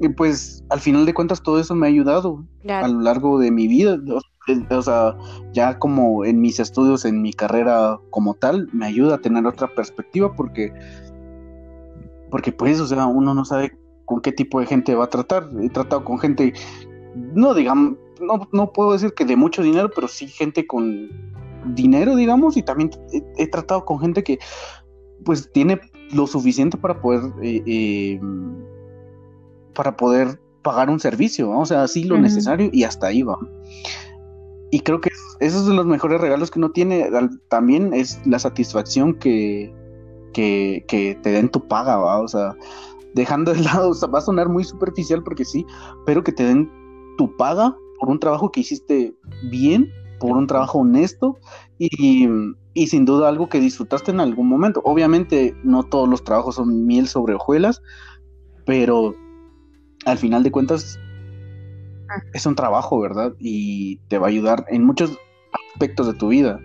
y 0.00 0.08
pues 0.08 0.64
al 0.70 0.80
final 0.80 1.04
de 1.04 1.12
cuentas 1.12 1.42
todo 1.42 1.60
eso 1.60 1.74
me 1.74 1.86
ha 1.86 1.90
ayudado 1.90 2.42
a 2.68 2.88
lo 2.88 3.00
largo 3.00 3.38
de 3.38 3.50
mi 3.50 3.68
vida. 3.68 3.98
O, 4.70 4.82
sea, 4.82 5.14
ya 5.52 5.78
como 5.78 6.24
en 6.24 6.40
mis 6.40 6.58
estudios, 6.58 7.04
en 7.04 7.20
mi 7.20 7.34
carrera 7.34 7.98
como 8.08 8.34
tal, 8.34 8.68
me 8.72 8.86
ayuda 8.86 9.16
a 9.16 9.20
tener 9.20 9.46
otra 9.46 9.68
perspectiva 9.68 10.34
porque, 10.34 10.72
porque 12.30 12.50
pues, 12.50 12.80
o 12.80 12.86
sea, 12.86 13.06
uno 13.06 13.34
no 13.34 13.44
sabe 13.44 13.72
con 14.10 14.20
qué 14.20 14.32
tipo 14.32 14.58
de 14.58 14.66
gente 14.66 14.96
va 14.96 15.04
a 15.04 15.08
tratar. 15.08 15.48
He 15.62 15.70
tratado 15.70 16.04
con 16.04 16.18
gente, 16.18 16.52
no 17.14 17.54
digamos, 17.54 17.94
no, 18.20 18.48
no 18.50 18.72
puedo 18.72 18.92
decir 18.92 19.14
que 19.14 19.24
de 19.24 19.36
mucho 19.36 19.62
dinero, 19.62 19.88
pero 19.94 20.08
sí 20.08 20.26
gente 20.26 20.66
con 20.66 21.08
dinero, 21.76 22.16
digamos, 22.16 22.56
y 22.56 22.62
también 22.64 22.90
he, 23.38 23.46
tratado 23.46 23.84
con 23.84 24.00
gente 24.00 24.24
que 24.24 24.40
pues 25.24 25.52
tiene 25.52 25.80
lo 26.12 26.26
suficiente 26.26 26.76
para 26.76 27.00
poder 27.00 27.20
eh, 27.40 27.62
eh, 27.66 28.20
para 29.74 29.96
poder 29.96 30.40
pagar 30.62 30.90
un 30.90 30.98
servicio, 30.98 31.48
o 31.48 31.64
sea, 31.64 31.86
sí 31.86 32.02
lo 32.02 32.18
necesario 32.18 32.68
y 32.72 32.82
hasta 32.82 33.06
ahí 33.06 33.22
va. 33.22 33.38
Y 34.72 34.80
creo 34.80 35.00
que 35.00 35.10
esos 35.38 35.66
son 35.66 35.76
los 35.76 35.86
mejores 35.86 36.20
regalos 36.20 36.50
que 36.50 36.58
uno 36.58 36.72
tiene. 36.72 37.08
También 37.48 37.94
es 37.94 38.20
la 38.26 38.40
satisfacción 38.40 39.14
que, 39.14 39.72
que, 40.32 40.84
que 40.88 41.16
te 41.22 41.30
den 41.30 41.48
tu 41.48 41.68
paga, 41.68 41.96
¿va? 41.96 42.20
O 42.20 42.28
sea, 42.28 42.56
dejando 43.14 43.52
de 43.52 43.60
lado, 43.62 43.92
va 44.12 44.18
a 44.18 44.22
sonar 44.22 44.48
muy 44.48 44.64
superficial 44.64 45.22
porque 45.22 45.44
sí, 45.44 45.64
pero 46.06 46.22
que 46.22 46.32
te 46.32 46.44
den 46.44 46.70
tu 47.16 47.34
paga 47.36 47.76
por 47.98 48.08
un 48.08 48.18
trabajo 48.18 48.50
que 48.50 48.60
hiciste 48.60 49.14
bien, 49.50 49.90
por 50.18 50.36
un 50.36 50.46
trabajo 50.46 50.78
honesto 50.78 51.38
y, 51.78 52.28
y 52.74 52.86
sin 52.86 53.04
duda 53.04 53.28
algo 53.28 53.48
que 53.48 53.60
disfrutaste 53.60 54.10
en 54.10 54.20
algún 54.20 54.48
momento. 54.48 54.80
Obviamente 54.84 55.54
no 55.64 55.82
todos 55.82 56.08
los 56.08 56.24
trabajos 56.24 56.56
son 56.56 56.86
miel 56.86 57.08
sobre 57.08 57.34
hojuelas, 57.34 57.82
pero 58.64 59.14
al 60.06 60.18
final 60.18 60.42
de 60.42 60.50
cuentas 60.50 60.98
ah. 62.08 62.22
es 62.32 62.46
un 62.46 62.54
trabajo, 62.54 63.00
¿verdad? 63.00 63.34
Y 63.38 63.96
te 64.08 64.18
va 64.18 64.26
a 64.26 64.30
ayudar 64.30 64.64
en 64.68 64.84
muchos 64.84 65.18
aspectos 65.72 66.06
de 66.06 66.14
tu 66.14 66.28
vida. 66.28 66.60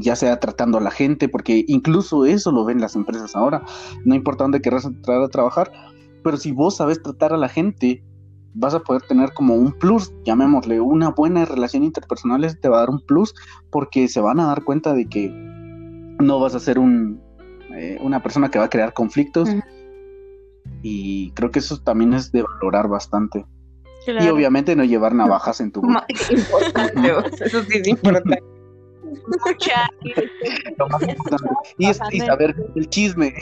Ya 0.00 0.16
sea 0.16 0.40
tratando 0.40 0.78
a 0.78 0.80
la 0.80 0.90
gente, 0.90 1.28
porque 1.28 1.64
incluso 1.68 2.24
eso 2.24 2.50
lo 2.52 2.64
ven 2.64 2.80
las 2.80 2.96
empresas 2.96 3.36
ahora. 3.36 3.62
No 4.04 4.14
importa 4.14 4.44
dónde 4.44 4.60
querrás 4.60 4.84
entrar 4.84 5.22
a 5.22 5.28
trabajar, 5.28 5.70
pero 6.22 6.36
si 6.36 6.52
vos 6.52 6.76
sabes 6.76 7.02
tratar 7.02 7.32
a 7.32 7.36
la 7.36 7.48
gente, 7.48 8.02
vas 8.54 8.74
a 8.74 8.80
poder 8.80 9.02
tener 9.02 9.32
como 9.32 9.54
un 9.54 9.72
plus, 9.72 10.12
llamémosle, 10.24 10.80
una 10.80 11.10
buena 11.10 11.44
relación 11.44 11.84
interpersonal 11.84 12.58
te 12.58 12.68
va 12.68 12.78
a 12.78 12.80
dar 12.80 12.90
un 12.90 13.00
plus 13.00 13.34
porque 13.70 14.08
se 14.08 14.20
van 14.20 14.40
a 14.40 14.46
dar 14.46 14.64
cuenta 14.64 14.92
de 14.94 15.08
que 15.08 15.30
no 15.30 16.40
vas 16.40 16.54
a 16.54 16.60
ser 16.60 16.78
un, 16.78 17.20
eh, 17.74 17.98
una 18.02 18.22
persona 18.22 18.50
que 18.50 18.58
va 18.58 18.66
a 18.66 18.70
crear 18.70 18.92
conflictos. 18.92 19.48
Y 20.82 21.30
creo 21.32 21.50
que 21.50 21.58
eso 21.58 21.78
también 21.78 22.14
es 22.14 22.32
de 22.32 22.42
valorar 22.42 22.88
bastante. 22.88 23.44
Y 24.06 24.28
obviamente 24.28 24.74
no 24.74 24.84
llevar 24.84 25.14
navajas 25.14 25.60
en 25.60 25.72
tu 25.72 25.80
importante, 26.30 27.44
eso 27.44 27.62
sí 27.64 27.78
es 27.78 27.88
importante. 27.88 28.42
Y, 31.78 31.94
saber 31.94 32.54
el 32.74 32.88
chisme. 32.88 33.34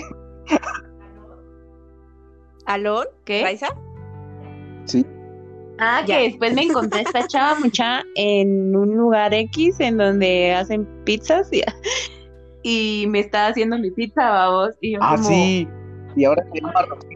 ¿Alón? 2.66 3.06
¿Qué? 3.24 3.42
¿Raisa? 3.42 3.68
Sí. 4.84 5.06
Ah, 5.78 6.02
que 6.04 6.18
después 6.30 6.54
me 6.54 6.62
encontré 6.62 7.02
esta 7.02 7.26
chava 7.28 7.60
mucha 7.60 8.02
en 8.16 8.74
un 8.74 8.96
lugar 8.96 9.32
X 9.32 9.78
en 9.78 9.96
donde 9.98 10.52
hacen 10.52 10.86
pizzas 11.04 11.48
y, 11.52 11.62
y 12.62 13.06
me 13.06 13.20
estaba 13.20 13.48
haciendo 13.48 13.78
mi 13.78 13.90
pizza, 13.92 14.28
vamos. 14.28 14.74
Y 14.80 14.94
yo 14.94 14.98
ah, 15.02 15.16
sí. 15.16 15.68
Y 16.16 16.24
ahora 16.24 16.44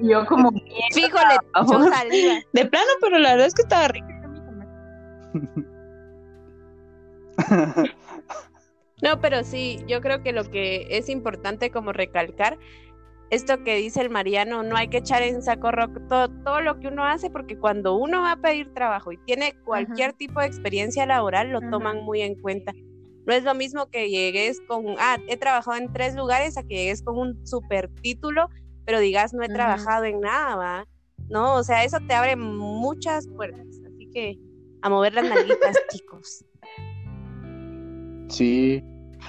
y 0.00 0.08
yo 0.08 0.24
como 0.26 0.52
fíjole. 0.92 1.38
De 2.52 2.66
plano, 2.66 2.90
pero 3.00 3.18
la 3.18 3.30
verdad 3.32 3.48
es 3.48 3.54
que 3.54 3.62
estaba 3.62 3.88
rica. 3.88 4.06
No, 9.02 9.20
pero 9.20 9.44
sí, 9.44 9.80
yo 9.86 10.00
creo 10.00 10.22
que 10.22 10.32
lo 10.32 10.44
que 10.44 10.86
es 10.90 11.08
importante 11.08 11.70
como 11.70 11.92
recalcar 11.92 12.58
esto 13.32 13.64
que 13.64 13.76
dice 13.76 14.02
el 14.02 14.10
Mariano, 14.10 14.62
no 14.62 14.76
hay 14.76 14.88
que 14.88 14.98
echar 14.98 15.22
en 15.22 15.42
saco 15.42 15.72
rock 15.72 15.98
todo, 16.06 16.60
lo 16.60 16.78
que 16.78 16.88
uno 16.88 17.02
hace, 17.02 17.30
porque 17.30 17.56
cuando 17.58 17.96
uno 17.96 18.20
va 18.20 18.32
a 18.32 18.36
pedir 18.36 18.74
trabajo 18.74 19.10
y 19.10 19.16
tiene 19.24 19.54
cualquier 19.64 20.12
tipo 20.12 20.38
de 20.40 20.46
experiencia 20.48 21.06
laboral, 21.06 21.48
lo 21.48 21.62
toman 21.70 22.04
muy 22.04 22.20
en 22.20 22.38
cuenta. 22.42 22.74
No 23.24 23.32
es 23.32 23.42
lo 23.42 23.54
mismo 23.54 23.86
que 23.86 24.10
llegues 24.10 24.60
con, 24.68 24.84
ah, 24.98 25.16
he 25.28 25.38
trabajado 25.38 25.78
en 25.78 25.90
tres 25.94 26.14
lugares, 26.14 26.58
a 26.58 26.62
que 26.62 26.74
llegues 26.74 27.02
con 27.02 27.16
un 27.16 27.46
super 27.46 27.88
título, 28.02 28.50
pero 28.84 29.00
digas, 29.00 29.32
no 29.32 29.42
he 29.42 29.48
trabajado 29.48 30.04
en 30.04 30.20
nada, 30.20 30.54
¿va? 30.54 30.86
No, 31.30 31.54
o 31.54 31.64
sea, 31.64 31.84
eso 31.84 32.00
te 32.06 32.12
abre 32.12 32.36
muchas 32.36 33.26
puertas. 33.28 33.66
Así 33.86 34.10
que 34.12 34.38
a 34.82 34.90
mover 34.90 35.14
las 35.14 35.24
nalguitas, 35.24 35.78
chicos. 35.90 36.44
Sí, 38.28 38.84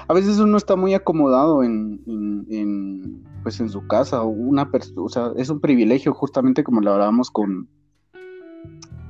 a 0.07 0.13
veces 0.13 0.39
uno 0.39 0.57
está 0.57 0.75
muy 0.75 0.93
acomodado 0.93 1.63
en, 1.63 2.01
en, 2.49 3.23
pues 3.43 3.59
en 3.59 3.69
su 3.69 3.85
casa 3.87 4.21
o 4.21 4.27
una 4.27 4.69
o 4.97 5.09
sea, 5.09 5.31
es 5.37 5.49
un 5.49 5.59
privilegio 5.59 6.13
justamente 6.13 6.63
como 6.63 6.81
lo 6.81 6.93
hablábamos 6.93 7.31
con 7.31 7.69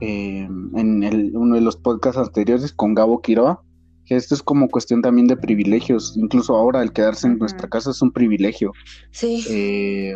eh, 0.01 0.47
en 0.75 1.03
el, 1.03 1.35
uno 1.35 1.55
de 1.55 1.61
los 1.61 1.77
podcasts 1.77 2.19
anteriores 2.19 2.73
con 2.73 2.93
Gabo 2.93 3.21
Quiroa 3.21 3.61
que 4.05 4.15
esto 4.15 4.35
es 4.35 4.43
como 4.43 4.69
cuestión 4.69 5.01
también 5.01 5.27
de 5.27 5.37
privilegios 5.37 6.15
incluso 6.17 6.55
ahora 6.55 6.81
el 6.81 6.91
quedarse 6.91 7.27
en 7.27 7.37
nuestra 7.37 7.69
casa 7.69 7.91
es 7.91 8.01
un 8.01 8.11
privilegio. 8.11 8.73
Sí. 9.11 9.45
Eh, 9.49 10.15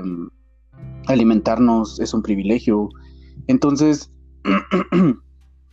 alimentarnos 1.08 2.00
es 2.00 2.14
un 2.14 2.22
privilegio. 2.22 2.90
Entonces 3.48 4.12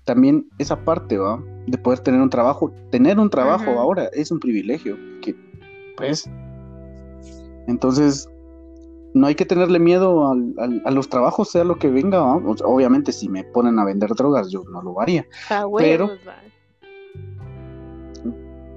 también 0.05 0.49
esa 0.59 0.85
parte 0.85 1.19
va 1.19 1.43
de 1.67 1.79
poder 1.79 2.01
tener 2.01 2.21
un 2.21 2.31
trabajo. 2.31 2.73
Tener 2.91 3.19
un 3.19 3.31
trabajo 3.31 3.71
ahora 3.73 4.09
es 4.13 4.31
un 4.31 4.39
privilegio, 4.39 4.97
que 5.23 5.35
pues... 5.97 6.29
Entonces, 7.67 8.29
no 9.15 9.27
hay 9.27 9.35
que 9.35 9.47
tenerle 9.47 9.79
miedo 9.79 10.31
a 10.31 10.91
los 10.91 11.09
trabajos, 11.09 11.51
sea 11.51 11.65
lo 11.65 11.79
que 11.79 11.89
venga. 11.89 12.23
Obviamente, 12.23 13.13
si 13.13 13.29
me 13.29 13.45
ponen 13.45 13.79
a 13.79 13.85
vender 13.85 14.11
drogas, 14.11 14.51
yo 14.51 14.65
no 14.65 14.83
lo 14.83 15.01
haría. 15.01 15.27
Ah, 15.49 15.67
pero, 15.79 16.11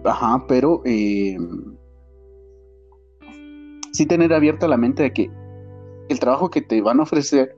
ajá, 0.06 0.46
pero 0.48 0.82
eh, 0.86 1.38
sí 3.92 4.06
tener 4.06 4.34
abierta 4.34 4.68
la 4.68 4.78
mente 4.78 5.04
de 5.04 5.12
que 5.12 5.32
el 6.08 6.20
trabajo 6.20 6.50
que 6.50 6.62
te 6.62 6.82
van 6.82 7.00
a 7.00 7.04
ofrecer, 7.04 7.58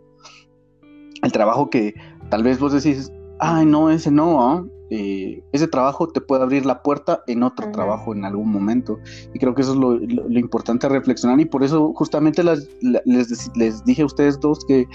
el 1.22 1.32
trabajo 1.32 1.70
que 1.70 1.94
tal 2.30 2.44
vez 2.44 2.60
vos 2.60 2.74
decís, 2.74 3.12
ay, 3.40 3.66
no, 3.66 3.90
ese 3.90 4.12
no, 4.12 4.42
¿ah? 4.42 4.66
Eh, 4.92 5.44
ese 5.52 5.68
trabajo 5.68 6.08
te 6.08 6.20
puede 6.20 6.42
abrir 6.42 6.66
la 6.66 6.82
puerta 6.82 7.24
en 7.28 7.44
otro 7.44 7.72
trabajo 7.72 8.14
en 8.14 8.26
algún 8.26 8.52
momento. 8.52 9.00
Y 9.34 9.40
creo 9.40 9.54
que 9.54 9.62
eso 9.62 9.74
es 9.74 9.78
lo, 9.78 10.40
importante 10.40 10.88
a 10.88 10.90
reflexionar 10.90 11.40
y 11.40 11.46
por 11.46 11.64
eso 11.64 11.94
justamente 11.94 12.44
les, 12.44 12.68
les, 13.06 13.84
dije 13.86 14.02
a 14.02 14.06
ustedes 14.06 14.40
dos 14.40 14.66
que 14.66 14.88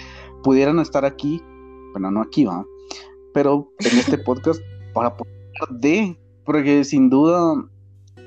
pudieran 0.43 0.79
estar 0.79 1.05
aquí, 1.05 1.41
bueno, 1.93 2.11
no 2.11 2.21
aquí, 2.21 2.45
va, 2.45 2.65
pero 3.33 3.71
en 3.79 3.97
este 3.97 4.17
podcast 4.25 4.61
para 4.93 5.15
poder 5.15 5.33
de, 5.79 6.19
porque 6.43 6.83
sin 6.83 7.09
duda 7.09 7.55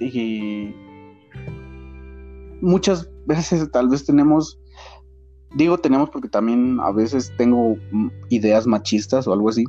eh, 0.00 0.74
muchas 2.62 3.10
veces 3.26 3.70
tal 3.70 3.88
vez 3.88 4.06
tenemos 4.06 4.58
digo 5.54 5.78
tenemos 5.78 6.10
porque 6.10 6.28
también 6.28 6.78
a 6.80 6.90
veces 6.92 7.32
tengo 7.36 7.76
mm, 7.90 8.08
ideas 8.30 8.66
machistas 8.66 9.26
o 9.26 9.32
algo 9.32 9.50
así 9.50 9.64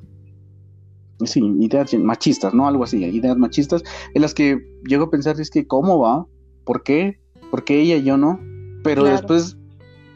sí, 1.26 1.42
ideas 1.60 1.94
machistas, 1.96 2.54
¿no? 2.54 2.68
Algo 2.68 2.84
así, 2.84 3.04
ideas 3.04 3.38
machistas, 3.38 3.84
en 4.14 4.22
las 4.22 4.34
que 4.34 4.60
llego 4.88 5.06
a 5.06 5.10
pensar, 5.10 5.40
es 5.40 5.50
que, 5.50 5.68
¿cómo 5.68 6.00
va? 6.00 6.26
¿Por 6.66 6.84
qué? 6.84 7.20
¿Por 7.52 7.64
qué 7.64 7.82
ella 7.82 7.98
y 7.98 8.04
yo 8.04 8.18
no? 8.18 8.40
Pero 8.84 9.04
después 9.04 9.58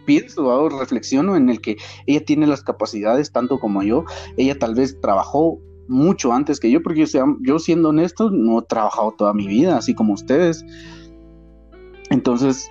pienso, 0.05 0.51
hago, 0.51 0.69
reflexiono 0.69 1.35
en 1.35 1.49
el 1.49 1.61
que 1.61 1.77
ella 2.05 2.23
tiene 2.23 2.47
las 2.47 2.63
capacidades 2.63 3.31
tanto 3.31 3.59
como 3.59 3.83
yo, 3.83 4.05
ella 4.37 4.57
tal 4.57 4.75
vez 4.75 4.99
trabajó 5.01 5.59
mucho 5.87 6.33
antes 6.33 6.59
que 6.59 6.71
yo, 6.71 6.81
porque 6.81 7.05
yo, 7.05 7.37
yo 7.41 7.59
siendo 7.59 7.89
honesto, 7.89 8.29
no 8.29 8.59
he 8.59 8.61
trabajado 8.63 9.13
toda 9.17 9.33
mi 9.33 9.47
vida, 9.47 9.77
así 9.77 9.93
como 9.93 10.13
ustedes. 10.13 10.63
Entonces, 12.09 12.69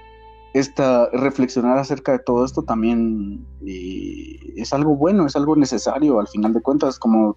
esta, 0.54 1.08
reflexionar 1.10 1.78
acerca 1.78 2.12
de 2.12 2.18
todo 2.20 2.44
esto 2.44 2.62
también 2.62 3.46
eh, 3.66 4.38
es 4.56 4.72
algo 4.72 4.96
bueno, 4.96 5.26
es 5.26 5.36
algo 5.36 5.56
necesario, 5.56 6.20
al 6.20 6.28
final 6.28 6.52
de 6.52 6.62
cuentas, 6.62 6.98
como 6.98 7.36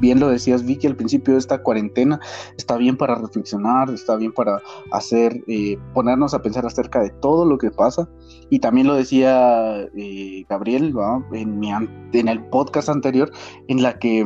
bien 0.00 0.20
lo 0.20 0.28
decías 0.28 0.64
Vicky 0.64 0.86
al 0.86 0.96
principio 0.96 1.34
de 1.34 1.40
esta 1.40 1.62
cuarentena, 1.62 2.20
está 2.56 2.76
bien 2.76 2.96
para 2.96 3.14
reflexionar, 3.16 3.90
está 3.90 4.16
bien 4.16 4.32
para 4.32 4.60
hacer, 4.92 5.42
eh, 5.46 5.78
ponernos 5.94 6.34
a 6.34 6.42
pensar 6.42 6.66
acerca 6.66 7.00
de 7.00 7.10
todo 7.10 7.44
lo 7.44 7.58
que 7.58 7.70
pasa. 7.70 8.08
Y 8.50 8.58
también 8.58 8.86
lo 8.86 8.94
decía 8.94 9.82
eh, 9.96 10.44
Gabriel 10.48 10.94
en, 11.32 11.58
mi, 11.58 11.70
en 11.70 12.28
el 12.28 12.44
podcast 12.46 12.88
anterior, 12.88 13.30
en 13.68 13.82
la 13.82 13.98
que 13.98 14.24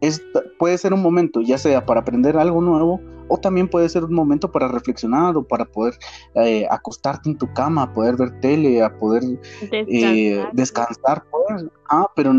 es, 0.00 0.22
puede 0.58 0.78
ser 0.78 0.92
un 0.92 1.02
momento, 1.02 1.40
ya 1.40 1.58
sea 1.58 1.86
para 1.86 2.00
aprender 2.00 2.36
algo 2.36 2.60
nuevo, 2.60 3.00
o 3.28 3.38
también 3.38 3.68
puede 3.68 3.88
ser 3.88 4.04
un 4.04 4.14
momento 4.14 4.50
para 4.52 4.68
reflexionar 4.68 5.36
o 5.36 5.42
para 5.42 5.64
poder 5.64 5.98
eh, 6.34 6.66
acostarte 6.70 7.30
en 7.30 7.38
tu 7.38 7.52
cama, 7.54 7.92
poder 7.92 8.16
ver 8.16 8.40
tele, 8.40 8.82
a 8.82 8.96
poder 8.98 9.22
descansar, 9.70 10.52
descansar 10.52 11.24
pues. 11.30 11.64
ah, 11.90 12.08
pero 12.14 12.32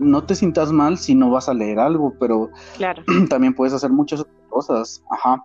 no 0.00 0.24
te 0.24 0.34
sientas 0.34 0.72
mal 0.72 0.98
si 0.98 1.14
no 1.14 1.30
vas 1.30 1.48
a 1.48 1.54
leer 1.54 1.78
algo, 1.78 2.14
pero 2.18 2.50
también 3.28 3.54
puedes 3.54 3.74
hacer 3.74 3.90
muchas 3.90 4.20
otras 4.20 4.36
cosas, 4.48 5.04
ajá. 5.10 5.44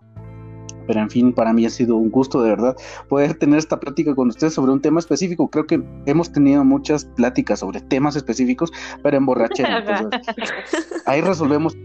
Pero 0.87 0.99
en 0.99 1.09
fin, 1.09 1.33
para 1.33 1.51
mí 1.51 1.65
ha 1.65 1.69
sido 1.69 1.95
un 1.95 2.11
gusto 2.11 2.41
de 2.43 2.51
verdad 2.51 2.75
poder 3.09 3.33
tener 3.33 3.57
esta 3.57 3.79
plática 3.79 4.13
con 4.13 4.29
ustedes 4.29 4.53
sobre 4.53 4.71
un 4.71 4.81
tema 4.81 4.99
específico. 4.99 5.49
Creo 5.49 5.65
que 5.65 5.83
hemos 6.05 6.31
tenido 6.31 6.63
muchas 6.63 7.05
pláticas 7.05 7.59
sobre 7.59 7.81
temas 7.81 8.15
específicos, 8.15 8.71
pero 9.01 9.17
en 9.17 9.25
borrachera. 9.25 9.83
ahí 11.07 11.21
resolvemos. 11.21 11.75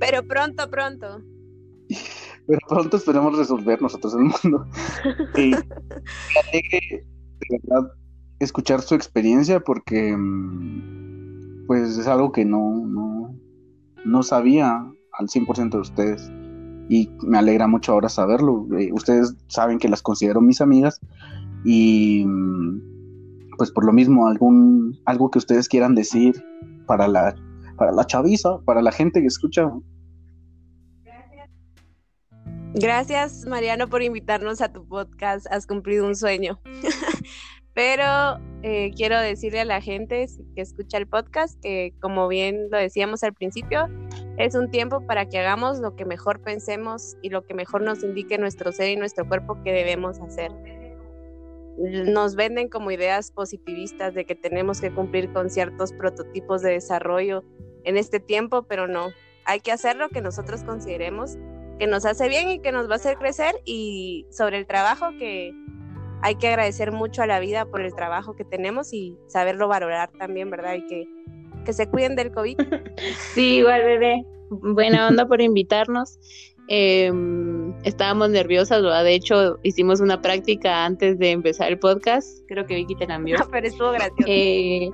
Pero 0.00 0.26
pronto, 0.26 0.68
pronto. 0.68 1.22
Pero 2.46 2.58
pronto 2.68 2.96
esperemos 2.96 3.38
resolver 3.38 3.80
nosotros 3.80 4.14
el 4.14 4.22
mundo. 4.22 4.66
y 5.36 5.52
de 5.52 7.02
verdad 7.62 7.92
escuchar 8.40 8.80
su 8.82 8.94
experiencia 8.94 9.60
porque 9.60 10.16
mm, 10.16 11.09
pues 11.70 11.96
es 11.98 12.08
algo 12.08 12.32
que 12.32 12.44
no, 12.44 13.32
no, 14.04 14.22
sabía 14.24 14.84
al 15.12 15.28
100% 15.28 15.70
de 15.70 15.78
ustedes 15.78 16.28
y 16.88 17.08
me 17.22 17.38
alegra 17.38 17.68
mucho 17.68 17.92
ahora 17.92 18.08
saberlo. 18.08 18.66
Eh, 18.76 18.90
ustedes 18.92 19.36
saben 19.46 19.78
que 19.78 19.88
las 19.88 20.02
considero 20.02 20.40
mis 20.40 20.60
amigas 20.60 20.98
y 21.64 22.26
pues 23.56 23.70
por 23.70 23.84
lo 23.84 23.92
mismo 23.92 24.26
algún 24.26 24.98
algo 25.04 25.30
que 25.30 25.38
ustedes 25.38 25.68
quieran 25.68 25.94
decir 25.94 26.44
para 26.88 27.06
la 27.06 27.36
para 27.76 27.92
la 27.92 28.04
chaviza, 28.04 28.58
para 28.64 28.82
la 28.82 28.90
gente 28.90 29.20
que 29.20 29.28
escucha. 29.28 29.70
Gracias 32.74 33.46
Mariano 33.46 33.86
por 33.86 34.02
invitarnos 34.02 34.60
a 34.60 34.72
tu 34.72 34.88
podcast. 34.88 35.46
Has 35.52 35.68
cumplido 35.68 36.04
un 36.04 36.16
sueño. 36.16 36.58
Pero 37.74 38.40
eh, 38.62 38.92
quiero 38.96 39.18
decirle 39.20 39.60
a 39.60 39.64
la 39.64 39.80
gente 39.80 40.26
que 40.54 40.60
escucha 40.60 40.98
el 40.98 41.06
podcast 41.06 41.60
que, 41.60 41.94
como 42.00 42.28
bien 42.28 42.68
lo 42.70 42.78
decíamos 42.78 43.22
al 43.22 43.32
principio, 43.32 43.88
es 44.38 44.54
un 44.54 44.70
tiempo 44.70 45.06
para 45.06 45.28
que 45.28 45.38
hagamos 45.38 45.78
lo 45.78 45.96
que 45.96 46.04
mejor 46.04 46.40
pensemos 46.40 47.16
y 47.22 47.30
lo 47.30 47.46
que 47.46 47.54
mejor 47.54 47.82
nos 47.82 48.02
indique 48.02 48.38
nuestro 48.38 48.72
ser 48.72 48.90
y 48.90 48.96
nuestro 48.96 49.26
cuerpo 49.26 49.62
que 49.62 49.72
debemos 49.72 50.20
hacer. 50.20 50.50
Nos 51.78 52.34
venden 52.34 52.68
como 52.68 52.90
ideas 52.90 53.30
positivistas 53.30 54.14
de 54.14 54.24
que 54.24 54.34
tenemos 54.34 54.80
que 54.80 54.92
cumplir 54.92 55.32
con 55.32 55.48
ciertos 55.48 55.92
prototipos 55.92 56.62
de 56.62 56.72
desarrollo 56.72 57.44
en 57.84 57.96
este 57.96 58.20
tiempo, 58.20 58.64
pero 58.64 58.88
no. 58.88 59.10
Hay 59.46 59.60
que 59.60 59.72
hacer 59.72 59.96
lo 59.96 60.10
que 60.10 60.20
nosotros 60.20 60.64
consideremos 60.64 61.38
que 61.78 61.86
nos 61.86 62.04
hace 62.04 62.28
bien 62.28 62.50
y 62.50 62.58
que 62.60 62.72
nos 62.72 62.90
va 62.90 62.94
a 62.94 62.96
hacer 62.96 63.16
crecer 63.16 63.54
y 63.64 64.26
sobre 64.30 64.58
el 64.58 64.66
trabajo 64.66 65.08
que 65.18 65.54
hay 66.22 66.34
que 66.36 66.48
agradecer 66.48 66.92
mucho 66.92 67.22
a 67.22 67.26
la 67.26 67.40
vida 67.40 67.64
por 67.66 67.80
el 67.80 67.94
trabajo 67.94 68.34
que 68.34 68.44
tenemos 68.44 68.92
y 68.92 69.16
saberlo 69.26 69.68
valorar 69.68 70.10
también, 70.18 70.50
¿verdad? 70.50 70.74
Y 70.74 70.86
que, 70.86 71.04
que 71.64 71.72
se 71.72 71.88
cuiden 71.88 72.16
del 72.16 72.32
COVID. 72.32 72.56
Sí, 73.34 73.56
igual, 73.58 73.82
bebé. 73.84 74.24
Buena 74.50 75.08
onda 75.08 75.26
por 75.26 75.40
invitarnos. 75.40 76.18
Em, 76.68 77.74
estábamos 77.84 78.30
nerviosas, 78.30 78.82
¿verdad? 78.82 79.02
de 79.02 79.14
hecho 79.14 79.58
hicimos 79.64 80.00
una 80.00 80.22
práctica 80.22 80.84
antes 80.84 81.18
de 81.18 81.30
empezar 81.30 81.68
el 81.68 81.78
podcast. 81.78 82.28
Creo 82.48 82.66
que 82.66 82.76
Vicky 82.76 82.94
te 82.96 83.06
la 83.06 83.16
envió. 83.16 83.36
pero 83.50 83.66
estuvo 83.66 83.92
gracioso. 83.92 84.24
Eh, 84.26 84.90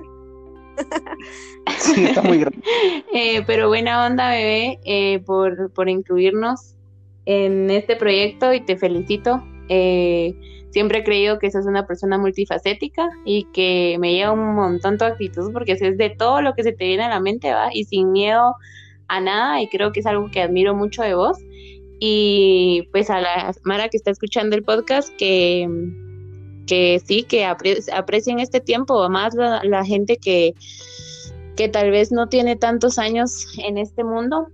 sí, 1.79 2.05
está 2.05 2.21
muy 2.21 2.39
gracioso. 2.39 2.67
Eh, 3.13 3.43
pero 3.45 3.67
buena 3.67 4.05
onda, 4.05 4.29
bebé, 4.29 4.79
eh, 4.85 5.19
por, 5.25 5.71
por 5.73 5.89
incluirnos 5.89 6.75
en 7.25 7.69
este 7.69 7.95
proyecto 7.95 8.53
y 8.53 8.61
te 8.61 8.77
felicito. 8.77 9.43
Eh, 9.69 10.33
siempre 10.77 10.99
he 10.99 11.03
creído 11.03 11.39
que 11.39 11.49
sos 11.49 11.65
una 11.65 11.87
persona 11.87 12.19
multifacética 12.19 13.09
y 13.25 13.45
que 13.45 13.97
me 13.99 14.13
lleva 14.13 14.33
un 14.33 14.53
montón 14.53 14.99
tu 14.99 15.05
actitud 15.05 15.51
porque 15.51 15.71
es 15.71 15.97
de 15.97 16.11
todo 16.11 16.43
lo 16.43 16.53
que 16.53 16.61
se 16.61 16.71
te 16.71 16.85
viene 16.85 17.01
a 17.01 17.09
la 17.09 17.19
mente, 17.19 17.51
¿va? 17.51 17.69
Y 17.73 17.85
sin 17.85 18.11
miedo 18.11 18.53
a 19.07 19.19
nada 19.19 19.59
y 19.59 19.69
creo 19.69 19.91
que 19.91 20.01
es 20.01 20.05
algo 20.05 20.29
que 20.29 20.39
admiro 20.39 20.75
mucho 20.75 21.01
de 21.01 21.15
vos. 21.15 21.35
Y 21.99 22.87
pues 22.91 23.09
a 23.09 23.19
la 23.19 23.55
Mara 23.63 23.89
que 23.89 23.97
está 23.97 24.11
escuchando 24.11 24.55
el 24.55 24.61
podcast, 24.61 25.09
que, 25.17 25.67
que 26.67 27.01
sí, 27.03 27.23
que 27.23 27.43
aprecien 27.43 28.39
este 28.39 28.59
tiempo, 28.59 29.09
más 29.09 29.33
la, 29.33 29.63
la 29.63 29.83
gente 29.83 30.17
que, 30.17 30.53
que 31.55 31.69
tal 31.69 31.89
vez 31.89 32.11
no 32.11 32.29
tiene 32.29 32.55
tantos 32.55 32.99
años 32.99 33.47
en 33.57 33.79
este 33.79 34.03
mundo, 34.03 34.49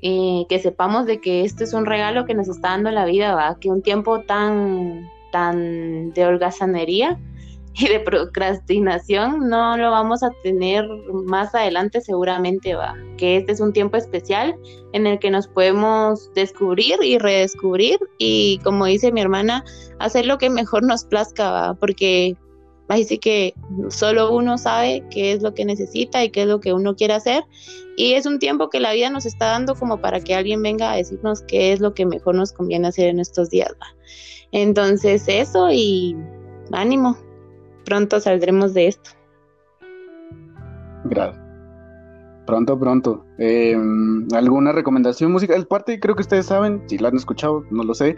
eh, 0.00 0.46
que 0.48 0.58
sepamos 0.58 1.04
de 1.04 1.20
que 1.20 1.44
esto 1.44 1.64
es 1.64 1.74
un 1.74 1.84
regalo 1.84 2.24
que 2.24 2.32
nos 2.32 2.48
está 2.48 2.70
dando 2.70 2.90
la 2.90 3.04
vida, 3.04 3.34
¿va? 3.34 3.58
que 3.60 3.68
un 3.68 3.82
tiempo 3.82 4.22
tan, 4.22 5.10
tan 5.34 6.12
de 6.12 6.24
holgazanería 6.24 7.18
y 7.74 7.88
de 7.88 7.98
procrastinación 7.98 9.48
no 9.48 9.76
lo 9.76 9.90
vamos 9.90 10.22
a 10.22 10.30
tener 10.44 10.88
más 11.26 11.52
adelante 11.56 12.00
seguramente, 12.00 12.76
va, 12.76 12.94
que 13.16 13.38
este 13.38 13.50
es 13.50 13.60
un 13.60 13.72
tiempo 13.72 13.96
especial 13.96 14.54
en 14.92 15.08
el 15.08 15.18
que 15.18 15.32
nos 15.32 15.48
podemos 15.48 16.32
descubrir 16.34 16.98
y 17.02 17.18
redescubrir 17.18 17.98
y 18.18 18.60
como 18.62 18.86
dice 18.86 19.10
mi 19.10 19.22
hermana, 19.22 19.64
hacer 19.98 20.24
lo 20.26 20.38
que 20.38 20.50
mejor 20.50 20.84
nos 20.84 21.04
plazca, 21.04 21.50
¿va? 21.50 21.74
porque 21.74 22.36
Así 22.88 23.04
sí 23.04 23.18
que 23.18 23.54
solo 23.88 24.30
uno 24.32 24.58
sabe 24.58 25.02
qué 25.10 25.32
es 25.32 25.42
lo 25.42 25.54
que 25.54 25.64
necesita 25.64 26.22
y 26.22 26.30
qué 26.30 26.42
es 26.42 26.48
lo 26.48 26.60
que 26.60 26.74
uno 26.74 26.94
quiere 26.94 27.14
hacer. 27.14 27.42
Y 27.96 28.12
es 28.12 28.26
un 28.26 28.38
tiempo 28.38 28.68
que 28.68 28.78
la 28.78 28.92
vida 28.92 29.08
nos 29.08 29.24
está 29.24 29.46
dando 29.46 29.74
como 29.74 30.00
para 30.00 30.20
que 30.20 30.34
alguien 30.34 30.62
venga 30.62 30.92
a 30.92 30.96
decirnos 30.96 31.42
qué 31.48 31.72
es 31.72 31.80
lo 31.80 31.94
que 31.94 32.04
mejor 32.04 32.34
nos 32.34 32.52
conviene 32.52 32.88
hacer 32.88 33.08
en 33.08 33.20
estos 33.20 33.48
días. 33.48 33.72
Entonces 34.54 35.24
eso 35.26 35.68
y 35.72 36.16
ánimo. 36.70 37.18
Pronto 37.84 38.20
saldremos 38.20 38.72
de 38.72 38.86
esto. 38.86 39.10
Gracias. 41.06 41.42
Pronto, 42.46 42.78
pronto. 42.78 43.24
Em, 43.38 44.28
¿Alguna 44.32 44.70
recomendación 44.70 45.32
musical? 45.32 45.66
Parte, 45.66 45.98
creo 45.98 46.14
que 46.14 46.22
ustedes 46.22 46.46
saben, 46.46 46.82
si 46.86 46.98
la 46.98 47.08
han 47.08 47.16
escuchado, 47.16 47.64
no 47.70 47.82
lo 47.82 47.94
sé. 47.94 48.14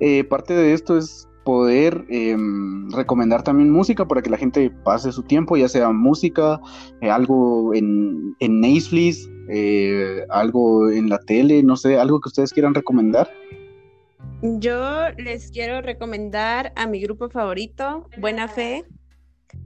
Eh, 0.00 0.24
parte 0.24 0.54
de 0.54 0.72
esto 0.72 0.98
es 0.98 1.28
poder 1.44 2.04
em, 2.08 2.90
recomendar 2.90 3.44
también 3.44 3.70
música 3.70 4.08
para 4.08 4.22
que 4.22 4.30
la 4.30 4.38
gente 4.38 4.70
pase 4.82 5.12
su 5.12 5.22
tiempo, 5.22 5.56
ya 5.56 5.68
sea 5.68 5.92
música, 5.92 6.60
eh, 7.00 7.10
algo 7.10 7.72
en, 7.74 8.34
en 8.40 8.60
Netflix, 8.60 9.30
eh, 9.50 10.24
algo 10.30 10.90
en 10.90 11.08
la 11.10 11.18
tele, 11.18 11.62
no 11.62 11.76
sé, 11.76 11.96
algo 11.96 12.18
que 12.18 12.30
ustedes 12.30 12.52
quieran 12.52 12.74
recomendar. 12.74 13.30
Yo 14.42 15.08
les 15.16 15.50
quiero 15.50 15.80
recomendar 15.80 16.72
a 16.76 16.86
mi 16.86 17.00
grupo 17.00 17.30
favorito, 17.30 18.08
Buena 18.18 18.48
Fe. 18.48 18.84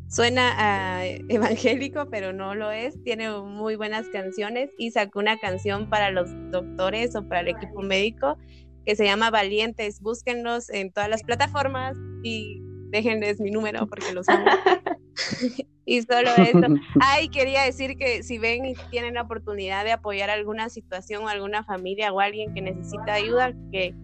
Suena 0.09 0.55
a 0.59 1.07
evangélico, 1.07 2.09
pero 2.11 2.33
no 2.33 2.55
lo 2.55 2.71
es. 2.71 3.03
Tiene 3.03 3.31
muy 3.31 3.77
buenas 3.77 4.09
canciones 4.09 4.71
y 4.79 4.93
sacó 4.93 5.19
una 5.19 5.39
canción 5.39 5.89
para 5.89 6.11
los 6.11 6.29
doctores 6.51 7.17
o 7.17 7.27
para 7.27 7.41
el 7.41 7.49
equipo 7.49 7.83
médico 7.83 8.39
que 8.85 8.95
se 8.95 9.05
llama 9.05 9.31
Valientes. 9.31 10.01
Búsquenlos 10.01 10.71
en 10.71 10.93
todas 10.93 11.09
las 11.09 11.23
plataformas 11.23 11.97
y 12.23 12.61
déjenles 12.91 13.41
mi 13.41 13.51
número 13.51 13.87
porque 13.89 14.13
los 14.13 14.29
amo. 14.29 14.47
y 15.85 16.03
solo 16.03 16.31
eso. 16.37 16.61
Ay, 17.01 17.29
quería 17.29 17.63
decir 17.63 17.97
que 17.97 18.23
si 18.23 18.39
ven 18.39 18.67
y 18.67 18.75
tienen 18.91 19.15
la 19.15 19.23
oportunidad 19.23 19.85
de 19.85 19.93
apoyar 19.93 20.31
alguna 20.31 20.69
situación 20.69 21.25
o 21.25 21.29
alguna 21.29 21.65
familia 21.65 22.13
o 22.13 22.21
alguien 22.21 22.55
que 22.55 22.63
necesita 22.63 23.15
ayuda, 23.15 23.53
que, 23.73 23.95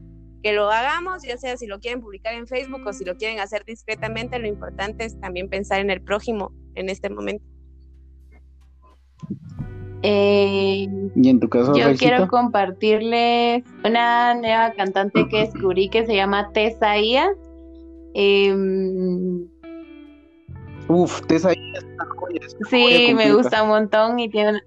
que 0.46 0.52
lo 0.52 0.70
hagamos, 0.70 1.24
ya 1.24 1.36
sea 1.36 1.56
si 1.56 1.66
lo 1.66 1.80
quieren 1.80 2.00
publicar 2.00 2.32
en 2.32 2.46
Facebook 2.46 2.80
o 2.86 2.92
si 2.92 3.04
lo 3.04 3.16
quieren 3.16 3.40
hacer 3.40 3.64
discretamente, 3.64 4.38
lo 4.38 4.46
importante 4.46 5.04
es 5.04 5.18
también 5.18 5.48
pensar 5.48 5.80
en 5.80 5.90
el 5.90 6.00
prójimo 6.00 6.52
en 6.76 6.88
este 6.88 7.10
momento. 7.10 7.44
Eh, 10.02 10.86
¿Y 11.16 11.28
en 11.28 11.40
tu 11.40 11.48
caso, 11.48 11.74
Yo 11.74 11.96
quiero 11.96 12.28
compartirles 12.28 13.64
una 13.84 14.34
nueva 14.34 14.70
cantante 14.74 15.26
que 15.28 15.38
descubrí 15.38 15.88
que 15.88 16.06
se 16.06 16.14
llama 16.14 16.52
Tessa 16.52 16.96
Ia. 16.96 17.28
Em, 18.14 19.48
Uf, 20.86 21.22
Tessa 21.22 21.52
Ia 21.54 21.72
es 21.76 21.82
una 21.82 22.06
joya. 22.06 22.40
sí, 22.70 23.14
me 23.16 23.32
gusta 23.32 23.64
un 23.64 23.70
montón 23.70 24.20
y 24.20 24.28
tiene 24.28 24.50
una, 24.50 24.62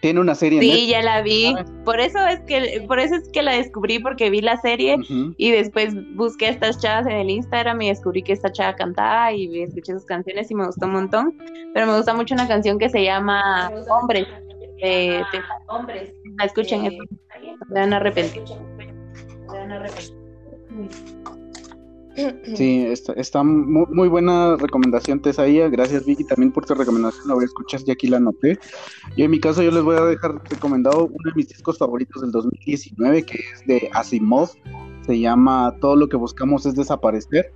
tiene 0.00 0.20
una 0.20 0.34
serie. 0.34 0.60
Sí, 0.60 0.88
ya 0.88 1.02
la 1.02 1.22
vi. 1.22 1.54
Por 1.84 2.00
eso 2.00 2.24
es 2.26 2.40
que 2.40 2.84
por 2.86 3.00
eso 3.00 3.16
es 3.16 3.28
que 3.30 3.42
la 3.42 3.52
descubrí 3.52 3.98
porque 3.98 4.30
vi 4.30 4.40
la 4.40 4.56
serie 4.58 4.96
y 5.36 5.50
después 5.50 5.94
busqué 6.14 6.46
a 6.46 6.50
estas 6.50 6.78
chavas 6.80 7.06
en 7.06 7.12
el 7.12 7.30
Instagram 7.30 7.82
y 7.82 7.88
descubrí 7.88 8.22
que 8.22 8.32
esta 8.32 8.50
chava 8.52 8.74
cantaba 8.76 9.32
y 9.32 9.62
escuché 9.62 9.92
sus 9.92 10.04
canciones 10.04 10.50
y 10.50 10.54
me 10.54 10.66
gustó 10.66 10.86
un 10.86 10.92
montón. 10.92 11.38
Pero 11.74 11.86
me 11.86 11.96
gusta 11.96 12.14
mucho 12.14 12.34
una 12.34 12.46
canción 12.46 12.78
que 12.78 12.88
se 12.88 13.02
llama 13.02 13.70
Hombres 13.90 14.26
eh, 14.80 15.22
hombres. 15.66 16.12
La 16.36 16.44
escuchen, 16.44 16.86
eh, 16.86 16.98
se 17.68 17.74
van 17.74 17.92
a 17.92 17.96
arrepentir. 17.96 18.44
Sí, 22.54 22.86
está, 23.16 23.42
muy, 23.42 24.08
buena 24.08 24.56
recomendación, 24.56 25.20
Tesaía. 25.20 25.68
Gracias, 25.68 26.04
Vicky, 26.04 26.24
también 26.24 26.52
por 26.52 26.66
tu 26.66 26.74
recomendación. 26.74 27.28
La 27.28 27.34
voy 27.34 27.44
a 27.44 27.46
escuchar, 27.46 27.82
ya 27.84 27.92
aquí 27.92 28.08
la 28.08 28.16
anoté. 28.16 28.58
Y 29.16 29.22
en 29.22 29.30
mi 29.30 29.38
caso, 29.38 29.62
yo 29.62 29.70
les 29.70 29.82
voy 29.82 29.96
a 29.96 30.04
dejar 30.04 30.42
recomendado 30.48 31.06
uno 31.06 31.30
de 31.30 31.32
mis 31.36 31.48
discos 31.48 31.78
favoritos 31.78 32.22
del 32.22 32.32
2019, 32.32 33.22
que 33.22 33.38
es 33.38 33.66
de 33.66 33.90
Asimov. 33.92 34.50
Se 35.06 35.18
llama 35.18 35.74
Todo 35.80 35.96
lo 35.96 36.08
que 36.08 36.16
buscamos 36.16 36.66
es 36.66 36.74
desaparecer. 36.74 37.52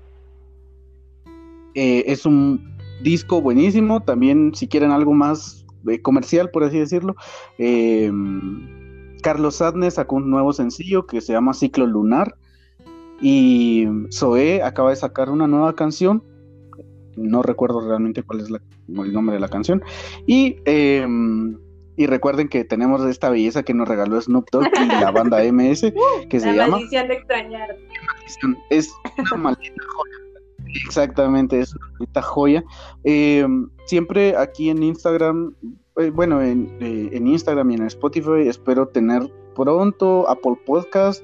Eh, 1.75 2.05
es 2.07 2.25
un 2.27 2.77
disco 3.03 3.41
buenísimo. 3.41 4.01
También, 4.03 4.55
si 4.55 4.69
quieren 4.69 4.91
algo 4.91 5.13
más 5.13 5.67
eh, 5.89 6.01
comercial, 6.01 6.51
por 6.51 6.65
así 6.65 6.79
decirlo. 6.79 7.17
Em, 7.59 9.19
Carlos 9.23 9.57
Sadness 9.57 9.95
sacó 9.95 10.17
un 10.17 10.31
nuevo 10.31 10.53
sencillo 10.53 11.07
que 11.07 11.21
se 11.21 11.33
llama 11.33 11.55
Ciclo 11.55 11.87
Lunar. 11.87 12.37
Y 13.23 13.87
Zoé 14.13 14.63
acaba 14.63 14.91
de 14.91 14.97
sacar 14.97 15.31
una 15.31 15.47
nueva 15.47 15.75
canción. 15.75 16.25
No 17.17 17.43
recuerdo 17.43 17.81
realmente 17.87 18.23
cuál 18.23 18.41
es 18.41 18.49
el 18.51 19.13
nombre 19.13 19.35
de 19.35 19.41
la 19.41 19.49
canción. 19.49 19.83
Y, 20.27 20.57
em, 20.65 21.57
y 21.97 22.07
recuerden 22.07 22.49
que 22.49 22.65
tenemos 22.65 23.05
esta 23.05 23.31
belleza 23.31 23.63
que 23.63 23.75
nos 23.75 23.87
regaló 23.87 24.21
Snoop 24.21 24.49
Dogg 24.51 24.67
y 24.83 24.87
la 24.89 25.11
banda 25.13 25.45
MS, 25.45 25.93
que 26.29 26.41
se 26.41 26.53
llama. 26.53 26.79
de 26.79 27.15
extrañar. 27.15 27.77
Es 28.71 28.93
una 29.33 29.43
maldita 29.43 29.83
joya. 29.95 30.17
Exactamente, 30.87 31.61
es 31.61 31.75
una 31.77 31.87
maldita 31.93 32.23
joya. 32.23 32.65
Eh, 33.05 33.47
siempre 33.85 34.37
aquí 34.37 34.71
en 34.71 34.83
Instagram, 34.83 35.55
eh, 35.97 36.11
bueno, 36.11 36.43
en, 36.43 36.77
eh, 36.81 37.11
en, 37.13 37.27
Instagram 37.29 37.71
y 37.71 37.75
en 37.75 37.87
Spotify 37.87 38.49
espero 38.49 38.89
tener 38.89 39.31
pronto 39.55 40.29
Apple 40.29 40.57
Podcast 40.65 41.23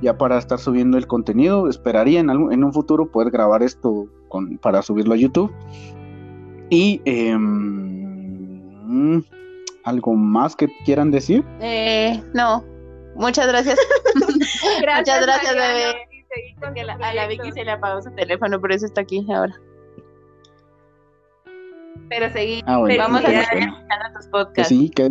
ya 0.00 0.16
para 0.16 0.38
estar 0.38 0.58
subiendo 0.58 0.98
el 0.98 1.06
contenido. 1.06 1.68
Esperaría 1.68 2.20
en, 2.20 2.30
en 2.30 2.64
un 2.64 2.72
futuro 2.72 3.10
poder 3.10 3.30
grabar 3.30 3.62
esto 3.62 4.06
con, 4.28 4.58
para 4.58 4.82
subirlo 4.82 5.14
a 5.14 5.16
YouTube. 5.16 5.52
Y 6.70 7.00
em, 7.04 8.62
algo 9.84 10.14
más 10.14 10.54
que 10.54 10.68
quieran 10.84 11.10
decir. 11.10 11.44
Eh, 11.60 12.22
no, 12.34 12.64
muchas 13.16 13.48
gracias. 13.48 13.78
muchas 14.14 15.22
gracias, 15.22 15.54
bebé. 15.54 16.08
A 17.00 17.14
la 17.14 17.26
Vicky 17.26 17.52
se 17.52 17.64
le 17.64 17.70
apagó 17.72 18.02
su 18.02 18.10
teléfono, 18.10 18.60
por 18.60 18.70
eso 18.72 18.84
está 18.86 19.00
aquí 19.00 19.26
ahora. 19.32 19.54
Pero 22.08 22.30
seguimos, 22.30 22.64
ah, 22.66 22.78
vamos 22.78 23.24
a 23.24 23.32
estar 23.32 23.58
escuchando 23.58 24.12
tus 24.14 24.26
podcasts. 24.28 24.68
Sí, 24.68 24.90
que... 24.90 25.10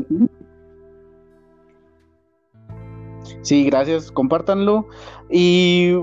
Sí, 3.41 3.63
gracias, 3.65 4.11
compártanlo. 4.11 4.87
Y 5.29 5.93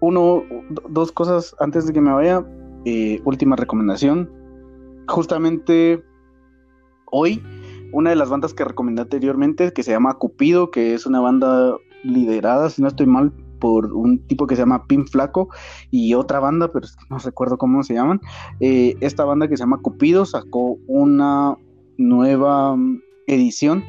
uno, 0.00 0.42
dos 0.88 1.12
cosas 1.12 1.54
antes 1.60 1.86
de 1.86 1.92
que 1.92 2.00
me 2.00 2.12
vaya. 2.12 2.44
Eh, 2.84 3.22
última 3.24 3.56
recomendación. 3.56 4.30
Justamente 5.08 6.02
hoy, 7.10 7.42
una 7.92 8.10
de 8.10 8.16
las 8.16 8.28
bandas 8.28 8.52
que 8.52 8.64
recomendé 8.64 9.02
anteriormente, 9.02 9.72
que 9.72 9.82
se 9.82 9.92
llama 9.92 10.14
Cupido, 10.14 10.70
que 10.70 10.94
es 10.94 11.06
una 11.06 11.20
banda 11.20 11.76
liderada, 12.02 12.68
si 12.68 12.82
no 12.82 12.88
estoy 12.88 13.06
mal, 13.06 13.32
por 13.58 13.94
un 13.94 14.18
tipo 14.26 14.46
que 14.46 14.56
se 14.56 14.62
llama 14.62 14.86
Pin 14.86 15.06
Flaco 15.06 15.48
y 15.90 16.12
otra 16.12 16.38
banda, 16.40 16.70
pero 16.70 16.86
no 17.08 17.18
recuerdo 17.18 17.56
cómo 17.56 17.82
se 17.82 17.94
llaman. 17.94 18.20
Eh, 18.60 18.94
esta 19.00 19.24
banda 19.24 19.48
que 19.48 19.56
se 19.56 19.62
llama 19.62 19.80
Cupido 19.80 20.26
sacó 20.26 20.76
una 20.86 21.56
nueva 21.96 22.76
edición 23.26 23.82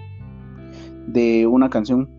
de 1.07 1.45
una 1.47 1.69
canción 1.69 2.09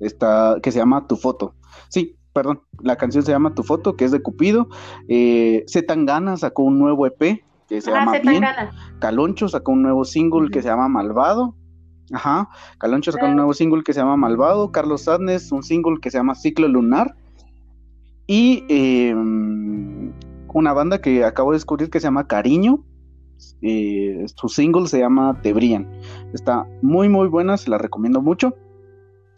esta, 0.00 0.56
que 0.62 0.72
se 0.72 0.78
llama 0.78 1.06
Tu 1.06 1.16
Foto. 1.16 1.54
Sí, 1.88 2.16
perdón, 2.32 2.62
la 2.80 2.96
canción 2.96 3.24
se 3.24 3.32
llama 3.32 3.54
Tu 3.54 3.62
Foto, 3.62 3.96
que 3.96 4.04
es 4.04 4.10
de 4.10 4.22
Cupido. 4.22 4.68
Eh, 5.08 5.64
Tangana 5.86 6.36
sacó 6.36 6.62
un 6.62 6.78
nuevo 6.78 7.06
EP 7.06 7.42
que 7.68 7.80
se 7.80 7.90
ah, 7.90 8.00
llama 8.00 8.18
Bien. 8.18 8.44
Caloncho 8.98 9.48
sacó 9.48 9.72
un 9.72 9.82
nuevo 9.82 10.04
single 10.04 10.50
que 10.50 10.62
se 10.62 10.68
llama 10.68 10.88
Malvado. 10.88 11.54
Ajá, 12.12 12.48
Caloncho 12.78 13.12
sacó 13.12 13.26
un 13.26 13.36
nuevo 13.36 13.54
single 13.54 13.84
que 13.84 13.92
se 13.92 14.00
llama 14.00 14.16
Malvado. 14.16 14.72
Carlos 14.72 15.02
Sadness, 15.02 15.52
un 15.52 15.62
single 15.62 16.00
que 16.00 16.10
se 16.10 16.18
llama 16.18 16.34
Ciclo 16.34 16.66
Lunar. 16.66 17.14
Y 18.26 18.64
em, 18.68 20.12
una 20.52 20.72
banda 20.72 21.00
que 21.00 21.24
acabo 21.24 21.52
de 21.52 21.56
descubrir 21.56 21.90
que 21.90 22.00
se 22.00 22.06
llama 22.06 22.26
Cariño. 22.26 22.84
Eh, 23.62 24.26
su 24.34 24.48
single 24.48 24.86
se 24.86 24.98
llama 24.98 25.40
Te 25.42 25.54
Está 26.34 26.66
muy, 26.82 27.08
muy 27.08 27.28
buena, 27.28 27.56
se 27.56 27.70
la 27.70 27.78
recomiendo 27.78 28.20
mucho. 28.20 28.54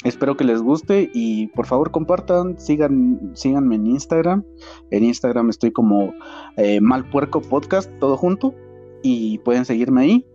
Espero 0.05 0.37
que 0.37 0.45
les 0.45 0.61
guste 0.61 1.11
y 1.15 1.47
por 1.49 1.67
favor 1.67 1.93
compartan, 1.93 2.59
sigan, 2.59 3.31
síganme 3.35 3.77
en 3.77 3.87
Instagram. 3.87 4.45
En 4.91 5.05
Instagram 5.05 5.51
estoy 5.51 5.71
como 5.71 6.13
eh, 6.57 6.81
Malpuerco 6.81 7.41
Podcast, 7.41 7.91
todo 8.01 8.17
junto. 8.17 8.55
Y 9.03 9.39
pueden 9.39 9.65
seguirme 9.65 10.03
ahí. 10.03 10.27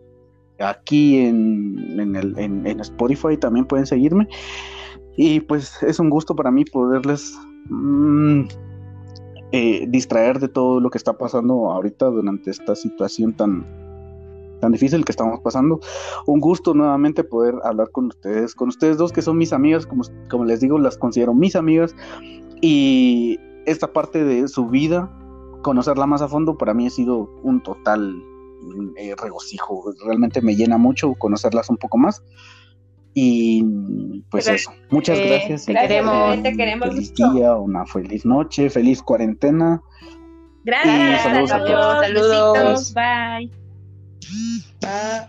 Aquí 0.59 1.17
en, 1.17 1.99
en, 1.99 2.15
el, 2.15 2.37
en, 2.39 2.79
Spotify 2.79 3.37
también 3.37 3.65
pueden 3.65 3.85
seguirme. 3.85 4.27
Y 5.17 5.41
pues 5.41 5.83
es 5.83 5.99
un 5.99 6.09
gusto 6.09 6.35
para 6.35 6.51
mí 6.51 6.63
poderles 6.63 7.37
mm, 7.69 8.43
eh, 9.51 9.85
distraer 9.89 10.39
de 10.39 10.47
todo 10.47 10.79
lo 10.79 10.89
que 10.89 10.97
está 10.97 11.17
pasando 11.17 11.71
ahorita 11.71 12.05
durante 12.05 12.51
esta 12.51 12.75
situación 12.75 13.33
tan, 13.33 13.65
tan 14.59 14.71
difícil 14.71 15.05
que 15.05 15.11
estamos 15.11 15.39
pasando. 15.41 15.79
Un 16.25 16.39
gusto 16.39 16.73
nuevamente 16.73 17.23
poder 17.23 17.55
hablar 17.63 17.91
con 17.91 18.07
ustedes, 18.07 18.55
con 18.55 18.69
ustedes 18.69 18.97
dos 18.97 19.11
que 19.11 19.21
son 19.21 19.37
mis 19.37 19.53
amigas, 19.53 19.85
como, 19.85 20.03
como 20.29 20.45
les 20.45 20.59
digo, 20.59 20.77
las 20.79 20.97
considero 20.97 21.33
mis 21.33 21.55
amigas. 21.55 21.95
Y 22.61 23.39
esta 23.65 23.93
parte 23.93 24.23
de 24.23 24.47
su 24.47 24.67
vida, 24.67 25.11
conocerla 25.61 26.05
más 26.05 26.21
a 26.21 26.27
fondo, 26.27 26.57
para 26.57 26.73
mí 26.73 26.87
ha 26.87 26.89
sido 26.89 27.29
un 27.43 27.61
total 27.61 28.15
eh, 28.97 29.13
regocijo. 29.21 29.93
Realmente 30.05 30.41
me 30.41 30.55
llena 30.55 30.77
mucho 30.77 31.13
conocerlas 31.15 31.69
un 31.69 31.77
poco 31.77 31.97
más. 31.97 32.23
Y 33.19 33.63
pues 34.29 34.47
eso, 34.47 34.71
muchas 34.91 35.17
eh, 35.17 35.27
gracias. 35.27 35.65
Te 35.65 35.73
queremos, 35.73 36.43
te 36.43 36.55
queremos 36.55 36.89
feliz 36.89 37.13
día, 37.15 37.55
una 37.55 37.83
feliz 37.85 38.25
noche, 38.25 38.69
feliz 38.69 39.01
cuarentena. 39.01 39.81
Gracias. 40.63 41.23
saludos 41.23 41.51
a 41.51 41.65
todos. 41.65 42.05
Saludos. 42.05 42.93
Bye. 42.93 43.66
Uh, 44.83 45.25